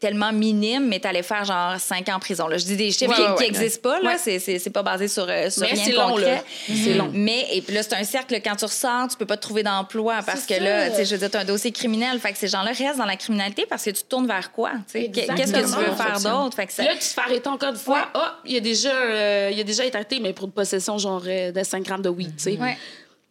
tellement 0.00 0.32
minime, 0.32 0.86
mais 0.88 1.00
tu 1.00 1.08
allais 1.08 1.22
faire 1.22 1.44
genre 1.44 1.78
5 1.78 2.08
ans 2.08 2.16
en 2.16 2.20
prison. 2.20 2.46
Là. 2.48 2.58
Je 2.58 2.64
dis 2.64 2.76
des 2.76 2.90
chiffres 2.90 3.36
qui 3.36 3.42
n'existent 3.42 3.88
pas, 3.88 4.00
là. 4.00 4.16
C'est 4.18 4.70
pas 4.70 4.82
basé 4.82 5.08
sur, 5.08 5.24
euh, 5.24 5.48
rien 5.60 5.86
de 5.86 5.96
concret. 5.96 6.44
C'est 6.66 6.94
long. 6.94 7.10
Mais 7.12 7.46
et 7.52 7.62
puis 7.62 7.74
là, 7.74 7.82
c'est 7.82 7.94
un 7.94 8.04
cercle. 8.04 8.34
Quand 8.44 8.56
tu 8.56 8.64
ressors, 8.64 9.08
tu 9.08 9.16
peux 9.16 9.26
pas 9.26 9.36
te 9.36 9.42
trouver 9.42 9.62
d'emploi 9.62 10.20
parce 10.24 10.46
que 10.46 10.54
là, 10.54 11.02
je 11.02 11.10
veux 11.10 11.18
dire, 11.18 11.30
tu 11.30 11.36
as 11.36 11.40
un 11.40 11.44
dossier 11.44 11.72
criminel. 11.72 12.18
Fait 12.18 12.32
que 12.32 12.38
ces 12.38 12.48
gens-là 12.48 12.72
restent 12.72 12.98
dans 12.98 13.04
la 13.04 13.16
criminalité 13.16 13.66
parce 13.68 13.84
que 13.84 13.90
tu 13.90 14.02
te 14.02 14.08
tournes 14.08 14.26
vers 14.26 14.52
quoi? 14.52 14.72
Qu'est-ce 14.92 15.52
que 15.52 15.58
tu 15.58 15.90
veux 15.90 15.96
faire 15.96 16.20
d'autre? 16.20 16.56
Ça... 16.68 16.84
Là, 16.84 16.92
tu 16.92 16.98
te 16.98 17.04
fais 17.04 17.20
arrêter 17.20 17.48
encore 17.48 17.70
une 17.70 17.76
fois. 17.76 18.08
Ah, 18.14 18.38
il 18.44 18.52
y 18.52 18.56
a 18.56 18.60
déjà, 18.60 18.90
euh, 18.92 19.60
a 19.60 19.62
déjà 19.62 19.84
été 19.84 19.96
arrêté, 19.96 20.20
mais 20.20 20.32
pour 20.32 20.46
une 20.46 20.52
possession 20.52 20.98
genre 20.98 21.22
euh, 21.26 21.52
de 21.52 21.62
5 21.62 21.82
grammes 21.82 22.02
de 22.02 22.08
weed. 22.08 22.32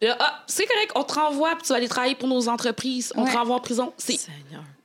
Ah, 0.02 0.42
c'est 0.46 0.66
correct, 0.66 0.92
on 0.94 1.02
te 1.02 1.14
renvoie, 1.14 1.54
puis 1.54 1.62
tu 1.62 1.68
vas 1.68 1.76
aller 1.76 1.88
travailler 1.88 2.14
pour 2.14 2.28
nos 2.28 2.48
entreprises. 2.48 3.12
On 3.16 3.24
te 3.24 3.36
renvoie 3.36 3.56
en 3.56 3.60
prison. 3.60 3.92
C'est. 3.96 4.18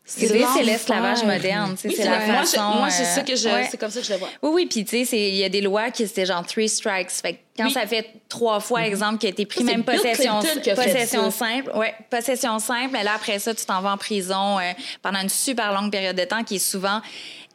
C'est 0.10 0.64
l'esclavage 0.64 1.24
moderne, 1.24 1.76
c'est 1.78 2.04
la 2.04 2.22
façon. 2.22 2.62
Moi, 2.78 2.90
c'est 2.90 3.06
ça 3.06 3.22
que 3.22 3.36
je, 3.36 3.50
c'est 3.70 3.78
comme 3.78 3.92
ça 3.92 4.00
que 4.00 4.08
je 4.08 4.14
le 4.14 4.18
vois. 4.18 4.30
Oui, 4.42 4.50
oui, 4.54 4.66
puis 4.66 4.84
tu 4.84 5.06
sais, 5.06 5.30
il 5.30 5.36
y 5.36 5.44
a 5.44 5.50
des 5.50 5.62
lois 5.62 5.92
qui 5.92 6.08
c'était 6.08 6.26
genre 6.26 6.44
three 6.46 6.68
strikes. 6.68 7.12
Fait 7.12 7.40
quand 7.56 7.70
ça 7.70 7.86
fait 7.86 8.08
trois 8.28 8.60
fois, 8.60 8.82
mm-hmm. 8.82 8.86
exemple, 8.86 9.18
qui 9.20 9.28
a 9.28 9.30
été 9.30 9.46
pris 9.46 9.64
même 9.64 9.84
possession, 9.84 10.40
possession 10.76 11.30
simple, 11.30 11.72
ouais, 11.76 11.94
possession 12.10 12.58
simple, 12.58 12.90
mais 12.92 13.04
là 13.04 13.14
après 13.16 13.38
ça, 13.38 13.54
tu 13.54 13.66
t'en 13.66 13.82
vas 13.82 13.92
en 13.94 13.98
prison 13.98 14.58
euh, 14.58 14.72
pendant 15.04 15.20
une 15.20 15.30
super 15.30 15.74
longue 15.74 15.92
période 15.92 16.16
de 16.16 16.24
temps 16.24 16.44
qui 16.44 16.56
est 16.56 16.60
souvent 16.60 17.02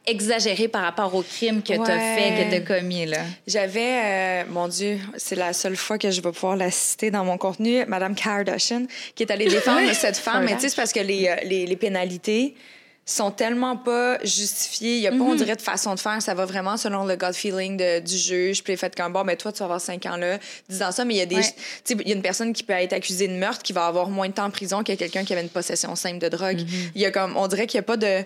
exagéré 0.07 0.69
par 0.69 0.83
rapport 0.83 1.15
au 1.15 1.23
crime 1.23 1.63
que 1.63 1.73
tu 1.73 1.91
as 1.91 2.17
fait, 2.17 2.45
que 2.45 2.51
tu 2.51 2.57
as 2.57 2.61
commis. 2.61 3.07
là. 3.07 3.19
J'avais, 3.47 4.01
euh, 4.05 4.45
mon 4.51 4.69
Dieu, 4.69 4.99
c'est 5.17 5.37
la 5.37 5.53
seule 5.53 5.77
fois 5.77 5.99
que 5.99 6.11
je 6.11 6.21
vais 6.21 6.33
pouvoir 6.33 6.57
la 6.57 6.71
citer 6.71 7.11
dans 7.11 7.25
mon 7.25 7.39
contenu, 7.39 7.85
Madame 7.87 8.15
Kardashian, 8.15 8.87
qui 9.15 9.23
est 9.23 9.31
allée 9.31 9.47
défendre 9.47 9.93
cette 9.95 10.17
femme. 10.17 10.45
Mais 10.45 10.55
tu 10.55 10.61
sais, 10.61 10.69
c'est 10.71 10.77
parce 10.77 10.93
que 10.93 11.01
les, 11.01 11.29
euh, 11.29 11.37
les, 11.45 11.67
les 11.67 11.77
pénalités 11.77 12.55
sont 13.07 13.31
tellement 13.31 13.77
pas 13.77 14.19
justifiées. 14.25 14.97
Il 14.97 15.01
n'y 15.01 15.07
a 15.07 15.11
pas, 15.11 15.19
on 15.19 15.33
mhm. 15.33 15.37
dirait, 15.37 15.57
de 15.57 15.63
façon 15.63 15.95
de 15.95 16.01
faire. 16.01 16.23
Ça 16.23 16.35
va 16.35 16.47
vraiment 16.47 16.77
selon 16.77 17.05
le 17.05 17.17
gut 17.17 17.35
feeling 17.35 17.77
de, 17.77 18.01
du 18.01 18.17
juge. 18.17 18.65
Puis, 18.65 18.77
fait 18.77 18.95
comme, 18.97 19.13
bon, 19.13 19.25
mais 19.25 19.35
ben, 19.35 19.39
toi, 19.39 19.53
tu 19.53 19.59
vas 19.59 19.67
avoir 19.67 19.81
cinq 19.81 20.07
ans 20.07 20.17
là. 20.17 20.39
Disant 20.69 20.91
ça, 20.91 21.05
mais 21.05 21.15
il 21.15 21.19
y 21.19 21.21
a 21.21 21.27
des. 21.27 21.41
Il 21.91 22.09
y 22.09 22.13
a 22.13 22.15
une 22.15 22.23
personne 22.23 22.53
qui 22.53 22.63
peut 22.63 22.73
être 22.73 22.95
accusée 22.95 23.29
de 23.29 23.35
meurtre 23.35 23.63
qui 23.63 23.73
va 23.73 23.87
avoir 23.87 24.09
moins 24.09 24.29
de 24.29 24.35
temps 24.35 24.47
en 24.47 24.51
prison 24.51 24.83
que 24.83 24.93
quelqu'un 24.93 25.25
qui 25.25 25.33
avait 25.33 25.43
une 25.43 25.51
possession 25.51 25.95
simple 25.97 26.19
de 26.19 26.29
drogue. 26.29 26.61
Mhm. 26.61 26.91
Il 26.95 27.01
y 27.01 27.07
a 27.07 27.11
comme, 27.11 27.37
on 27.37 27.47
dirait 27.47 27.67
qu'il 27.67 27.79
n'y 27.79 27.85
a 27.85 27.87
pas 27.87 27.97
de 27.97 28.25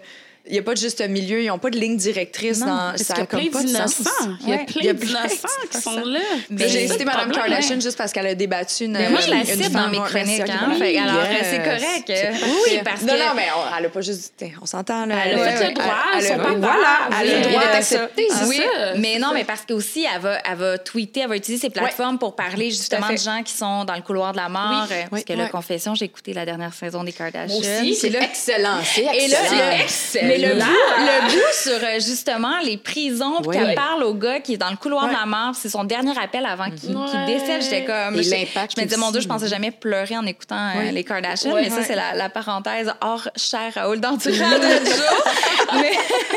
il 0.49 0.53
n'y 0.55 0.59
a 0.59 0.63
pas 0.63 0.75
de 0.75 0.79
juste 0.79 1.07
milieu, 1.07 1.43
ils 1.43 1.49
n'ont 1.49 1.59
pas 1.59 1.71
de 1.71 1.79
ligne 1.79 1.97
directrice 1.97 2.61
dans 2.61 2.97
ça. 2.97 3.15
Il 3.15 3.19
y 3.19 3.23
a 3.23 3.27
plein 3.27 3.63
d'innocents. 3.63 4.11
Il 4.43 4.49
y 4.49 4.55
a 4.55 4.59
plein 4.59 4.93
d'innocents 4.95 5.49
qui 5.71 5.81
sont 5.81 6.01
là. 6.05 6.21
J'ai 6.51 6.89
cité 6.89 7.05
Mme 7.05 7.33
Kardashian 7.33 7.81
juste 7.81 7.99
parce 7.99 8.13
qu'elle 8.13 8.27
a 8.27 8.35
débattu 8.35 8.85
une. 8.85 8.93
Mais 8.93 9.11
moi, 9.11 9.21
je 9.21 9.31
la 9.31 9.45
cite 9.45 9.73
dans 9.73 9.89
mes 9.89 9.99
chroniques. 9.99 10.49
Hein, 10.49 10.73
alors, 11.03 11.25
c'est 11.43 11.63
correct. 11.63 12.13
Oui, 12.67 12.81
parce 12.85 13.01
que. 13.01 13.07
Non, 13.07 13.13
non, 13.13 13.35
mais 13.37 13.47
elle 13.77 13.83
n'a 13.83 13.89
pas 13.91 14.01
juste. 14.01 14.43
On 14.63 14.67
s'entend, 14.67 15.07
là. 15.07 15.17
Elle 15.27 15.39
a 15.39 15.53
fait 15.53 15.69
le 15.69 15.75
droit. 15.75 15.95
Voilà, 16.57 17.09
elle 17.21 17.31
a 17.31 17.39
le 17.41 17.45
droit 17.49 17.63
d'accepter. 17.73 18.29
Oui, 18.47 18.61
mais 18.97 19.19
non, 19.19 19.33
mais 19.35 19.45
parce 19.45 19.63
qu'aussi, 19.69 20.07
elle 20.13 20.21
va, 20.21 20.39
elle 20.45 20.57
va 20.57 20.79
tweeter, 20.79 21.21
elle 21.21 21.29
va 21.29 21.37
utiliser 21.37 21.67
ses 21.67 21.71
plateformes 21.71 22.19
pour 22.19 22.35
parler 22.35 22.71
justement 22.71 23.11
de 23.11 23.17
gens 23.17 23.43
qui 23.45 23.53
sont 23.53 23.85
dans 23.85 23.95
le 23.95 24.03
couloir 24.03 24.33
de 24.33 24.39
la 24.39 24.49
mort. 24.49 24.87
Parce 25.11 25.25
que 25.25 25.33
la 25.35 25.49
confession, 25.49 25.95
j'ai 25.95 26.07
écouté 26.07 26.33
la 26.33 26.47
dernière 26.47 26.73
saison 26.73 27.05
des 27.05 27.13
Kardashians. 27.13 27.61
C'est 27.95 28.15
excellent. 28.15 28.79
C'est 28.83 29.05
excellent 29.05 30.38
le, 30.39 30.55
bout, 30.55 30.61
le 30.61 31.33
bout 31.33 31.53
sur 31.53 31.73
euh, 31.73 32.01
justement 32.01 32.59
les 32.65 32.77
prisons, 32.77 33.41
puis 33.43 33.59
qu'elle 33.59 33.75
parle 33.75 34.03
au 34.05 34.15
gars 34.15 34.41
qui 34.41 34.55
est 34.55 34.59
dans 34.59 34.71
le 34.71 34.77
couloir 34.77 35.09
de 35.09 35.13
la 35.13 35.27
mort, 35.27 35.55
c'est 35.55 35.69
son 35.69 35.85
dernier 35.85 36.17
appel 36.19 36.47
avant 36.47 36.71
qu'il 36.71 36.97
décède. 37.27 37.63
J'étais 37.63 37.85
comme. 37.85 38.17
je, 38.17 38.23
je 38.23 38.81
me 38.81 38.85
disais, 38.85 38.97
mon 38.97 39.11
Dieu, 39.11 39.21
je 39.21 39.29
pensais 39.29 39.49
jamais 39.49 39.71
pleurer 39.71 40.17
en 40.17 40.27
écoutant 40.27 40.71
euh, 40.77 40.91
les 40.91 41.05
Kardashians, 41.05 41.55
mais 41.55 41.71
ça, 41.71 41.83
c'est 41.83 41.97
la, 41.97 42.29
parenthèse 42.29 42.93
hors 43.01 43.29
cher 43.37 43.73
Raoul 43.75 44.01
dans 44.01 44.19
mais, 45.75 45.91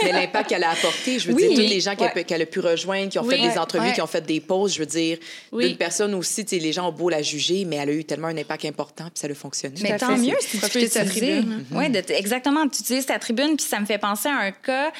mais 0.03 0.11
l'impact 0.11 0.49
qu'elle 0.49 0.63
a 0.63 0.71
apporté, 0.71 1.19
je 1.19 1.27
veux 1.27 1.33
dire, 1.33 1.49
tous 1.49 1.57
les 1.57 1.79
gens 1.79 1.95
qu'elle 1.95 2.41
a 2.41 2.45
pu 2.45 2.59
rejoindre, 2.59 3.09
qui 3.09 3.19
ont 3.19 3.23
fait 3.23 3.37
des 3.39 3.57
entrevues, 3.57 3.93
qui 3.93 4.01
ont 4.01 4.07
fait 4.07 4.25
des 4.25 4.39
pauses, 4.39 4.73
je 4.73 4.79
veux 4.79 4.85
dire, 4.85 5.17
une 5.57 5.77
personne 5.77 6.13
aussi, 6.13 6.45
les 6.51 6.73
gens 6.73 6.89
ont 6.89 6.91
beau 6.91 7.09
la 7.09 7.21
juger, 7.21 7.65
mais 7.65 7.77
elle 7.77 7.89
a 7.89 7.93
eu 7.93 8.03
tellement 8.03 8.27
un 8.27 8.37
impact 8.37 8.65
important, 8.65 9.05
puis 9.05 9.15
ça 9.15 9.27
a 9.27 9.33
fonctionné. 9.33 9.75
Mais 9.81 9.97
tant 9.97 10.17
mieux 10.17 10.35
si 10.39 10.59
tu 10.59 10.69
peux 10.69 10.83
utiliser. 10.83 11.41
Oui, 11.71 11.85
exactement, 12.09 12.67
tu 12.67 12.81
utilises 12.81 13.05
ta 13.05 13.19
tribune, 13.19 13.55
puis 13.57 13.65
ça 13.65 13.79
me 13.81 13.85
fait 13.85 13.97
penser 13.97 14.29
à 14.29 14.37
un 14.37 14.51
cas 14.51 14.91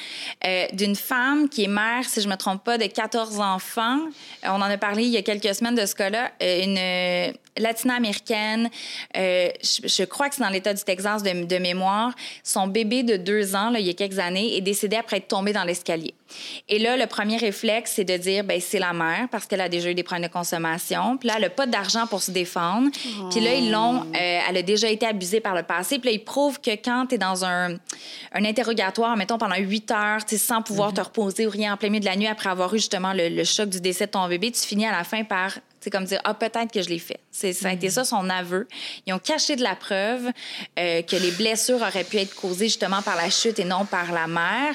euh, 0.44 0.66
d'une 0.72 0.96
femme 0.96 1.48
qui 1.48 1.64
est 1.64 1.68
mère, 1.68 2.04
si 2.04 2.20
je 2.20 2.28
me 2.28 2.36
trompe 2.36 2.64
pas, 2.64 2.78
de 2.78 2.86
14 2.86 3.40
enfants. 3.40 3.98
Euh, 4.44 4.48
on 4.48 4.56
en 4.56 4.62
a 4.62 4.76
parlé 4.76 5.04
il 5.04 5.10
y 5.10 5.16
a 5.16 5.22
quelques 5.22 5.54
semaines 5.54 5.74
de 5.74 5.86
ce 5.86 5.94
cas-là. 5.94 6.30
Euh, 6.42 6.62
une, 6.64 7.32
latino-américaine. 7.58 8.70
Euh, 9.16 9.48
je, 9.62 10.04
crois 10.04 10.28
que 10.28 10.36
c'est 10.36 10.42
dans 10.42 10.48
l'État 10.48 10.72
du 10.72 10.82
Texas 10.82 11.22
de, 11.22 11.44
de, 11.44 11.58
mémoire. 11.58 12.12
Son 12.42 12.66
bébé 12.66 13.02
de 13.02 13.16
deux 13.16 13.54
ans, 13.54 13.70
là, 13.70 13.78
il 13.78 13.86
y 13.86 13.90
a 13.90 13.94
quelques 13.94 14.18
années, 14.18 14.56
est 14.56 14.60
décédé 14.60 14.96
après 14.96 15.18
être 15.18 15.28
tombé 15.28 15.52
dans 15.52 15.64
l'escalier. 15.64 16.14
Et 16.68 16.78
là, 16.78 16.96
le 16.96 17.06
premier 17.06 17.36
réflexe, 17.36 17.92
c'est 17.96 18.04
de 18.04 18.16
dire, 18.16 18.44
ben 18.44 18.60
c'est 18.60 18.78
la 18.78 18.92
mère 18.92 19.28
parce 19.30 19.46
qu'elle 19.46 19.60
a 19.60 19.68
déjà 19.68 19.90
eu 19.90 19.94
des 19.94 20.02
problèmes 20.02 20.28
de 20.28 20.32
consommation. 20.32 21.16
Puis 21.18 21.28
là, 21.28 21.34
elle 21.36 21.42
n'a 21.42 21.50
pas 21.50 21.66
d'argent 21.66 22.06
pour 22.06 22.22
se 22.22 22.30
défendre. 22.30 22.90
Puis 23.30 23.40
là, 23.40 23.54
ils 23.54 23.70
l'ont, 23.70 24.00
euh, 24.00 24.40
elle 24.48 24.56
a 24.56 24.62
déjà 24.62 24.88
été 24.88 25.06
abusée 25.06 25.40
par 25.40 25.54
le 25.54 25.62
passé. 25.62 25.98
Puis 25.98 26.08
là, 26.08 26.14
ils 26.14 26.24
prouvent 26.24 26.60
que 26.60 26.70
quand 26.70 27.06
tu 27.08 27.16
es 27.16 27.18
dans 27.18 27.44
un, 27.44 27.74
un, 28.32 28.44
interrogatoire, 28.44 29.16
mettons 29.16 29.38
pendant 29.38 29.56
huit 29.56 29.90
heures, 29.90 30.20
sans 30.26 30.62
pouvoir 30.62 30.88
mhm. 30.90 30.94
te 30.94 31.00
reposer 31.02 31.46
ou 31.46 31.50
rien 31.50 31.74
en 31.74 31.76
plein 31.76 31.90
milieu 31.90 32.00
de 32.00 32.06
la 32.06 32.16
nuit 32.16 32.26
après 32.26 32.48
avoir 32.48 32.72
eu 32.74 32.78
justement 32.78 33.12
le, 33.12 33.28
le 33.28 33.44
choc 33.44 33.68
du 33.68 33.80
décès 33.80 34.06
de 34.06 34.12
ton 34.12 34.26
bébé, 34.28 34.50
tu 34.50 34.60
finis 34.60 34.86
à 34.86 34.92
la 34.92 35.04
fin 35.04 35.24
par 35.24 35.52
c'est 35.82 35.90
comme 35.90 36.04
dire 36.04 36.20
ah 36.22 36.34
peut-être 36.34 36.72
que 36.72 36.80
je 36.80 36.88
l'ai 36.88 37.00
fait. 37.00 37.18
C'est 37.32 37.52
ça 37.52 37.68
a 37.68 37.72
été 37.72 37.88
mhm. 37.88 37.92
ça 37.92 38.04
son 38.04 38.30
aveu. 38.30 38.68
Ils 39.06 39.12
ont 39.12 39.18
caché 39.18 39.56
de 39.56 39.62
la 39.62 39.74
preuve 39.74 40.30
euh, 40.78 41.02
que 41.02 41.16
les 41.16 41.32
blessures 41.32 41.82
auraient 41.82 42.04
pu 42.04 42.18
être 42.18 42.34
causées 42.34 42.66
justement 42.66 43.02
par 43.02 43.16
la 43.16 43.28
chute 43.30 43.58
et 43.58 43.64
non 43.64 43.84
par 43.84 44.12
la 44.12 44.28
mère 44.28 44.74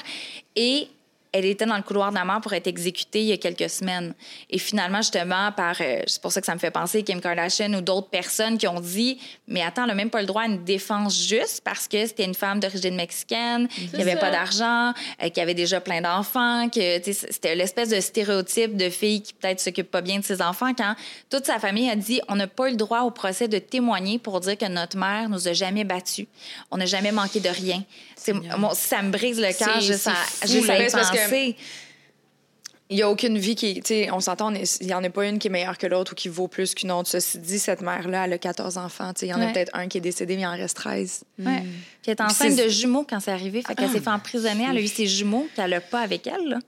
et 0.54 0.88
elle 1.32 1.44
était 1.44 1.66
dans 1.66 1.76
le 1.76 1.82
couloir 1.82 2.10
de 2.10 2.16
la 2.16 2.24
mort 2.24 2.40
pour 2.40 2.52
être 2.52 2.66
exécutée 2.66 3.20
il 3.20 3.26
y 3.26 3.32
a 3.32 3.36
quelques 3.36 3.68
semaines. 3.68 4.14
Et 4.50 4.58
finalement, 4.58 4.98
justement, 4.98 5.52
par, 5.52 5.76
euh, 5.80 6.02
c'est 6.06 6.22
pour 6.22 6.32
ça 6.32 6.40
que 6.40 6.46
ça 6.46 6.54
me 6.54 6.58
fait 6.58 6.70
penser 6.70 7.02
Kim 7.02 7.20
Kardashian 7.20 7.72
ou 7.74 7.80
d'autres 7.80 8.08
personnes 8.08 8.58
qui 8.58 8.66
ont 8.66 8.80
dit, 8.80 9.18
mais 9.46 9.62
attends, 9.62 9.82
elle 9.82 9.88
n'a 9.88 9.94
même 9.94 10.10
pas 10.10 10.20
le 10.20 10.26
droit 10.26 10.42
à 10.42 10.46
une 10.46 10.64
défense 10.64 11.26
juste 11.26 11.62
parce 11.64 11.86
que 11.86 12.06
c'était 12.06 12.24
une 12.24 12.34
femme 12.34 12.60
d'origine 12.60 12.94
mexicaine, 12.94 13.68
qui 13.68 13.96
n'avait 13.96 14.16
pas 14.16 14.30
d'argent, 14.30 14.92
euh, 15.22 15.28
qui 15.28 15.40
avait 15.40 15.54
déjà 15.54 15.80
plein 15.80 16.00
d'enfants, 16.00 16.68
que 16.68 17.00
c'était 17.02 17.54
l'espèce 17.54 17.90
de 17.90 18.00
stéréotype 18.00 18.76
de 18.76 18.88
fille 18.88 19.22
qui 19.22 19.34
peut-être 19.34 19.60
s'occupe 19.60 19.90
pas 19.90 20.00
bien 20.00 20.18
de 20.18 20.24
ses 20.24 20.40
enfants 20.42 20.72
quand 20.74 20.94
toute 21.30 21.46
sa 21.46 21.58
famille 21.58 21.90
a 21.90 21.96
dit, 21.96 22.20
on 22.28 22.36
n'a 22.36 22.46
pas 22.46 22.70
le 22.70 22.76
droit 22.76 23.00
au 23.00 23.10
procès 23.10 23.48
de 23.48 23.58
témoigner 23.58 24.18
pour 24.18 24.40
dire 24.40 24.56
que 24.56 24.66
notre 24.66 24.96
mère 24.96 25.28
nous 25.28 25.48
a 25.48 25.52
jamais 25.52 25.84
battus, 25.84 26.26
on 26.70 26.76
n'a 26.76 26.86
jamais 26.86 27.12
manqué 27.12 27.40
de 27.40 27.48
rien. 27.48 27.82
Ça 28.16 28.32
me 29.02 29.10
brise 29.10 29.40
le 29.40 29.56
cœur 29.56 29.80
juste 29.80 30.08
à, 30.08 30.46
juste 30.46 30.68
à 30.68 30.78
y 30.78 30.90
penser. 30.90 31.17
Il 32.90 32.96
n'y 32.96 33.02
a 33.02 33.10
aucune 33.10 33.36
vie 33.36 33.54
qui. 33.54 33.82
Tu 33.82 34.10
on 34.10 34.20
s'entend, 34.20 34.50
il 34.54 34.86
n'y 34.86 34.94
en 34.94 35.04
a 35.04 35.10
pas 35.10 35.26
une 35.26 35.38
qui 35.38 35.48
est 35.48 35.50
meilleure 35.50 35.76
que 35.76 35.86
l'autre 35.86 36.12
ou 36.12 36.14
qui 36.14 36.28
vaut 36.28 36.48
plus 36.48 36.74
qu'une 36.74 36.90
autre. 36.90 37.10
Ceci 37.10 37.38
dit, 37.38 37.58
cette 37.58 37.82
mère-là, 37.82 38.24
elle 38.24 38.32
a 38.32 38.38
14 38.38 38.78
enfants. 38.78 39.12
Tu 39.12 39.20
sais, 39.20 39.26
il 39.26 39.28
y 39.30 39.34
en 39.34 39.40
a 39.42 39.52
peut-être 39.52 39.70
un 39.74 39.88
qui 39.88 39.98
est 39.98 40.00
décédé, 40.00 40.36
mais 40.36 40.42
il 40.42 40.46
en 40.46 40.52
reste 40.52 40.76
13. 40.76 41.24
Ouais. 41.38 41.44
Puis 42.00 42.10
elle 42.10 42.12
est 42.12 42.20
enceinte 42.22 42.56
de 42.56 42.68
jumeaux 42.68 43.04
quand 43.08 43.20
c'est 43.20 43.30
arrivé. 43.30 43.60
Fait 43.60 43.74
qu'elle 43.74 43.90
s'est 43.90 44.00
fait 44.00 44.08
emprisonner. 44.08 44.66
Elle 44.70 44.78
a 44.78 44.80
eu 44.80 44.88
ses 44.88 45.06
jumeaux 45.06 45.46
qu'elle 45.54 45.70
n'a 45.70 45.82
pas 45.82 46.00
avec 46.00 46.26
elle. 46.26 46.48
Là. 46.48 46.58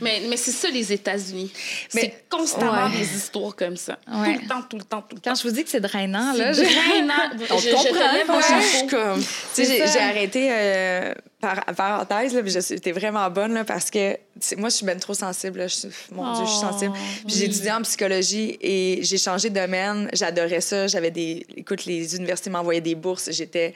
Mais, 0.00 0.22
mais 0.28 0.36
c'est 0.36 0.50
ça, 0.50 0.68
les 0.68 0.92
États-Unis. 0.92 1.52
C'est 1.88 2.24
constamment 2.28 2.88
des 2.88 3.16
histoires 3.16 3.54
comme 3.54 3.76
ça. 3.76 3.98
Tout 4.04 4.12
le 4.12 4.48
temps, 4.48 4.62
tout 4.68 4.76
le 4.76 4.84
temps, 4.84 5.02
tout 5.02 5.16
le 5.16 5.20
temps. 5.20 5.30
Quand 5.30 5.34
je 5.34 5.42
vous 5.48 5.54
dis 5.54 5.64
que 5.64 5.70
c'est 5.70 5.80
drainant, 5.80 6.32
là. 6.34 6.52
C'est 6.52 6.64
drainant. 6.64 7.14
On 7.50 7.58
je, 7.58 7.70
comprend. 7.70 8.40
Je, 8.40 8.90
comme... 8.90 9.22
J'ai 9.56 10.00
arrêté, 10.00 10.48
euh, 10.50 11.14
par 11.40 11.64
parenthèse, 11.76 12.34
là, 12.34 12.40
j'étais 12.44 12.92
vraiment 12.92 13.28
bonne 13.30 13.54
là, 13.54 13.64
parce 13.64 13.90
que 13.90 14.16
moi, 14.56 14.68
je 14.68 14.76
suis 14.76 14.86
bien 14.86 14.96
trop 14.96 15.14
sensible. 15.14 15.60
Là. 15.60 15.66
Je, 15.68 15.88
mon 16.12 16.34
Dieu, 16.34 16.44
je 16.44 16.50
suis 16.50 16.60
sensible. 16.60 16.92
Oh, 16.94 17.26
puis 17.26 17.36
j'ai 17.36 17.44
étudié 17.44 17.72
en 17.72 17.82
psychologie 17.82 18.58
et 18.60 19.00
j'ai 19.02 19.18
changé 19.18 19.50
de 19.50 19.60
domaine. 19.60 20.08
J'adorais 20.12 20.60
ça. 20.60 20.86
J'avais 20.86 21.10
des... 21.10 21.46
Écoute, 21.56 21.84
les 21.84 22.16
universités 22.16 22.50
m'envoyaient 22.50 22.80
des 22.80 22.94
bourses. 22.94 23.30
J'étais 23.30 23.74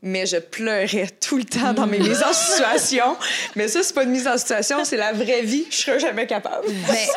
mais 0.00 0.26
je 0.26 0.36
pleurais 0.36 1.08
tout 1.20 1.38
le 1.38 1.44
temps 1.44 1.72
dans 1.72 1.86
mes 1.86 1.98
mises 1.98 2.22
en 2.22 2.32
situation. 2.32 3.16
Mais 3.56 3.66
ça, 3.66 3.82
c'est 3.82 3.94
pas 3.94 4.04
une 4.04 4.10
mise 4.10 4.28
en 4.28 4.38
situation, 4.38 4.84
c'est 4.84 4.96
la 4.96 5.12
vraie 5.12 5.42
vie. 5.42 5.64
Je 5.70 5.76
serais 5.76 5.98
jamais 5.98 6.26
capable. 6.26 6.68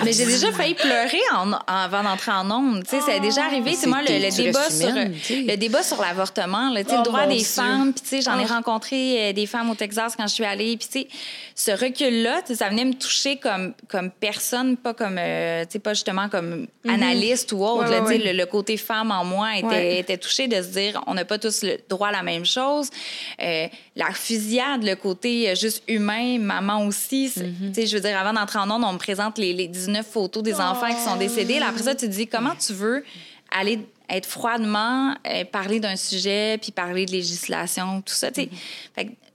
mais, 0.03 0.11
j'ai 0.11 0.25
déjà 0.25 0.51
failli 0.51 0.73
pleurer 0.73 1.21
en, 1.35 1.51
avant 1.67 2.01
d'entrer 2.01 2.31
en 2.31 2.49
ondes. 2.49 2.83
Tu 2.83 2.89
sais, 2.89 3.01
ça 3.01 3.13
a 3.13 3.19
déjà 3.19 3.45
arrivé. 3.45 3.75
C'est 3.75 3.87
moi 3.87 4.01
le, 4.01 4.07
débat 4.35 4.69
sur 4.69 4.89
le 4.89 5.55
débat 5.57 5.83
sur 5.83 6.01
l'avortement, 6.01 6.71
le, 6.73 6.81
oh, 6.81 7.01
droit 7.03 7.27
des 7.27 7.43
femmes. 7.43 7.93
Puis 7.93 8.01
tu 8.01 8.09
sais, 8.09 8.21
j'en 8.21 8.39
ai 8.39 8.45
oh. 8.45 8.53
rencontré 8.53 9.29
euh, 9.29 9.33
des 9.33 9.45
femmes 9.45 9.69
au 9.69 9.75
Texas 9.75 10.15
quand 10.17 10.27
je 10.27 10.33
suis 10.33 10.45
allée. 10.45 10.75
Puis 10.77 10.87
tu 10.87 10.99
sais, 11.01 11.07
ce 11.53 11.71
recul-là, 11.71 12.41
ça 12.51 12.69
venait 12.69 12.85
me 12.85 12.93
toucher 12.93 13.37
comme 13.37 13.73
comme 13.89 14.09
personne, 14.09 14.75
pas 14.75 14.95
comme 14.95 15.17
euh, 15.19 15.63
tu 15.65 15.73
sais, 15.73 15.79
pas 15.79 15.93
justement 15.93 16.29
comme 16.29 16.65
mm-hmm. 16.85 16.93
analyste 16.93 17.51
ou 17.51 17.63
autre. 17.63 17.91
Le, 17.91 18.45
côté 18.45 18.75
femme 18.75 19.11
en 19.11 19.23
moi 19.23 19.55
était, 19.57 19.99
était 19.99 20.17
touché 20.17 20.47
de 20.47 20.61
se 20.61 20.69
dire, 20.69 21.01
on 21.05 21.13
n'a 21.13 21.25
pas 21.25 21.37
tous 21.37 21.61
le 21.63 21.77
droit 21.87 22.07
à 22.07 22.11
la 22.11 22.23
même 22.23 22.45
chose 22.45 22.70
euh, 22.79 23.67
la 23.95 24.11
fusillade, 24.11 24.83
le 24.83 24.95
côté 24.95 25.49
euh, 25.49 25.55
juste 25.55 25.83
humain, 25.87 26.39
maman 26.39 26.85
aussi. 26.85 27.31
Mhm. 27.35 27.73
Je 27.75 27.95
veux 27.95 28.01
dire, 28.01 28.17
avant 28.17 28.33
d'entrer 28.33 28.59
en 28.59 28.69
onde, 28.69 28.83
on 28.83 28.93
me 28.93 28.97
présente 28.97 29.37
les, 29.37 29.67
19 29.67 30.05
photos 30.05 30.43
des 30.43 30.55
enfants 30.55 30.93
qui 30.93 31.01
sont 31.01 31.15
décédés. 31.15 31.59
Là, 31.59 31.67
après 31.69 31.83
ça, 31.83 31.95
tu 31.95 32.07
te 32.07 32.11
dis 32.11 32.27
comment 32.27 32.55
tu 32.55 32.73
veux 32.73 33.03
aller 33.51 33.79
être 34.09 34.25
froidement, 34.25 35.15
euh, 35.27 35.45
parler 35.45 35.79
d'un 35.79 35.95
sujet, 35.95 36.57
puis 36.61 36.71
parler 36.71 37.05
de 37.05 37.11
législation, 37.11 38.01
tout 38.01 38.13
ça. 38.13 38.29
Mhm. 38.29 38.47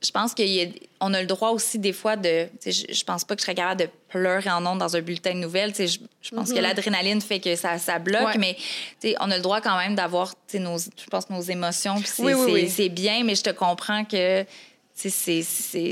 Je 0.07 0.13
pense 0.13 0.35
qu'on 0.35 1.13
a, 1.13 1.17
a, 1.17 1.21
le 1.21 1.27
droit 1.27 1.51
aussi 1.51 1.79
des 1.79 1.93
fois 1.93 2.17
de... 2.17 2.49
Je, 2.65 2.85
je 2.91 3.05
pense 3.05 3.25
pas 3.25 3.35
que 3.35 3.41
je 3.41 3.45
serais 3.45 3.55
capable 3.55 3.81
de 3.81 3.89
pleurer 4.09 4.51
en 4.51 4.65
ondes 4.65 4.79
dans 4.79 4.97
un 4.97 5.01
bulletin 5.01 5.35
de 5.35 5.39
nouvelles. 5.39 5.75
Je, 5.77 5.99
je 6.23 6.31
pense 6.35 6.51
que 6.51 6.57
mhm. 6.57 6.63
l'adrénaline 6.63 7.21
fait 7.21 7.41
que 7.41 7.57
ça, 7.57 7.79
ça 7.79 7.99
bloque, 7.99 8.37
mais 8.37 8.57
on 9.21 9.31
a 9.31 9.37
le 9.37 9.43
droit 9.43 9.61
quand 9.61 9.77
même 9.77 9.95
d'avoir 9.95 10.35
nos, 10.55 10.79
je 10.79 11.07
pense, 11.11 11.29
nos 11.31 11.43
émotions. 11.43 11.97
C'est 12.05 12.89
bien, 12.89 13.25
mais 13.25 13.35
je 13.35 13.43
te 13.43 13.51
comprends 13.51 14.05
que 14.05 14.45
c'est 14.95 15.43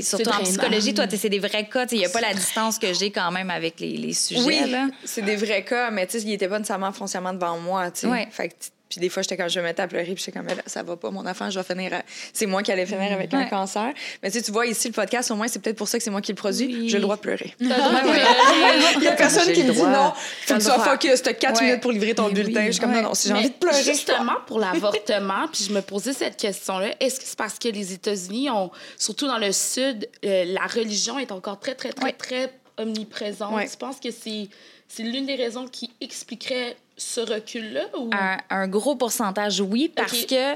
surtout 0.01 0.29
en 0.29 0.43
psychologie, 0.43 0.93
toi, 0.93 1.05
c'est 1.09 1.29
des 1.29 1.39
vrais 1.39 1.67
cas. 1.67 1.85
Il 1.91 1.99
n'y 1.99 2.05
a 2.05 2.09
pas 2.09 2.21
la 2.21 2.33
distance 2.33 2.79
que 2.79 2.93
j'ai 2.93 3.11
quand 3.11 3.31
même 3.31 3.49
avec 3.49 3.79
les, 3.79 3.97
les 3.97 4.13
sujets. 4.13 4.41
Oui, 4.41 4.75
c'est 5.03 5.21
des 5.21 5.35
vrais 5.35 5.63
cas, 5.63 5.91
mais 5.91 6.05
il 6.05 6.25
n'était 6.25 6.47
pas 6.47 6.57
nécessairement 6.57 6.91
foncièrement 6.91 7.33
devant 7.33 7.57
moi. 7.59 7.91
Ouais. 8.03 8.27
Fait 8.31 8.49
que 8.49 8.55
puis 8.95 9.01
des 9.01 9.09
fois, 9.09 9.23
j'étais 9.23 9.35
quand 9.35 9.49
je 9.49 9.59
me 9.59 9.65
mettais 9.65 9.81
à 9.81 9.89
pleurer, 9.89 10.05
puis 10.05 10.23
j'étais 10.25 10.31
comme, 10.31 10.47
ça 10.65 10.81
va 10.81 10.95
pas, 10.95 11.11
mon 11.11 11.27
enfant, 11.27 11.49
je 11.49 11.59
vais 11.59 11.65
finir. 11.65 11.91
C'est 12.31 12.45
moi 12.45 12.63
qui 12.63 12.71
allais 12.71 12.85
finir 12.85 13.11
avec 13.11 13.33
un 13.33 13.43
cancer. 13.43 13.91
Mais 14.23 14.31
tu, 14.31 14.37
sais, 14.37 14.43
tu 14.45 14.53
vois, 14.53 14.65
ici, 14.67 14.87
le 14.87 14.93
podcast, 14.93 15.31
au 15.31 15.35
moins, 15.35 15.49
c'est 15.49 15.59
peut-être 15.59 15.75
pour 15.75 15.89
ça 15.89 15.97
que 15.97 16.03
c'est 16.05 16.11
moi 16.11 16.21
qui 16.21 16.31
le 16.31 16.37
produis. 16.37 16.87
J'ai 16.87 16.95
le 16.95 17.01
droit 17.01 17.17
de 17.17 17.21
pleurer. 17.21 17.53
Il 17.59 19.03
y 19.03 19.07
a 19.07 19.11
personne 19.11 19.51
qui 19.51 19.65
me 19.65 19.73
dit 19.73 19.81
non. 19.81 20.13
Faut 20.45 20.53
que 20.53 20.59
tu 20.59 20.65
sois 20.65 20.79
focus. 20.79 21.23
Tu 21.23 21.27
as 21.27 21.33
quatre 21.33 21.61
minutes 21.61 21.81
pour 21.81 21.91
livrer 21.91 22.15
ton 22.15 22.29
bulletin. 22.29 22.67
Je 22.67 22.71
suis 22.71 22.79
comme, 22.79 22.93
non, 22.93 23.01
non, 23.01 23.13
si 23.13 23.27
j'ai 23.27 23.33
envie 23.33 23.49
de 23.49 23.55
pleurer. 23.55 23.83
Justement, 23.83 24.35
pour 24.47 24.59
l'avortement, 24.59 25.49
puis 25.51 25.65
je 25.67 25.73
me 25.73 25.81
posais 25.81 26.13
cette 26.13 26.37
question-là, 26.37 26.95
est-ce 27.01 27.19
que 27.19 27.25
c'est 27.25 27.37
parce 27.37 27.59
que 27.59 27.67
les 27.67 27.91
États-Unis 27.91 28.49
ont, 28.49 28.71
surtout 28.97 29.27
dans 29.27 29.39
le 29.39 29.51
Sud, 29.51 30.07
euh, 30.23 30.45
la 30.45 30.67
religion 30.67 31.19
est 31.19 31.33
encore 31.33 31.59
très, 31.59 31.75
très, 31.75 31.91
très, 31.91 32.13
très 32.13 32.53
omniprésente? 32.77 33.59
Je 33.69 33.75
pense 33.75 33.99
que 33.99 34.09
c'est 34.09 35.03
l'une 35.03 35.25
des 35.25 35.35
raisons 35.35 35.67
qui 35.67 35.91
expliquerait 35.99 36.77
ce 36.97 37.21
recul-là? 37.21 37.85
Ou... 37.97 38.09
Un, 38.49 38.67
gros 38.67 38.95
pourcentage, 38.95 39.61
oui, 39.61 39.91
parce 39.93 40.25
que 40.25 40.53
euh, 40.53 40.55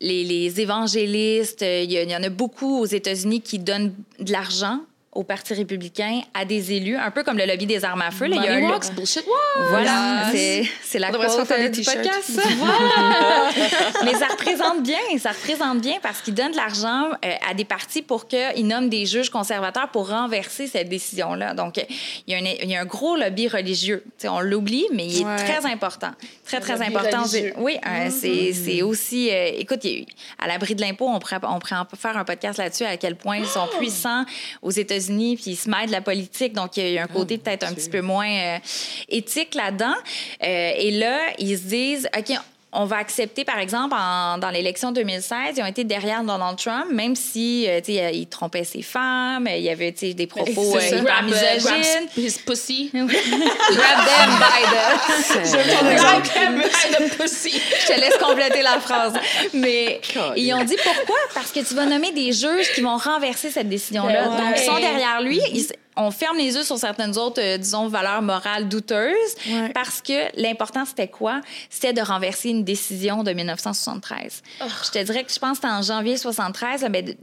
les, 0.00 0.24
les, 0.24 0.60
évangélistes, 0.60 1.62
euh, 1.62 1.82
il 1.82 1.92
y, 1.92 2.16
en 2.16 2.22
a 2.22 2.28
beaucoup 2.28 2.80
aux 2.80 2.86
États-Unis 2.86 3.40
qui 3.40 3.58
donnent 3.58 3.94
de 4.18 4.32
l'argent 4.32 4.80
au 5.16 5.22
Parti 5.22 5.54
républicain 5.54 6.20
à 6.34 6.44
des 6.44 6.72
élus, 6.72 6.96
un 6.96 7.10
peu 7.10 7.24
comme 7.24 7.38
le 7.38 7.46
lobby 7.46 7.66
des 7.66 7.84
armes 7.84 8.02
à 8.02 8.10
feu. 8.10 8.26
Là, 8.26 8.36
il 8.36 8.44
y 8.44 8.48
a 8.48 8.54
un 8.54 8.78
bullshit. 8.94 9.24
Voilà, 9.70 10.30
c'est 10.32 10.98
la 10.98 11.10
quote 11.10 11.50
euh, 11.50 11.68
du 11.68 11.82
podcast. 11.82 12.30
Voilà. 12.58 13.50
Mais 14.04 14.14
ça 14.14 14.26
représente 14.26 14.82
bien, 14.82 14.98
ça 15.18 15.30
représente 15.30 15.80
bien 15.80 15.96
parce 16.02 16.20
qu'ils 16.20 16.34
donnent 16.34 16.52
de 16.52 16.56
l'argent 16.56 17.10
euh, 17.24 17.32
à 17.48 17.54
des 17.54 17.64
partis 17.64 18.02
pour 18.02 18.28
qu'ils 18.28 18.66
nomment 18.66 18.88
des 18.88 19.06
juges 19.06 19.30
conservateurs 19.30 19.88
pour 19.88 20.08
renverser 20.08 20.66
cette 20.66 20.88
décision-là. 20.88 21.54
Donc, 21.54 21.76
il 22.26 22.32
y, 22.32 22.34
a 22.34 22.38
un, 22.38 22.54
il 22.62 22.70
y 22.70 22.76
a 22.76 22.80
un 22.80 22.84
gros 22.84 23.16
lobby 23.16 23.48
religieux. 23.48 24.04
on 24.24 24.40
l'oublie, 24.40 24.86
mais 24.92 25.06
il 25.06 25.20
est 25.20 25.36
très 25.36 25.66
important. 25.66 26.10
Très, 26.46 26.60
très 26.60 26.80
important. 26.82 27.24
Oui, 27.58 27.78
euh, 27.84 28.08
mm-hmm. 28.08 28.54
c'est 28.54 28.82
aussi... 28.82 29.28
écoute, 29.28 29.86
à 30.38 30.46
l'abri 30.46 30.74
de 30.74 30.80
l'impôt, 30.80 31.08
on 31.08 31.18
pourrait, 31.18 31.38
on 31.42 31.58
pourrait 31.58 31.84
faire 31.96 32.16
un 32.16 32.24
podcast 32.24 32.58
là-dessus 32.58 32.84
à 32.84 32.96
quel 32.96 33.16
point 33.16 33.38
ils 33.38 33.46
sont 33.46 33.68
puissants 33.78 34.24
aux 34.62 34.70
États-Unis 34.70 35.36
puis 35.36 35.52
ils 35.52 35.56
se 35.56 35.68
mêlent 35.68 35.86
de 35.86 35.92
la 35.92 36.00
politique, 36.00 36.52
donc 36.52 36.76
il 36.76 36.92
y 36.92 36.98
a 36.98 37.04
un 37.04 37.06
côté 37.06 37.38
ah, 37.38 37.44
peut-être 37.44 37.64
un 37.64 37.74
petit 37.74 37.90
peu 37.90 38.00
moins 38.00 38.28
euh, 38.28 38.58
éthique 39.08 39.54
là-dedans. 39.54 39.94
Euh, 40.42 40.72
et 40.76 40.90
là, 40.92 41.18
ils 41.38 41.58
se 41.58 41.64
disent, 41.64 42.08
OK, 42.16 42.36
on 42.76 42.84
va 42.84 42.96
accepter, 42.98 43.44
par 43.44 43.58
exemple, 43.58 43.94
dans 43.94 44.50
l'élection 44.50 44.92
2016, 44.92 45.56
ils 45.56 45.62
ont 45.62 45.66
été 45.66 45.84
derrière 45.84 46.22
Donald 46.22 46.58
Trump, 46.58 46.86
même 46.92 47.16
si, 47.16 47.66
euh, 47.68 47.80
tu 47.80 47.94
sais, 47.94 48.10
il 48.14 48.26
trompait 48.26 48.64
ses 48.64 48.82
femmes, 48.82 49.48
il 49.50 49.62
y 49.62 49.70
avait, 49.70 49.92
tu 49.92 50.08
sais, 50.08 50.14
des 50.14 50.26
propos 50.26 50.76
euh, 50.76 50.98
hyper 50.98 51.22
misogynes. 51.22 52.08
his 52.16 52.38
pussy. 52.44 52.90
grab 52.94 53.06
them 53.06 54.30
by 54.38 54.62
the... 54.70 55.96
grab 55.96 56.22
them 56.22 56.58
by 56.58 57.06
the 57.06 57.16
pussy. 57.16 57.60
Je 57.80 57.94
te 57.94 58.00
laisse 58.00 58.18
compléter 58.18 58.62
la 58.62 58.78
phrase. 58.78 59.14
Mais 59.54 60.00
ils 60.36 60.52
ont 60.54 60.64
dit 60.64 60.76
pourquoi? 60.82 61.16
Parce 61.34 61.52
que 61.52 61.60
tu 61.60 61.74
vas 61.74 61.86
nommer 61.86 62.12
des 62.12 62.32
juges 62.32 62.72
qui 62.74 62.82
vont 62.82 62.96
renverser 62.96 63.50
cette 63.50 63.68
décision-là. 63.68 64.24
Donc, 64.24 64.54
ils 64.56 64.62
sont 64.62 64.78
derrière 64.78 65.22
lui. 65.22 65.40
Ils, 65.52 65.66
on 65.96 66.10
ferme 66.10 66.36
les 66.36 66.54
yeux 66.54 66.62
sur 66.62 66.78
certaines 66.78 67.16
autres, 67.16 67.40
euh, 67.40 67.58
disons, 67.58 67.88
valeurs 67.88 68.22
morales 68.22 68.68
douteuses 68.68 69.14
parce 69.74 70.02
que 70.02 70.40
l'important, 70.40 70.84
c'était 70.84 71.08
quoi? 71.08 71.40
C'était 71.70 71.92
de 71.92 72.00
renverser 72.00 72.50
une 72.50 72.64
décision 72.64 73.22
de 73.22 73.32
1973. 73.32 74.42
Je 74.60 74.90
te 74.90 75.02
dirais 75.02 75.24
que 75.24 75.32
je 75.32 75.38
pense 75.38 75.58
que 75.58 75.66
en 75.66 75.82
janvier 75.82 76.16
73, 76.16 76.86
mais 76.90 77.16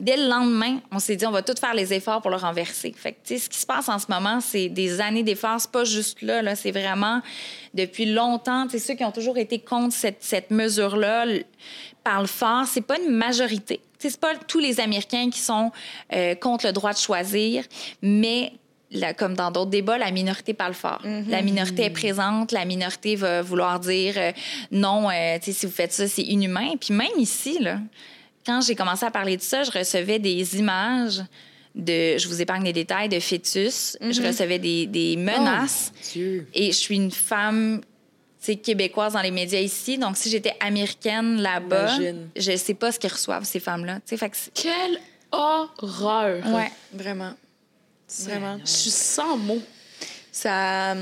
dès 0.00 0.16
le 0.16 0.28
lendemain, 0.28 0.78
on 0.92 0.98
s'est 0.98 1.16
dit, 1.16 1.26
on 1.26 1.30
va 1.30 1.42
tout 1.42 1.54
faire 1.58 1.74
les 1.74 1.92
efforts 1.92 2.20
pour 2.20 2.30
le 2.30 2.36
renverser. 2.36 2.94
Fait 2.96 3.12
que, 3.12 3.38
ce 3.38 3.48
qui 3.48 3.58
se 3.58 3.66
passe 3.66 3.88
en 3.88 3.98
ce 3.98 4.06
moment, 4.08 4.40
c'est 4.40 4.68
des 4.68 5.00
années 5.00 5.22
d'efforts. 5.22 5.60
C'est 5.60 5.70
pas 5.70 5.84
juste 5.84 6.22
là, 6.22 6.42
là 6.42 6.54
c'est 6.54 6.70
vraiment 6.70 7.20
depuis 7.74 8.06
longtemps. 8.06 8.66
Ceux 8.70 8.94
qui 8.94 9.04
ont 9.04 9.12
toujours 9.12 9.38
été 9.38 9.58
contre 9.58 9.94
cette, 9.94 10.22
cette 10.22 10.50
mesure-là 10.50 11.26
parlent 12.04 12.26
fort. 12.26 12.64
C'est 12.66 12.82
pas 12.82 12.98
une 13.00 13.14
majorité. 13.14 13.80
C'est 13.98 14.18
pas 14.20 14.36
tous 14.36 14.58
les 14.60 14.80
Américains 14.80 15.30
qui 15.30 15.40
sont 15.40 15.72
euh, 16.12 16.34
contre 16.34 16.66
le 16.66 16.72
droit 16.72 16.92
de 16.92 16.98
choisir, 16.98 17.64
mais 18.00 18.52
comme 19.18 19.34
dans 19.34 19.50
d'autres 19.50 19.70
débats, 19.70 19.98
la 19.98 20.10
minorité 20.10 20.54
parle 20.54 20.74
fort. 20.74 21.02
Mm-hmm. 21.04 21.28
La 21.28 21.42
minorité 21.42 21.84
est 21.84 21.90
présente, 21.90 22.52
la 22.52 22.64
minorité 22.64 23.16
va 23.16 23.42
vouloir 23.42 23.80
dire 23.80 24.14
euh, 24.16 24.32
non, 24.70 25.10
euh, 25.10 25.38
si 25.42 25.66
vous 25.66 25.72
faites 25.72 25.92
ça, 25.92 26.08
c'est 26.08 26.22
inhumain. 26.22 26.76
Puis 26.80 26.94
même 26.94 27.18
ici, 27.18 27.58
là, 27.60 27.80
quand 28.46 28.60
j'ai 28.62 28.74
commencé 28.74 29.04
à 29.04 29.10
parler 29.10 29.36
de 29.36 29.42
ça, 29.42 29.62
je 29.62 29.70
recevais 29.70 30.18
des 30.18 30.58
images 30.58 31.22
de, 31.74 32.16
je 32.16 32.26
vous 32.28 32.40
épargne 32.40 32.64
les 32.64 32.72
détails, 32.72 33.08
de 33.08 33.20
fœtus. 33.20 33.98
Je 34.00 34.06
mm-hmm. 34.06 34.26
recevais 34.26 34.58
des, 34.58 34.86
des 34.86 35.16
menaces. 35.16 35.92
Oh, 36.16 36.20
et 36.54 36.66
je 36.72 36.76
suis 36.76 36.96
une 36.96 37.10
femme 37.10 37.82
québécoise 38.40 39.12
dans 39.12 39.20
les 39.20 39.30
médias 39.30 39.60
ici. 39.60 39.98
Donc, 39.98 40.16
si 40.16 40.30
j'étais 40.30 40.54
américaine 40.60 41.40
là-bas, 41.40 41.98
je 42.36 42.56
sais 42.56 42.74
pas 42.74 42.92
ce 42.92 42.98
qu'ils 42.98 43.12
reçoivent, 43.12 43.44
ces 43.44 43.60
femmes-là. 43.60 44.00
Quelle 44.54 45.00
horreur! 45.32 46.44
Ouais. 46.46 46.72
Vraiment. 46.92 47.32
Vraiment. 48.20 48.58
Je 48.64 48.70
suis 48.70 48.90
sans 48.90 49.36
mots. 49.36 49.62
Ça. 50.32 50.94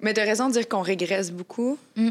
Mais 0.00 0.12
de 0.12 0.20
raison 0.20 0.48
de 0.48 0.52
dire 0.52 0.68
qu'on 0.68 0.82
régresse 0.82 1.30
beaucoup. 1.30 1.78
Mm. 1.96 2.10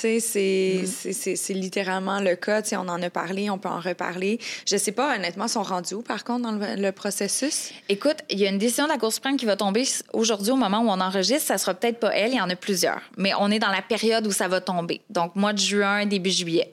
Tu 0.00 0.20
sais, 0.20 0.84
mm. 0.84 1.34
c'est 1.36 1.52
littéralement 1.52 2.20
le 2.20 2.34
cas. 2.36 2.62
Tu 2.62 2.70
sais, 2.70 2.76
on 2.76 2.88
en 2.88 3.02
a 3.02 3.10
parlé, 3.10 3.50
on 3.50 3.58
peut 3.58 3.68
en 3.68 3.80
reparler. 3.80 4.38
Je 4.66 4.76
sais 4.76 4.92
pas, 4.92 5.16
honnêtement, 5.16 5.46
sont 5.46 5.62
rendus 5.62 5.94
où, 5.94 6.02
par 6.02 6.24
contre, 6.24 6.42
dans 6.42 6.52
le, 6.52 6.90
processus? 6.92 7.70
Écoute, 7.88 8.16
il 8.30 8.38
y 8.38 8.46
a 8.46 8.50
une 8.50 8.58
décision 8.58 8.84
de 8.84 8.90
la 8.90 8.98
Cour 8.98 9.12
suprême 9.12 9.36
qui 9.36 9.46
va 9.46 9.56
tomber 9.56 9.86
aujourd'hui 10.12 10.52
au 10.52 10.56
moment 10.56 10.80
où 10.80 10.88
on 10.88 11.00
enregistre. 11.00 11.46
Ça 11.48 11.58
sera 11.58 11.74
peut-être 11.74 12.00
pas 12.00 12.14
elle, 12.14 12.32
il 12.32 12.36
y 12.36 12.40
en 12.40 12.48
a 12.50 12.56
plusieurs. 12.56 13.00
Mais 13.16 13.32
on 13.38 13.50
est 13.50 13.58
dans 13.58 13.70
la 13.70 13.82
période 13.82 14.26
où 14.26 14.32
ça 14.32 14.48
va 14.48 14.60
tomber. 14.60 15.02
Donc, 15.10 15.36
mois 15.36 15.52
de 15.52 15.58
juin, 15.58 16.06
début 16.06 16.30
juillet. 16.30 16.72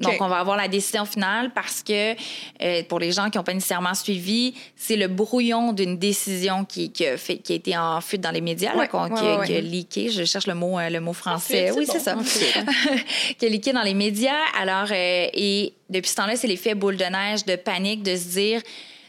Donc, 0.00 0.16
on 0.20 0.28
va 0.28 0.38
avoir 0.38 0.56
la 0.56 0.68
décision 0.68 1.04
finale 1.04 1.50
parce 1.54 1.82
que, 1.82 2.14
euh, 2.62 2.82
pour 2.88 2.98
les 2.98 3.12
gens 3.12 3.28
qui 3.30 3.38
n'ont 3.38 3.44
pas 3.44 3.54
nécessairement 3.54 3.94
suivi, 3.94 4.54
c'est 4.74 4.96
le 4.96 5.08
brouillon 5.08 5.72
d'une 5.72 5.98
décision 5.98 6.64
qui, 6.64 6.90
qui, 6.90 7.06
a 7.06 7.16
fait, 7.16 7.36
qui, 7.38 7.52
a 7.52 7.56
été 7.56 7.76
en 7.76 8.00
fuite 8.00 8.22
dans 8.22 8.30
les 8.30 8.40
médias, 8.40 8.72
qui, 8.72 9.54
a 9.54 9.60
leaké. 9.60 10.08
Je 10.10 10.24
cherche 10.24 10.46
le 10.46 10.54
mot, 10.54 10.78
euh, 10.78 10.88
le 10.88 11.00
mot 11.00 11.12
français. 11.12 11.70
oui, 11.76 11.86
c'est 11.90 12.00
ça. 12.00 12.16
qui 13.38 13.46
a 13.46 13.48
leaké 13.48 13.72
dans 13.72 13.82
les 13.82 13.94
médias. 13.94 14.32
Alors, 14.58 14.88
euh, 14.90 15.26
et 15.32 15.74
depuis 15.90 16.08
ce 16.08 16.16
temps-là, 16.16 16.36
c'est 16.36 16.48
l'effet 16.48 16.74
boule 16.74 16.96
de 16.96 17.04
neige, 17.04 17.44
de 17.44 17.56
panique, 17.56 18.02
de 18.02 18.16
se 18.16 18.28
dire 18.28 18.62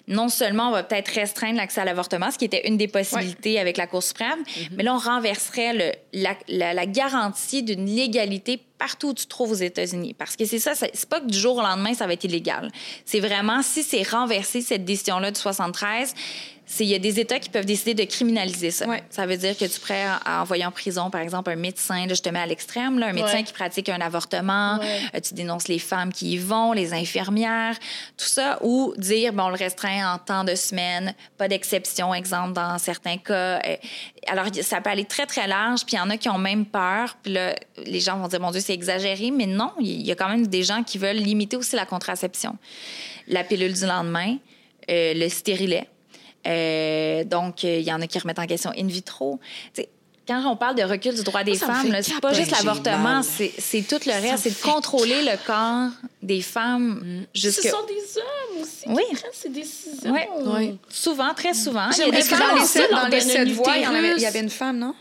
non 0.08 0.30
seulement 0.30 0.70
on 0.70 0.72
va 0.72 0.84
peut-être 0.84 1.10
restreindre 1.10 1.58
l'accès 1.58 1.82
à 1.82 1.86
l'avortement, 1.86 2.32
ce 2.32 2.38
qui 2.38 2.46
était 2.46 2.68
une 2.68 2.78
des 2.78 2.88
possibilités 2.88 3.60
avec 3.60 3.78
la 3.78 3.88
Cour 3.88 4.04
suprême, 4.04 4.40
mm-hmm. 4.40 4.70
mais 4.76 4.84
là, 4.84 4.96
on 4.96 4.98
renverserait 4.98 5.74
le, 5.74 5.92
la, 6.14 6.36
la, 6.48 6.74
la, 6.74 6.86
garantie 6.86 7.64
d'une 7.64 7.86
légalité 7.86 8.60
partout 8.78 9.10
où 9.10 9.14
tu 9.14 9.28
trouves 9.28 9.52
aux 9.52 9.56
États-Unis. 9.56 10.16
Parce 10.16 10.36
que 10.36 10.46
c'est 10.46 10.60
ça, 10.60 10.74
c'est 10.76 11.10
pas 11.10 11.20
que 11.20 11.28
du 11.28 11.38
jour 11.38 11.58
au 11.58 11.62
lendemain, 11.62 11.94
ça 11.94 12.08
va 12.08 12.14
être 12.14 12.24
illégal. 12.24 12.72
C'est 13.06 13.20
vraiment, 13.20 13.62
si 13.62 13.84
c'est 13.84 14.02
renversé, 14.02 14.62
cette 14.62 14.86
décision-là 14.86 15.32
du 15.32 15.40
73, 15.40 16.16
il 16.80 16.88
y 16.88 16.96
a 16.96 17.00
des 17.00 17.20
États 17.20 17.40
qui 17.40 17.50
peuvent 17.50 17.66
décider 17.66 17.94
de 17.94 18.10
criminaliser 18.10 18.72
ça. 18.72 18.86
Ça 19.10 19.26
veut 19.26 19.38
dire 19.38 19.58
que 19.58 19.66
tu 19.66 19.80
pourrais 19.80 20.06
envoyer 20.26 20.66
en 20.66 20.72
prison, 20.72 21.10
par 21.10 21.22
exemple, 21.22 21.52
un 21.52 21.56
médecin, 21.56 22.06
là, 22.06 22.14
je 22.14 22.22
te 22.22 22.30
mets 22.30 22.40
à 22.40 22.46
l'extrême, 22.46 23.02
un 23.02 23.14
médecin 23.14 23.44
qui 23.44 23.54
pratique 23.54 23.90
un 23.90 24.02
avortement, 24.02 24.80
euh, 24.82 25.20
tu 25.20 25.34
dénonces 25.34 25.68
les 25.68 25.80
femmes 25.80 26.12
qui 26.12 26.34
y 26.34 26.38
vont, 26.38 26.72
les 26.74 26.94
infirmières, 26.94 27.76
tout 28.18 28.26
ça, 28.26 28.58
ou 28.62 28.94
dire, 28.98 29.34
bon, 29.34 29.44
on 29.44 29.50
le 29.50 29.56
restreint 29.56 30.14
en 30.14 30.18
temps 30.18 30.44
de 30.44 30.56
semaine, 30.56 31.14
pas 31.38 31.48
d'exception, 31.48 32.14
exemple, 32.14 32.54
dans 32.54 32.78
certains 32.78 33.18
cas. 33.18 33.60
Euh, 33.60 33.76
alors, 34.28 34.46
ça 34.62 34.82
peut 34.82 34.90
aller 34.90 35.06
très, 35.06 35.26
très 35.26 35.48
large, 35.48 35.86
puis 35.86 35.96
il 35.96 36.00
y 36.00 36.02
en 36.02 36.10
a 36.10 36.18
qui 36.18 36.30
ont 36.30 36.38
même 36.38 36.66
peur, 36.66 37.18
puis 37.22 37.34
là, 37.34 37.56
les 37.86 38.00
gens 38.00 38.18
vont 38.18 38.28
dire, 38.28 38.40
mon 38.40 38.52
Dieu, 38.52 38.62
c'est 38.62 38.74
exagéré, 38.74 39.32
mais 39.32 39.46
non, 39.46 39.72
il 39.80 40.06
y 40.06 40.12
a 40.12 40.16
quand 40.16 40.30
même 40.30 40.48
des 40.48 40.64
gens 40.64 40.84
qui 40.84 40.98
veulent 40.98 41.18
limiter 41.18 41.58
aussi 41.58 41.76
la 41.76 41.86
contraception. 41.86 42.58
La 43.28 43.44
pilule 43.44 43.74
du 43.74 43.86
lendemain, 43.86 44.38
euh, 44.90 45.14
le 45.14 45.30
stérilet, 45.30 45.88
euh, 46.48 47.24
donc, 47.24 47.64
il 47.64 47.82
y 47.82 47.94
en 47.94 48.02
a 48.02 48.08
qui 48.08 48.20
remettent 48.20 48.40
en 48.40 48.48
question 48.48 48.72
in 48.78 48.88
vitro. 48.88 49.40
quand 50.28 50.46
on 50.46 50.56
parle 50.56 50.76
de 50.76 50.84
recul 50.84 51.14
du 51.14 51.24
droit 51.24 51.44
des 51.44 51.56
femmes, 51.56 51.96
c'est 52.02 52.20
pas 52.20 52.34
juste 52.34 52.52
l'avortement, 52.52 53.22
c'est 53.24 53.82
tout 53.88 54.00
le 54.06 54.22
reste, 54.22 54.44
c'est 54.44 54.62
de 54.62 54.72
contrôler 54.72 55.24
le 55.24 55.38
corps 55.46 55.92
des 56.22 56.42
femmes 56.42 57.02
mm. 57.04 57.26
jusque... 57.36 57.62
Ce 57.62 57.70
sont 57.70 57.86
des 57.88 58.18
hommes 58.18 58.62
aussi 58.62 58.86
oui. 58.88 59.04
qui 59.10 59.16
prennent 59.16 59.32
ces 59.34 59.50
décisions. 59.50 60.14
Oui. 60.14 60.22
oui. 60.46 60.78
Souvent, 60.90 61.34
très 61.34 61.54
souvent. 61.54 61.90
Des 61.90 62.22
femmes 62.22 62.40
dans 62.40 62.60
les 62.60 62.66
sept, 62.66 62.92
dans 62.92 63.08
les 63.08 63.22
sept 63.22 63.50
voies, 63.50 63.78
il 63.78 64.22
y, 64.22 64.26
avait, 64.26 64.40
une 64.40 64.50
femme, 64.50 64.78
non? 64.78 64.96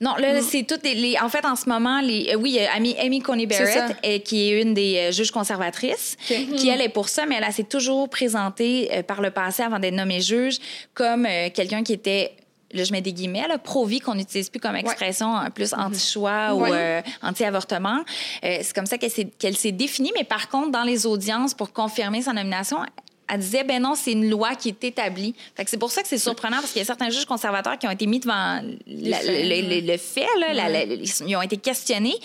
Non, 0.00 0.16
là, 0.16 0.40
c'est 0.42 0.64
toutes 0.64 0.82
les, 0.84 1.16
En 1.20 1.28
fait, 1.28 1.44
en 1.44 1.56
ce 1.56 1.68
moment, 1.68 2.00
les, 2.00 2.32
euh, 2.32 2.36
oui, 2.36 2.58
Amy, 2.74 2.96
Amy 2.98 3.20
Coney 3.20 3.46
Barrett, 3.46 3.96
euh, 4.04 4.18
qui 4.18 4.50
est 4.50 4.62
une 4.62 4.74
des 4.74 4.96
euh, 4.96 5.12
juges 5.12 5.30
conservatrices, 5.30 6.16
qui, 6.26 6.68
elle, 6.68 6.80
est 6.80 6.88
pour 6.88 7.08
ça, 7.08 7.26
mais 7.26 7.36
elle, 7.40 7.52
s'est 7.52 7.64
toujours 7.64 8.08
présentée 8.08 9.02
par 9.06 9.20
le 9.20 9.30
passé, 9.30 9.62
avant 9.62 9.78
d'être 9.78 9.94
nommée 9.94 10.20
juge, 10.20 10.58
comme 10.94 11.26
quelqu'un 11.54 11.82
qui 11.82 11.92
était 11.92 12.32
là, 12.72 12.82
je 12.82 12.92
mets 12.92 13.00
des 13.00 13.12
guillemets, 13.12 13.44
pro-vie 13.62 14.00
qu'on 14.00 14.16
n'utilise 14.16 14.50
plus 14.50 14.58
comme 14.58 14.74
expression 14.74 15.36
plus 15.54 15.72
mm-hmm. 15.72 15.86
anti-choix 15.86 16.54
ou 16.54 16.66
anti-avortement. 17.22 18.00
c'est 18.42 18.74
comme 18.74 18.86
ça 18.86 18.98
qu'elle 18.98 19.56
s'est 19.56 19.72
définie, 19.72 20.12
mais 20.16 20.24
par 20.24 20.48
contre, 20.48 20.70
dans 20.70 20.82
les 20.82 21.06
audiences, 21.06 21.54
pour 21.54 21.72
confirmer 21.72 22.22
sa 22.22 22.32
nomination, 22.32 22.78
elle 23.28 23.40
disait, 23.40 23.64
ben 23.64 23.82
non, 23.82 23.94
c'est 23.94 24.12
une 24.12 24.28
loi 24.28 24.54
qui 24.54 24.68
est 24.68 24.84
établie. 24.84 25.34
Fait 25.56 25.68
c'est 25.68 25.78
pour 25.78 25.90
ça 25.90 26.02
que 26.02 26.08
c'est 26.08 26.18
surprenant 26.18 26.56
parce 26.56 26.72
qu'il 26.72 26.80
y 26.80 26.82
a 26.82 26.86
certains 26.86 27.10
juges 27.10 27.24
conservateurs 27.24 27.78
qui 27.78 27.86
ont 27.86 27.90
été 27.90 28.06
mis 28.06 28.20
devant 28.20 28.60
le, 28.86 29.96
fait, 29.96 30.26
ils 31.26 31.36
ont 31.36 31.42
été 31.42 31.56
questionnés. 31.56 32.16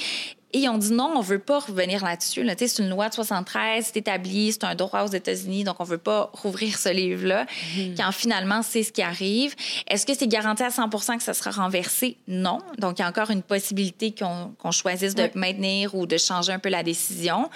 Et 0.52 0.60
ils 0.60 0.70
ont 0.70 0.80
dit 0.80 0.92
non, 0.92 1.14
on 1.16 1.22
veut 1.22 1.38
pas 1.38 1.60
revenir 1.60 2.04
là-dessus. 2.04 2.42
Là. 2.42 2.56
C'est 2.58 2.80
une 2.80 2.90
loi 2.90 3.10
de 3.10 3.14
73, 3.14 3.86
c'est 3.86 3.98
établi, 3.98 4.52
c'est 4.52 4.64
un 4.64 4.74
droit 4.74 5.04
aux 5.04 5.12
États-Unis, 5.12 5.64
donc 5.64 5.76
on 5.80 5.84
veut 5.84 6.00
pas 6.00 6.32
rouvrir 6.34 6.76
ce 6.76 6.90
livre-là. 6.90 7.46
Mm-hmm. 7.46 7.98
Quand 7.98 8.12
finalement, 8.12 8.62
c'est 8.64 8.82
ce 8.82 8.92
qui 8.92 9.04
arrive. 9.04 9.54
Est-ce 9.88 10.08
que 10.08 10.16
c'est 10.16 10.28
garanti 10.28 10.64
à 10.64 10.72
100 10.72 10.90
que 10.90 11.24
ça 11.24 11.36
sera 11.36 11.52
renversé? 11.52 12.18
Non. 12.28 12.58
Donc, 12.80 12.98
il 12.98 13.04
y 13.04 13.06
a 13.06 13.08
encore 13.08 13.30
une 13.30 13.44
possibilité 13.44 14.16
qu'on 14.16 14.72
choisisse 14.72 15.14
de 15.14 15.30
maintenir 15.36 15.94
ou 15.94 16.08
de 16.08 16.18
changer 16.18 16.52
un 16.52 16.60
peu 16.60 16.70
la 16.70 16.82
décision. 16.82 17.48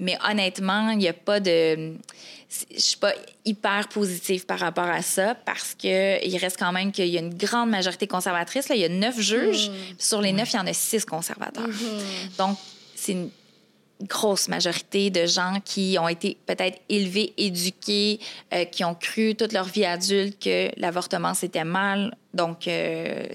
Mais 0.00 0.16
honnêtement, 0.28 0.90
il 0.90 0.98
n'y 0.98 1.08
a 1.08 1.12
pas 1.12 1.40
de. 1.40 1.94
Je 2.74 2.80
suis 2.80 2.96
pas 2.96 3.12
hyper 3.44 3.88
positive 3.88 4.44
par 4.44 4.58
rapport 4.58 4.88
à 4.88 5.02
ça 5.02 5.36
parce 5.36 5.74
qu'il 5.74 6.36
reste 6.36 6.58
quand 6.58 6.72
même 6.72 6.90
qu'il 6.90 7.06
y 7.06 7.16
a 7.16 7.20
une 7.20 7.34
grande 7.34 7.70
majorité 7.70 8.08
conservatrice. 8.08 8.68
Là, 8.68 8.74
il 8.74 8.80
y 8.80 8.84
a 8.84 8.88
neuf 8.88 9.20
juges. 9.20 9.70
Mmh. 9.70 9.74
Sur 9.98 10.20
les 10.20 10.32
neuf, 10.32 10.52
il 10.52 10.56
y 10.56 10.58
en 10.58 10.66
a 10.66 10.72
six 10.72 11.04
conservateurs. 11.04 11.68
Mmh. 11.68 12.36
Donc, 12.38 12.58
c'est 12.96 13.12
une 13.12 13.30
grosse 14.02 14.48
majorité 14.48 15.10
de 15.10 15.26
gens 15.26 15.60
qui 15.64 15.96
ont 16.00 16.08
été 16.08 16.36
peut-être 16.46 16.80
élevés, 16.88 17.34
éduqués, 17.36 18.18
euh, 18.52 18.64
qui 18.64 18.82
ont 18.84 18.94
cru 18.94 19.34
toute 19.34 19.52
leur 19.52 19.66
vie 19.66 19.84
adulte 19.84 20.42
que 20.42 20.70
l'avortement, 20.76 21.34
c'était 21.34 21.64
mal. 21.64 22.16
Donc, 22.34 22.66
euh, 22.66 23.26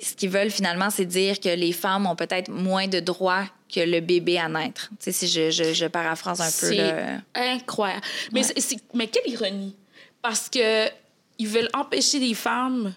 ce 0.00 0.14
qu'ils 0.14 0.30
veulent 0.30 0.50
finalement, 0.50 0.90
c'est 0.90 1.04
dire 1.04 1.40
que 1.40 1.48
les 1.48 1.72
femmes 1.72 2.06
ont 2.06 2.16
peut-être 2.16 2.50
moins 2.50 2.86
de 2.86 3.00
droits 3.00 3.44
que 3.72 3.80
le 3.80 4.00
bébé 4.00 4.38
à 4.38 4.48
naître. 4.48 4.90
Tu 5.00 5.10
sais, 5.10 5.12
si 5.12 5.28
je, 5.28 5.50
je, 5.50 5.86
paraphrase 5.86 6.40
un 6.40 6.44
peu. 6.44 6.74
C'est 6.74 6.94
incroyable. 7.34 8.02
Mais, 8.32 8.42
mais 8.94 9.06
quelle 9.08 9.30
ironie. 9.32 9.74
Parce 10.22 10.48
que 10.48 10.88
ils 11.38 11.48
veulent 11.48 11.70
empêcher 11.74 12.18
les 12.18 12.34
femmes 12.34 12.94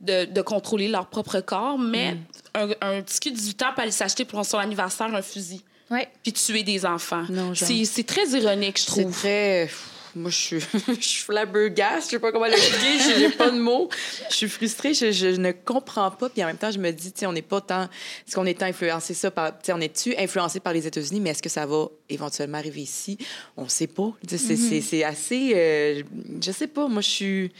de, 0.00 0.24
de 0.24 0.42
contrôler 0.42 0.88
leur 0.88 1.06
propre 1.06 1.40
corps, 1.40 1.78
mais 1.78 2.14
mm. 2.14 2.18
un, 2.54 2.68
un, 2.80 3.02
petit 3.02 3.30
de 3.30 3.36
18 3.36 3.62
ans 3.62 3.66
peut 3.74 3.82
aller 3.82 3.90
s'acheter 3.90 4.24
pour 4.24 4.44
son 4.44 4.58
anniversaire 4.58 5.12
un 5.14 5.22
fusil. 5.22 5.62
Ouais. 5.90 6.08
Puis 6.22 6.32
tuer 6.32 6.62
des 6.62 6.86
enfants. 6.86 7.24
C'est 7.54 8.06
très 8.06 8.28
ironique, 8.28 8.80
je 8.80 8.86
trouve. 8.86 9.12
C'est 9.12 9.68
très 9.68 9.70
moi, 10.14 10.30
je 10.30 10.36
suis, 10.36 10.60
je 10.88 10.94
suis 11.00 11.24
je 11.26 12.00
sais 12.00 12.18
pas 12.18 12.32
comment 12.32 12.46
l'expliquer, 12.46 12.98
je 12.98 13.18
n'ai 13.20 13.28
pas 13.30 13.50
de 13.50 13.58
mots. 13.58 13.88
Je 14.30 14.34
suis 14.34 14.48
frustrée, 14.48 14.94
je, 14.94 15.10
je, 15.10 15.28
ne 15.28 15.52
comprends 15.52 16.10
pas. 16.10 16.28
Puis 16.28 16.42
en 16.42 16.46
même 16.46 16.58
temps, 16.58 16.70
je 16.70 16.78
me 16.78 16.90
dis, 16.90 17.12
tu 17.12 17.20
sais, 17.20 17.26
on 17.26 17.32
n'est 17.32 17.42
pas 17.42 17.60
tant. 17.60 17.84
Est-ce 17.84 18.34
qu'on 18.34 18.46
est 18.46 18.62
influencé 18.62 19.14
ça 19.14 19.30
par. 19.30 19.52
Tu 19.52 19.66
sais, 19.66 19.72
on 19.72 19.80
est-tu 19.80 20.14
influencé 20.16 20.60
par 20.60 20.72
les 20.72 20.86
États-Unis, 20.86 21.20
mais 21.20 21.30
est-ce 21.30 21.42
que 21.42 21.48
ça 21.48 21.66
va 21.66 21.86
éventuellement 22.12 22.58
arriver 22.58 22.82
ici? 22.82 23.18
On 23.56 23.64
ne 23.64 23.68
sait 23.68 23.86
pas. 23.86 24.12
Mm-hmm. 24.26 24.82
C'est 24.82 25.04
assez. 25.04 25.52
Euh, 25.54 26.02
je 26.40 26.52
sais 26.52 26.66
pas. 26.66 26.88
Moi, 26.88 27.02
je 27.02 27.08
suis 27.08 27.52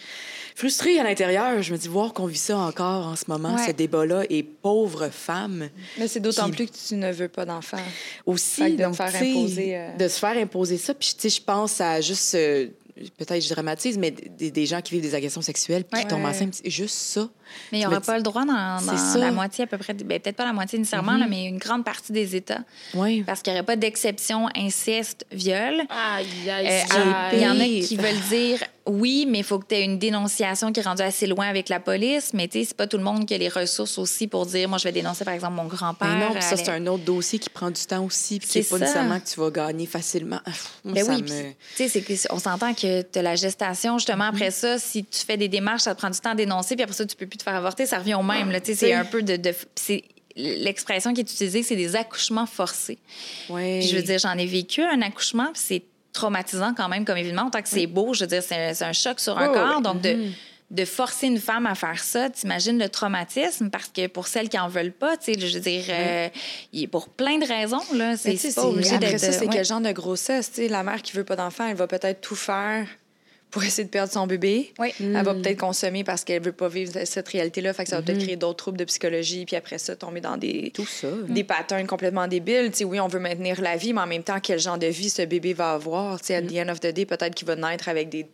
frustrée 0.54 0.98
à 0.98 1.04
l'intérieur. 1.04 1.62
Je 1.62 1.72
me 1.72 1.78
dis, 1.78 1.88
voir 1.88 2.12
qu'on 2.12 2.26
vit 2.26 2.38
ça 2.38 2.58
encore 2.58 3.06
en 3.06 3.16
ce 3.16 3.24
moment, 3.28 3.56
ce 3.58 3.72
débat-là, 3.72 4.24
et 4.30 4.42
pauvre 4.42 5.08
femme. 5.08 5.68
Mais 5.98 6.08
c'est 6.08 6.20
d'autant 6.20 6.50
plus 6.50 6.66
que 6.66 6.76
tu 6.88 6.94
ne 6.94 7.12
veux 7.12 7.28
pas 7.28 7.44
d'enfant. 7.44 7.78
Aussi, 8.26 8.76
de, 8.76 8.92
faire 8.92 9.14
imposer, 9.14 9.76
euh, 9.76 9.96
de 9.96 10.08
se 10.08 10.18
faire 10.18 10.36
imposer 10.36 10.78
ça. 10.78 10.94
Puis, 10.94 11.14
tu 11.14 11.28
sais, 11.28 11.36
je 11.36 11.42
pense 11.42 11.80
à 11.80 12.00
juste 12.00 12.36
peut-être 13.10 13.42
je 13.42 13.52
dramatise, 13.52 13.98
mais 13.98 14.10
des, 14.10 14.50
des, 14.50 14.66
gens 14.66 14.80
qui 14.80 14.94
vivent 14.94 15.02
des 15.02 15.14
agressions 15.14 15.42
sexuelles 15.42 15.84
puis 15.84 16.00
qui 16.00 16.06
tombent 16.06 16.24
enceintes, 16.24 16.60
juste 16.64 16.96
ça. 16.96 17.28
Mais 17.70 17.78
il 17.78 17.80
n'y 17.80 17.86
aura 17.86 18.00
pas 18.00 18.16
le 18.16 18.22
droit 18.22 18.44
dans, 18.44 18.80
dans 18.84 19.20
la 19.20 19.30
moitié 19.30 19.64
à 19.64 19.66
peu 19.66 19.78
près, 19.78 19.94
ben, 19.94 20.20
peut-être 20.20 20.36
pas 20.36 20.44
la 20.44 20.52
moitié 20.52 20.78
nécessairement, 20.78 21.16
là, 21.16 21.26
mm-hmm. 21.26 21.30
mais 21.30 21.44
une 21.46 21.58
grande 21.58 21.84
partie 21.84 22.12
des 22.12 22.34
États. 22.36 22.62
Oui. 22.94 23.22
Parce 23.22 23.42
qu'il 23.42 23.52
n'y 23.52 23.58
aurait 23.58 23.66
pas 23.66 23.76
d'exception 23.76 24.48
inceste, 24.56 25.26
viol. 25.30 25.82
Aïe, 25.88 26.50
aïe, 26.50 26.66
aïe. 26.66 26.84
Il 27.34 27.40
y 27.40 27.46
en 27.46 27.60
a 27.60 27.64
qui 27.64 27.96
veulent 27.96 28.28
dire 28.30 28.58
oui, 28.86 29.26
mais 29.28 29.38
il 29.38 29.44
faut 29.44 29.58
que 29.58 29.66
tu 29.68 29.74
aies 29.76 29.84
une 29.84 29.98
dénonciation 29.98 30.72
qui 30.72 30.80
est 30.80 30.82
rendue 30.82 31.02
assez 31.02 31.26
loin 31.26 31.46
avec 31.46 31.68
la 31.68 31.78
police. 31.78 32.32
Mais 32.34 32.48
tu 32.48 32.58
sais, 32.58 32.64
c'est 32.66 32.76
pas 32.76 32.86
tout 32.86 32.96
le 32.96 33.04
monde 33.04 33.26
qui 33.26 33.34
a 33.34 33.38
les 33.38 33.48
ressources 33.48 33.96
aussi 33.98 34.26
pour 34.26 34.46
dire, 34.46 34.68
moi, 34.68 34.78
je 34.78 34.84
vais 34.84 34.92
dénoncer, 34.92 35.24
par 35.24 35.34
exemple, 35.34 35.54
mon 35.54 35.66
grand-père. 35.66 36.16
non, 36.16 36.40
ça, 36.40 36.56
c'est 36.56 36.68
un 36.68 36.86
autre 36.86 37.04
dossier 37.04 37.38
qui 37.38 37.48
prend 37.48 37.70
du 37.70 37.80
temps 37.82 38.04
aussi, 38.04 38.38
puis 38.40 38.48
qui 38.48 38.58
n'est 38.58 38.64
pas 38.64 38.78
nécessairement 38.78 39.20
que 39.20 39.26
tu 39.26 39.38
vas 39.38 39.50
gagner 39.50 39.86
facilement. 39.86 40.40
Ben 40.84 41.04
oui, 41.08 41.24
tu 41.76 41.88
sais, 41.88 42.26
on 42.30 42.38
s'entend 42.38 42.74
que 42.74 43.02
tu 43.02 43.18
as 43.18 43.22
la 43.22 43.36
gestation, 43.36 43.98
justement, 43.98 44.24
après 44.24 44.48
mm-hmm. 44.48 44.50
ça, 44.50 44.78
si 44.78 45.04
tu 45.04 45.20
fais 45.20 45.36
des 45.36 45.48
démarches, 45.48 45.82
ça 45.82 45.94
te 45.94 46.00
prend 46.00 46.10
du 46.10 46.18
temps 46.18 46.30
à 46.30 46.34
dénoncer, 46.34 46.74
puis 46.74 46.82
après 46.82 46.96
ça, 46.96 47.06
tu 47.06 47.14
peux 47.14 47.26
plus 47.26 47.38
te 47.38 47.42
faire 47.44 47.54
avorter, 47.54 47.86
ça 47.86 47.98
revient 47.98 48.14
au 48.14 48.22
même. 48.22 48.50
Tu 48.60 48.66
sais, 48.66 48.74
c'est 48.74 48.94
un 48.94 49.04
peu 49.04 49.22
de... 49.22 49.36
de 49.36 49.52
l'expression 50.34 51.12
qui 51.12 51.20
est 51.20 51.30
utilisée, 51.30 51.62
c'est 51.62 51.76
des 51.76 51.94
accouchements 51.94 52.46
forcés. 52.46 52.98
Oui. 53.50 53.82
je 53.82 53.96
veux 53.96 54.02
dire, 54.02 54.18
j'en 54.18 54.36
ai 54.38 54.46
vécu 54.46 54.82
un 54.82 55.02
accouchement, 55.02 55.50
c'est 55.54 55.82
traumatisant 56.12 56.74
quand 56.74 56.88
même 56.88 57.04
comme 57.04 57.16
évidemment. 57.16 57.50
Tant 57.50 57.62
que 57.62 57.68
c'est 57.68 57.86
beau, 57.86 58.14
je 58.14 58.20
veux 58.24 58.28
dire, 58.28 58.42
c'est 58.42 58.82
un 58.82 58.92
choc 58.92 59.20
sur 59.20 59.38
un 59.38 59.48
corps. 59.48 59.80
Donc, 59.80 60.00
de, 60.00 60.10
mm-hmm. 60.10 60.32
de, 60.70 60.84
forcer 60.84 61.26
une 61.26 61.38
femme 61.38 61.66
à 61.66 61.74
faire 61.74 62.02
ça, 62.02 62.30
t'imagines 62.30 62.78
le 62.78 62.88
traumatisme, 62.88 63.70
parce 63.70 63.88
que 63.88 64.06
pour 64.06 64.26
celles 64.26 64.48
qui 64.48 64.58
en 64.58 64.68
veulent 64.68 64.92
pas, 64.92 65.16
tu 65.16 65.34
sais, 65.34 65.40
je 65.40 65.54
veux 65.54 65.60
dire, 65.60 65.84
euh, 65.88 66.28
pour 66.90 67.08
plein 67.08 67.38
de 67.38 67.46
raisons, 67.46 67.82
là, 67.94 68.16
c'est 68.16 68.54
pas 68.54 68.64
obligé 68.64 68.98
d'être... 68.98 69.14
Après 69.14 69.18
ça, 69.18 69.32
c'est 69.32 69.48
quel 69.48 69.64
genre 69.64 69.80
de 69.80 69.92
grossesse, 69.92 70.50
tu 70.50 70.62
sais, 70.62 70.68
la 70.68 70.82
mère 70.82 71.02
qui 71.02 71.12
veut 71.12 71.24
pas 71.24 71.36
d'enfant, 71.36 71.66
elle 71.66 71.76
va 71.76 71.86
peut-être 71.86 72.20
tout 72.20 72.36
faire 72.36 72.86
pour 73.52 73.62
essayer 73.62 73.84
de 73.84 73.90
perdre 73.90 74.10
son 74.10 74.26
bébé. 74.26 74.72
Oui. 74.78 74.92
Elle 74.98 75.12
va 75.12 75.34
mm. 75.34 75.42
peut-être 75.42 75.60
consommer 75.60 76.04
parce 76.04 76.24
qu'elle 76.24 76.42
veut 76.42 76.52
pas 76.52 76.68
vivre 76.68 76.92
cette 77.04 77.28
réalité-là. 77.28 77.74
Fait 77.74 77.84
que 77.84 77.90
ça 77.90 77.96
va 77.96 78.02
peut-être 78.02 78.18
mm-hmm. 78.18 78.24
créer 78.24 78.36
d'autres 78.36 78.56
troubles 78.56 78.78
de 78.78 78.84
psychologie. 78.84 79.44
Puis 79.44 79.56
après 79.56 79.76
ça, 79.76 79.94
tomber 79.94 80.22
dans 80.22 80.38
des, 80.38 80.72
Tout 80.74 80.86
ça. 80.86 81.08
des 81.28 81.44
patterns 81.44 81.86
complètement 81.86 82.26
débiles. 82.26 82.74
sais, 82.74 82.84
oui, 82.84 82.98
on 82.98 83.08
veut 83.08 83.20
maintenir 83.20 83.60
la 83.60 83.76
vie, 83.76 83.92
mais 83.92 84.00
en 84.00 84.06
même 84.06 84.22
temps, 84.22 84.40
quel 84.42 84.58
genre 84.58 84.78
de 84.78 84.86
vie 84.86 85.10
ce 85.10 85.22
bébé 85.22 85.52
va 85.52 85.72
avoir? 85.72 86.18
sais, 86.24 86.34
at 86.34 86.42
the 86.42 86.52
mm. 86.52 86.68
end 86.68 86.72
of 86.72 86.80
the 86.80 86.86
day, 86.86 87.04
peut-être 87.04 87.34
qu'il 87.34 87.46
va 87.46 87.54
naître 87.54 87.90
avec 87.90 88.08
des 88.08 88.26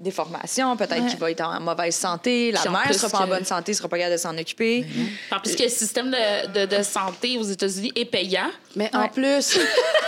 des 0.00 0.10
formations, 0.10 0.76
peut-être 0.76 1.06
qu'il 1.06 1.18
va 1.18 1.30
être 1.30 1.42
en 1.42 1.60
mauvaise 1.60 1.94
santé, 1.94 2.52
la 2.52 2.70
mère 2.70 2.88
ne 2.88 2.92
sera 2.94 3.10
pas 3.10 3.24
en 3.24 3.28
bonne 3.28 3.44
santé, 3.44 3.72
ne 3.72 3.76
sera 3.76 3.88
pas 3.88 3.98
capable 3.98 4.16
de 4.16 4.20
s'en 4.20 4.36
occuper. 4.36 4.80
Mm-hmm. 4.80 5.40
Puisque 5.42 5.60
le 5.60 5.68
système 5.68 6.10
de, 6.10 6.66
de, 6.66 6.76
de, 6.76 6.82
santé 6.82 7.36
aux 7.38 7.44
États-unis 7.44 7.92
est 7.94 8.06
payant. 8.06 8.50
Mais 8.76 8.90
en 8.94 9.08
plus, 9.08 9.58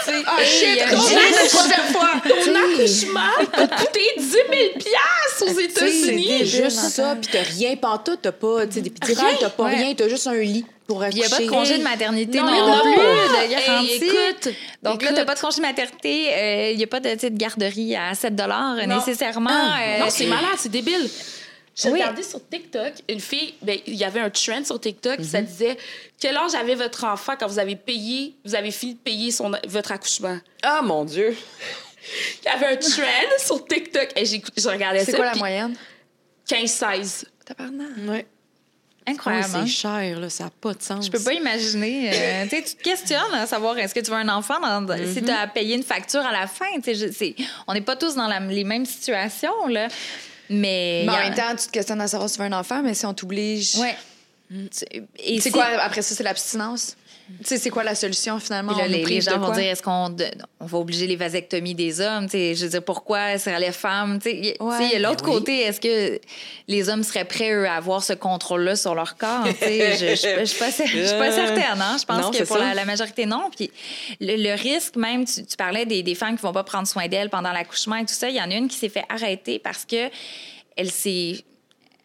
ah 0.09 0.45
shit, 0.45 0.78
ton, 0.88 0.97
fois. 1.93 2.11
ton 2.24 2.55
accouchement 2.55 3.20
peut 3.53 3.68
coûter 3.68 4.09
10 4.16 4.30
000 4.30 4.43
aux 5.43 5.61
États-Unis. 5.61 6.26
C'est 6.38 6.47
juste 6.47 6.78
ça, 6.78 7.16
puis 7.20 7.30
t'as 7.30 7.43
rien 7.43 7.76
pantoute, 7.76 8.20
t'as 8.22 8.32
pas 8.32 8.64
des 8.64 8.88
petits 8.88 9.14
t'as 9.40 9.51
pas 9.51 9.66
rien, 9.66 9.95
t'as 9.95 10.09
juste 10.09 10.26
un 10.26 10.34
lit. 10.34 10.64
Il 11.11 11.16
n'y 11.16 11.24
a 11.24 11.28
pas 11.28 11.40
de 11.40 11.49
congé 11.49 11.78
de 11.78 11.82
maternité 11.82 12.38
non, 12.38 12.47
non, 12.47 12.80
plus, 12.82 12.93
de 12.93 13.51
garantie. 13.51 13.95
écoute, 13.95 14.55
Donc 14.82 15.03
là, 15.03 15.09
tu 15.09 15.14
n'as 15.14 15.24
pas 15.24 15.34
de 15.34 15.40
congé 15.40 15.57
de 15.59 15.62
maternité, 15.62 16.22
il 16.24 16.74
euh, 16.74 16.76
n'y 16.76 16.84
a 16.84 16.86
pas 16.86 17.01
de, 17.01 17.14
de, 17.14 17.36
garderie 17.36 17.97
à 17.97 18.14
7 18.14 18.34
nécessairement. 18.86 19.51
Ah, 19.51 19.78
euh, 19.82 19.99
non, 19.99 20.07
c'est 20.09 20.26
malade, 20.26 20.57
c'est 20.59 20.70
débile. 20.70 21.09
J'ai 21.74 21.90
regardé 21.90 22.22
sur 22.22 22.47
TikTok, 22.47 22.93
une 23.09 23.20
fille, 23.20 23.55
ben, 23.62 23.78
il 23.86 23.95
y 23.95 24.05
avait 24.05 24.20
un 24.20 24.28
trend 24.28 24.62
sur 24.62 24.78
TikTok, 24.78 25.16
qui 25.16 25.24
ça 25.24 25.40
mhm. 25.40 25.47
disait 25.47 25.78
quel 26.20 26.36
âge 26.36 26.55
avait 26.55 26.74
votre 26.74 27.05
enfant 27.05 27.32
quand 27.38 27.47
vous 27.47 27.59
avez 27.59 27.76
payé, 27.76 28.34
vous 28.45 28.55
avez 28.55 28.70
fini 28.70 28.95
de 28.95 28.99
payer 28.99 29.30
son, 29.30 29.53
votre 29.66 29.93
accouchement? 29.93 30.38
Ah 30.62 30.82
mon 30.82 31.05
Dieu! 31.05 31.34
il 32.43 32.45
y 32.45 32.49
avait 32.49 32.74
un 32.74 32.76
trend 32.76 33.38
sur 33.38 33.66
TikTok 33.66 34.09
et 34.16 34.26
j'ai 34.26 34.43
regardé 34.68 34.99
ça. 34.99 35.07
C'est 35.07 35.16
quoi 35.16 35.26
la 35.26 35.34
moyenne? 35.36 35.74
15-16. 36.49 37.24
Tabarnak. 37.47 37.88
Ouais. 38.07 38.26
Incroyable. 39.07 39.48
c'est 39.53 39.66
cher, 39.66 40.20
là, 40.20 40.30
ça 40.30 40.44
n'a 40.44 40.50
pas 40.50 40.74
de 40.74 40.82
sens. 40.82 41.07
Je 41.07 41.11
peux 41.11 41.22
pas 41.22 41.32
imaginer. 41.32 42.11
Euh, 42.12 42.46
tu 42.48 42.62
te 42.62 42.82
questionnes 42.82 43.34
à 43.34 43.46
savoir 43.46 43.76
est-ce 43.78 43.94
que 43.94 44.00
tu 44.00 44.11
veux 44.11 44.16
un 44.16 44.28
enfant 44.28 44.61
dans, 44.61 44.96
si 45.12 45.22
tu 45.22 45.30
as 45.30 45.46
payé 45.46 45.76
une 45.76 45.82
facture 45.82 46.20
à 46.20 46.32
la 46.32 46.46
fin. 46.46 46.66
Je, 46.86 47.34
on 47.66 47.74
n'est 47.74 47.80
pas 47.80 47.96
tous 47.96 48.14
dans 48.14 48.28
les 48.48 48.64
mêmes 48.64 48.86
situations. 48.86 49.66
Là. 49.68 49.88
Mais, 50.50 51.07
en 51.09 51.12
même 51.12 51.34
temps, 51.34 51.57
tu 51.57 51.66
te 51.66 51.72
questionnes 51.72 52.00
à 52.00 52.09
savoir 52.09 52.28
si 52.28 52.36
tu 52.36 52.42
veux 52.42 52.48
un 52.48 52.59
enfant, 52.59 52.82
mais 52.82 52.94
si 52.94 53.07
on 53.07 53.14
t'oblige. 53.14 53.76
Ouais. 53.76 53.96
C'est 55.38 55.50
quoi, 55.50 55.64
après 55.80 56.03
ça, 56.03 56.14
c'est 56.14 56.22
l'abstinence? 56.22 56.96
Tu 57.39 57.45
sais, 57.45 57.59
c'est 57.59 57.70
quoi 57.70 57.85
la 57.85 57.95
solution 57.95 58.39
finalement? 58.39 58.74
les, 58.87 59.20
gens 59.20 59.39
vont 59.39 59.53
dire 59.53 59.64
est-ce 59.64 59.83
qu'on 59.83 60.14
on 60.61 60.66
va 60.66 60.78
obliger 60.78 61.07
les 61.07 61.16
vasectomies 61.16 61.74
des 61.74 62.01
hommes? 62.01 62.26
Tu 62.26 62.33
sais, 62.33 62.55
je 62.55 62.64
veux 62.64 62.70
dire, 62.70 62.85
pourquoi 62.85 63.39
c'est 63.39 63.59
les 63.59 63.72
femmes? 63.72 64.18
Tu 64.20 64.30
sais, 64.30 64.57
il 64.61 64.91
y 64.93 64.97
a 64.97 64.99
l'autre 64.99 65.24
ben 65.24 65.33
côté, 65.33 65.62
est-ce 65.62 65.80
que 65.80 66.20
les 66.68 66.89
hommes 66.89 67.03
seraient 67.03 67.24
prêts, 67.24 67.53
eux, 67.53 67.66
à 67.66 67.74
avoir 67.74 68.03
ce 68.03 68.12
contrôle-là 68.12 68.76
sur 68.76 68.95
leur 68.95 69.16
corps? 69.16 69.45
Tu 69.45 69.55
sais, 69.55 69.97
je 69.97 70.41
ne 70.41 70.45
suis 70.45 70.59
pas, 70.59 70.70
certaine. 70.70 71.80
Hein? 71.80 71.97
Je 71.99 72.05
pense 72.05 72.37
que 72.37 72.45
pour 72.45 72.59
la, 72.59 72.85
majorité, 72.85 73.26
non. 73.26 73.51
Puis 73.55 73.70
le, 74.20 74.55
risque, 74.55 74.97
même, 74.97 75.24
tu, 75.24 75.43
parlais 75.57 75.87
des, 75.87 76.03
des, 76.03 76.14
femmes 76.14 76.37
qui 76.37 76.43
vont 76.43 76.53
pas 76.53 76.64
prendre 76.64 76.87
soin 76.87 77.09
d'elles 77.09 77.30
pendant 77.30 77.53
l'accouchement 77.53 77.97
et 77.97 78.05
tout 78.05 78.14
ça. 78.14 78.28
Il 78.28 78.37
y 78.37 78.41
en 78.41 78.51
a 78.51 78.55
une 78.55 78.68
qui 78.68 78.76
s'est 78.76 78.89
fait 78.89 79.05
arrêter 79.09 79.59
parce 79.59 79.85
que 79.85 80.11
elle 80.76 80.91
s'est 80.91 81.45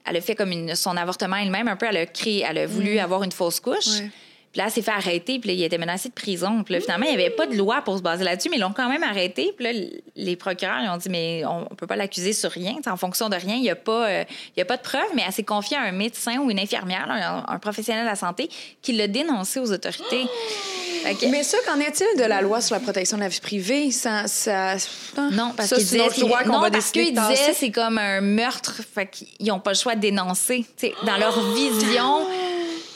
elle 0.08 0.18
a 0.18 0.22
fait 0.22 0.36
comme 0.36 0.52
une, 0.52 0.74
son 0.76 0.96
avortement 0.96 1.36
elle-même, 1.36 1.68
un 1.68 1.76
peu, 1.76 1.86
elle 1.86 1.98
a 1.98 2.06
créé, 2.06 2.46
elle 2.48 2.58
a 2.58 2.66
voulu 2.66 2.96
mm. 2.96 3.00
avoir 3.00 3.24
une 3.24 3.32
fausse 3.32 3.60
couche. 3.60 4.02
Puis 4.58 4.64
là, 4.66 4.72
s'est 4.72 4.82
fait 4.82 4.90
arrêter, 4.90 5.38
puis 5.38 5.50
là, 5.50 5.54
il 5.54 5.62
était 5.62 5.78
menacé 5.78 6.10
de 6.10 6.16
prison. 6.16 6.64
Puis 6.64 6.74
là, 6.74 6.82
finalement, 6.82 7.06
il 7.06 7.16
n'y 7.16 7.24
avait 7.24 7.30
pas 7.30 7.46
de 7.46 7.56
loi 7.56 7.84
pour 7.84 7.96
se 7.96 8.02
baser 8.02 8.24
là-dessus, 8.24 8.50
mais 8.50 8.58
ils 8.58 8.60
l'ont 8.60 8.74
quand 8.74 8.90
même 8.90 9.04
arrêté. 9.04 9.54
Puis 9.56 9.64
là, 9.64 9.88
les 10.16 10.36
procureurs, 10.36 10.80
ils 10.84 10.90
ont 10.90 10.98
dit, 10.98 11.10
mais 11.10 11.46
on 11.46 11.60
ne 11.60 11.76
peut 11.76 11.86
pas 11.86 11.96
l'accuser 11.96 12.34
sur 12.34 12.50
rien. 12.50 12.74
en 12.88 12.98
fonction 12.98 13.30
de 13.30 13.36
rien, 13.36 13.54
il 13.54 13.62
n'y 13.62 13.70
a, 13.70 13.76
pas, 13.76 14.10
euh, 14.10 14.24
a 14.58 14.66
pas 14.66 14.78
de 14.78 14.82
preuve, 14.82 15.10
mais 15.14 15.22
elle 15.28 15.32
s'est 15.32 15.44
confiée 15.44 15.78
à 15.78 15.82
un 15.82 15.92
médecin 15.92 16.40
ou 16.40 16.50
une 16.50 16.60
infirmière, 16.60 17.08
un, 17.48 17.60
professionnel 17.60 18.04
de 18.06 18.10
la 18.10 18.16
santé, 18.16 18.50
qui 18.82 18.94
l'a 18.94 19.08
dénoncé 19.08 19.60
aux 19.60 19.72
autorités. 19.72 20.26
Mais 21.30 21.44
ça, 21.44 21.58
qu'en 21.66 21.80
est-il 21.80 22.20
de 22.20 22.26
la 22.26 22.42
loi 22.42 22.60
sur 22.60 22.74
la 22.74 22.82
protection 22.82 23.16
de 23.16 23.22
la 23.22 23.30
vie 23.30 23.40
privée? 23.40 23.92
Ça, 23.92 24.28
ça... 24.28 24.76
Non, 25.32 25.54
parce 25.56 25.70
qu'ils 25.70 26.00
parce 26.00 26.92
qu'ils 26.92 27.14
disaient 27.14 27.54
c'est 27.54 27.72
comme 27.72 27.98
un 27.98 28.20
meurtre. 28.20 28.82
Fait 28.94 29.06
qu'ils 29.06 29.48
n'ont 29.48 29.60
pas 29.60 29.72
le 29.72 29.78
choix 29.78 29.96
de 29.96 30.02
dénoncer. 30.02 30.66
dans 31.06 31.18
leur 31.18 31.54
vision... 31.54 32.26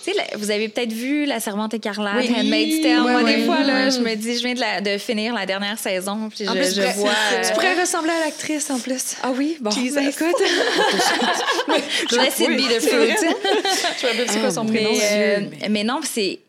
Tu 0.04 0.12
sais, 0.12 0.38
vous 0.38 0.52
avez 0.52 0.70
peut-être 0.70 0.94
vu 0.94 1.26
La 1.26 1.40
Servante 1.40 1.74
écarlate, 1.74 2.26
oui. 2.28 2.34
Handmaid's 2.36 2.82
Tale. 2.82 3.02
Moi, 3.02 3.24
des 3.24 3.46
fois, 3.46 3.64
là, 3.64 3.90
je 3.90 4.00
me 4.00 4.16
dis, 4.16 4.38
je 4.38 4.44
viens 4.44 4.54
de, 4.54 4.94
de 4.94 4.98
finir 4.98 5.34
la 5.34 5.46
dernière 5.46 5.78
saison, 5.78 6.30
puis 6.30 6.46
je, 6.46 6.52
plus, 6.52 6.76
je 6.76 6.82
vois... 6.98 7.12
Tu 7.46 7.54
pourrais 7.54 7.80
ressembler 7.80 8.12
à 8.12 8.26
l'actrice, 8.26 8.70
en 8.70 8.80
plus. 8.80 9.16
Ah 9.22 9.32
oui? 9.36 9.58
Bon, 9.60 9.70
ben, 9.70 10.08
écoute. 10.08 10.36
Blessed 12.10 12.40
be 12.58 12.68
the 12.68 12.80
fruit. 12.80 13.14
je 14.02 14.18
vais 14.18 14.28
c'est 14.28 14.40
quoi 14.40 14.52
son 14.52 14.66
prénom. 14.66 14.92
Mais, 14.92 15.40
euh, 15.40 15.68
mais 15.70 15.84
non, 15.84 16.00
c'est 16.04 16.40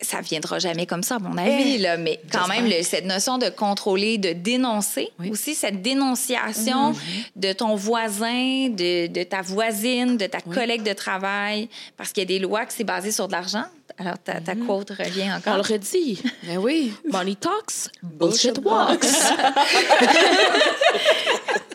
ça 0.00 0.20
viendra 0.20 0.58
jamais 0.58 0.86
comme 0.86 1.02
ça, 1.02 1.16
à 1.16 1.18
mon 1.18 1.36
avis, 1.36 1.74
eh, 1.76 1.78
là, 1.78 1.96
mais 1.96 2.20
quand 2.30 2.46
même, 2.48 2.66
le, 2.66 2.82
cette 2.82 3.06
notion 3.06 3.38
de 3.38 3.48
contrôler, 3.48 4.18
de 4.18 4.32
dénoncer, 4.32 5.08
aussi 5.30 5.54
cette 5.54 5.82
dénonciation 5.82 6.90
mhm. 6.90 6.96
de 7.36 7.52
ton 7.52 7.74
voisin, 7.74 8.68
de, 8.68 9.06
de, 9.06 9.22
ta 9.22 9.42
voisine, 9.42 10.16
de 10.16 10.26
ta 10.26 10.40
collègue 10.40 10.82
de 10.82 10.92
travail, 10.92 11.68
parce 11.96 12.12
qu'il 12.12 12.22
y 12.22 12.26
a 12.26 12.28
des 12.28 12.38
lois 12.38 12.66
qui 12.66 12.76
c'est 12.76 12.84
basé 12.90 13.12
sur 13.12 13.28
de 13.28 13.32
l'argent. 13.32 13.64
Alors, 13.98 14.18
ta, 14.18 14.40
ta 14.40 14.54
mhm. 14.54 14.66
quote 14.66 14.90
revient 14.90 15.32
encore. 15.32 15.54
On 15.54 15.56
le 15.56 15.62
redit. 15.62 16.20
Ben 16.42 16.58
oui. 16.58 16.92
Money 17.08 17.36
talks, 17.36 17.90
bullshit 18.02 18.58
walks. 18.64 19.06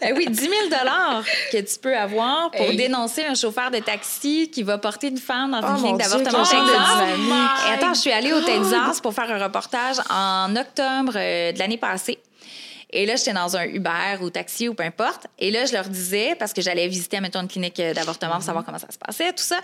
Eh 0.08 0.14
oui, 0.14 0.28
10 0.30 0.40
000 0.40 0.52
que 1.52 1.62
tu 1.62 1.80
peux 1.80 1.98
avoir 1.98 2.52
pour 2.52 2.68
dénoncer 2.76 3.24
un 3.24 3.34
chauffeur 3.34 3.72
de 3.72 3.80
taxi 3.80 4.52
qui 4.52 4.62
va 4.62 4.78
porter 4.78 5.08
une 5.08 5.18
femme 5.18 5.52
dans 5.52 5.62
une 5.62 5.74
oh 5.74 5.80
clinique 5.80 5.98
d'avortement. 5.98 6.44
Oh, 6.44 7.74
attends, 7.74 7.94
je 7.96 8.02
suis 8.02 8.12
allée 8.12 8.32
au 8.32 8.42
Texas 8.42 9.02
pour 9.02 9.16
faire 9.16 9.32
un 9.32 9.44
reportage 9.44 9.96
en 10.12 10.56
octobre 10.56 11.14
euh, 11.16 11.54
de 11.54 11.58
l'année 11.58 11.78
passée. 11.78 12.20
Et 12.92 13.06
là, 13.06 13.16
j'étais 13.16 13.34
dans 13.34 13.58
un 13.58 13.66
Uber 13.66 14.18
ou 14.22 14.30
taxi 14.30 14.70
ou 14.70 14.74
peu 14.74 14.84
importe. 14.84 15.28
Et 15.40 15.52
là, 15.52 15.66
je 15.66 15.74
leur 15.74 15.88
disais, 15.90 16.36
parce 16.38 16.54
que 16.54 16.62
j'allais 16.62 16.88
visiter, 16.88 17.20
mettons, 17.20 17.42
une 17.42 17.48
clinique 17.48 17.82
d'avortement 17.94 18.36
pour 18.36 18.44
savoir 18.44 18.66
comment 18.66 18.78
ça 18.78 18.92
se 18.92 18.98
passait, 18.98 19.32
tout 19.34 19.44
ça. 19.44 19.60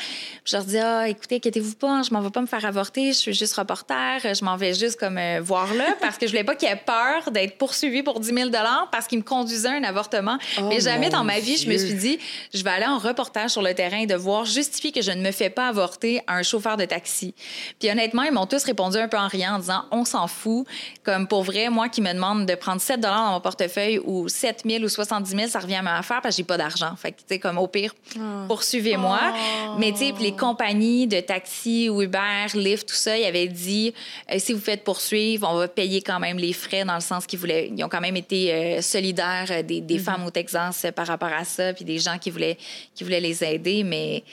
je 0.46 0.56
leur 0.56 0.66
disais, 0.66 0.82
ah, 0.82 1.08
écoutez, 1.08 1.36
inquiétez-vous 1.36 1.76
pas, 1.76 2.02
je 2.04 2.14
m'en 2.14 2.22
vais 2.22 2.30
pas 2.30 2.42
me 2.42 2.48
faire 2.48 2.66
avorter, 2.66 3.14
je 3.14 3.18
suis 3.18 3.34
juste 3.34 3.54
reporter, 3.56 4.20
je 4.22 4.44
m'en 4.44 4.56
vais 4.58 4.74
juste 4.74 5.00
comme 5.00 5.18
euh, 5.18 5.40
voir 5.42 5.74
là, 5.74 5.96
parce 6.02 6.18
que 6.18 6.28
je 6.28 6.32
voulais 6.32 6.44
pas 6.44 6.56
qu'il 6.56 6.68
ait 6.68 6.76
peur 6.76 7.32
d'être 7.32 7.58
poursuivi 7.58 8.04
pour 8.04 8.20
10 8.20 8.34
000 8.34 8.50
parce 8.92 9.08
qu'il 9.08 9.20
me 9.20 9.24
conduisait 9.24 9.70
à 9.70 9.74
un 9.74 9.84
avortement. 9.84 10.38
Oh 10.58 10.64
Mais 10.70 10.80
jamais 10.80 11.10
dans 11.10 11.24
ma 11.24 11.40
vie, 11.40 11.58
je 11.58 11.70
me 11.70 11.78
suis 11.78 11.94
dit, 11.94 12.20
je 12.54 12.64
vais 12.64 12.70
aller 12.70 12.86
en 12.86 12.98
reportage 12.98 13.52
sur 13.52 13.62
le 13.62 13.74
terrain 13.74 14.00
et 14.00 14.08
devoir 14.08 14.46
justifier 14.46 14.92
que 14.92 15.02
je 15.02 15.12
ne 15.12 15.22
me 15.22 15.32
fais 15.32 15.50
pas 15.50 15.68
avorter 15.68 16.22
à 16.28 16.36
un 16.36 16.44
chauffeur 16.44 16.78
de 16.78 16.86
taxi. 16.86 17.34
Puis 17.80 17.90
honnêtement, 17.90 18.24
ils 18.24 18.32
m'ont 18.32 18.46
tous 18.46 18.64
répondu 18.64 18.98
un 18.98 19.08
peu 19.08 19.18
en 19.18 19.28
riant, 19.28 19.56
en 19.56 19.60
disant, 19.60 19.86
on 19.92 20.06
s'en 20.06 20.28
fout. 20.28 20.66
Comme 21.04 21.28
pour 21.28 21.44
vrai, 21.44 21.70
moi 21.70 21.90
qui 21.90 22.02
me 22.02 22.14
demande 22.14 22.46
de 22.46 22.56
prendre 22.56 22.82
7 22.82 23.00
dans 23.18 23.32
mon 23.32 23.42
portefeuille 23.42 24.00
ou 24.00 24.28
7 24.28 24.64
000 24.66 24.84
ou 24.84 24.90
70 24.90 25.30
000, 25.30 25.48
ça 25.48 25.60
revient 25.60 25.76
à 25.76 25.82
ma 25.82 25.98
affaire 25.98 26.22
parce 26.22 26.36
que 26.36 26.38
j'ai 26.38 26.46
pas 26.46 26.58
d'argent. 26.58 26.96
Fait 26.96 27.12
que, 27.12 27.18
tu 27.18 27.26
sais, 27.28 27.40
comme 27.40 27.58
au 27.58 27.68
pire, 27.68 27.94
ah. 28.18 28.46
poursuivez-moi. 28.48 29.20
Oh. 29.24 29.76
Mais, 29.80 29.92
tu 29.92 30.00
sais, 30.00 30.14
les 30.20 30.34
compagnies 30.34 31.08
de 31.08 31.20
taxi, 31.20 31.86
Uber, 31.86 32.48
Lyft, 32.54 32.88
tout 32.88 32.96
ça, 32.96 33.18
ils 33.18 33.26
avaient 33.26 33.48
dit, 33.48 33.94
euh, 34.32 34.36
si 34.40 34.54
vous 34.54 34.60
faites 34.60 34.84
poursuivre, 34.84 35.48
on 35.50 35.56
va 35.56 35.68
payer 35.68 36.02
quand 36.02 36.20
même 36.20 36.38
les 36.38 36.54
frais 36.54 36.86
dans 36.86 36.96
le 36.96 37.02
sens 37.02 37.26
qu'ils 37.26 37.40
voulaient, 37.40 37.72
ils 37.76 37.84
ont 37.84 37.90
quand 37.90 38.02
même 38.02 38.18
été 38.18 38.54
euh, 38.54 38.82
solidaires 38.82 39.48
euh, 39.50 39.64
des, 39.64 39.82
des 39.82 39.98
mm-hmm. 39.98 40.04
femmes 40.04 40.26
au 40.26 40.32
Texas 40.32 40.86
par 40.96 41.08
rapport 41.08 41.32
à 41.34 41.46
ça, 41.46 41.74
puis 41.74 41.86
des 41.86 42.00
gens 42.00 42.18
qui 42.18 42.30
voulaient, 42.30 42.58
qui 42.96 43.04
voulaient 43.04 43.20
les 43.20 43.44
aider. 43.44 43.84
Mais, 43.84 44.24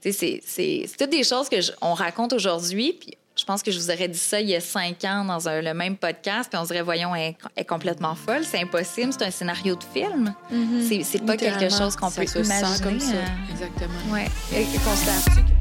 tu 0.00 0.12
sais, 0.12 0.40
c'est 0.44 0.86
toutes 0.98 1.10
des 1.10 1.24
choses 1.24 1.48
que 1.48 1.56
on 1.80 1.94
raconte 1.94 2.32
aujourd'hui, 2.32 2.96
puis 2.98 3.16
je 3.38 3.44
pense 3.44 3.62
que 3.62 3.70
je 3.70 3.78
vous 3.78 3.90
aurais 3.90 4.08
dit 4.08 4.18
ça 4.18 4.40
il 4.40 4.48
y 4.48 4.56
a 4.56 4.60
cinq 4.60 5.04
ans 5.04 5.24
dans 5.24 5.38
le 5.62 5.74
même 5.74 5.96
podcast, 5.96 6.50
puis 6.50 6.58
on 6.58 6.64
se 6.64 6.68
dirait, 6.68 6.82
voyons, 6.82 7.14
elle 7.14 7.34
est 7.56 7.64
complètement 7.64 8.14
folle, 8.14 8.44
c'est 8.44 8.60
impossible, 8.60 9.12
c'est 9.12 9.24
un 9.24 9.30
scénario 9.30 9.76
de 9.76 9.84
film. 9.84 10.34
Mm-hmm. 10.52 11.04
C'est 11.04 11.24
pas 11.24 11.36
quelque 11.36 11.70
chose 11.70 11.96
qu'on 11.96 12.10
peut 12.10 12.24
imaginer. 12.24 12.82
comme 12.82 13.00
ça. 13.00 13.14
Euh. 13.14 13.52
Exactement. 13.52 14.12
Ouais. 14.12 14.26
Considères-tu 14.84 15.57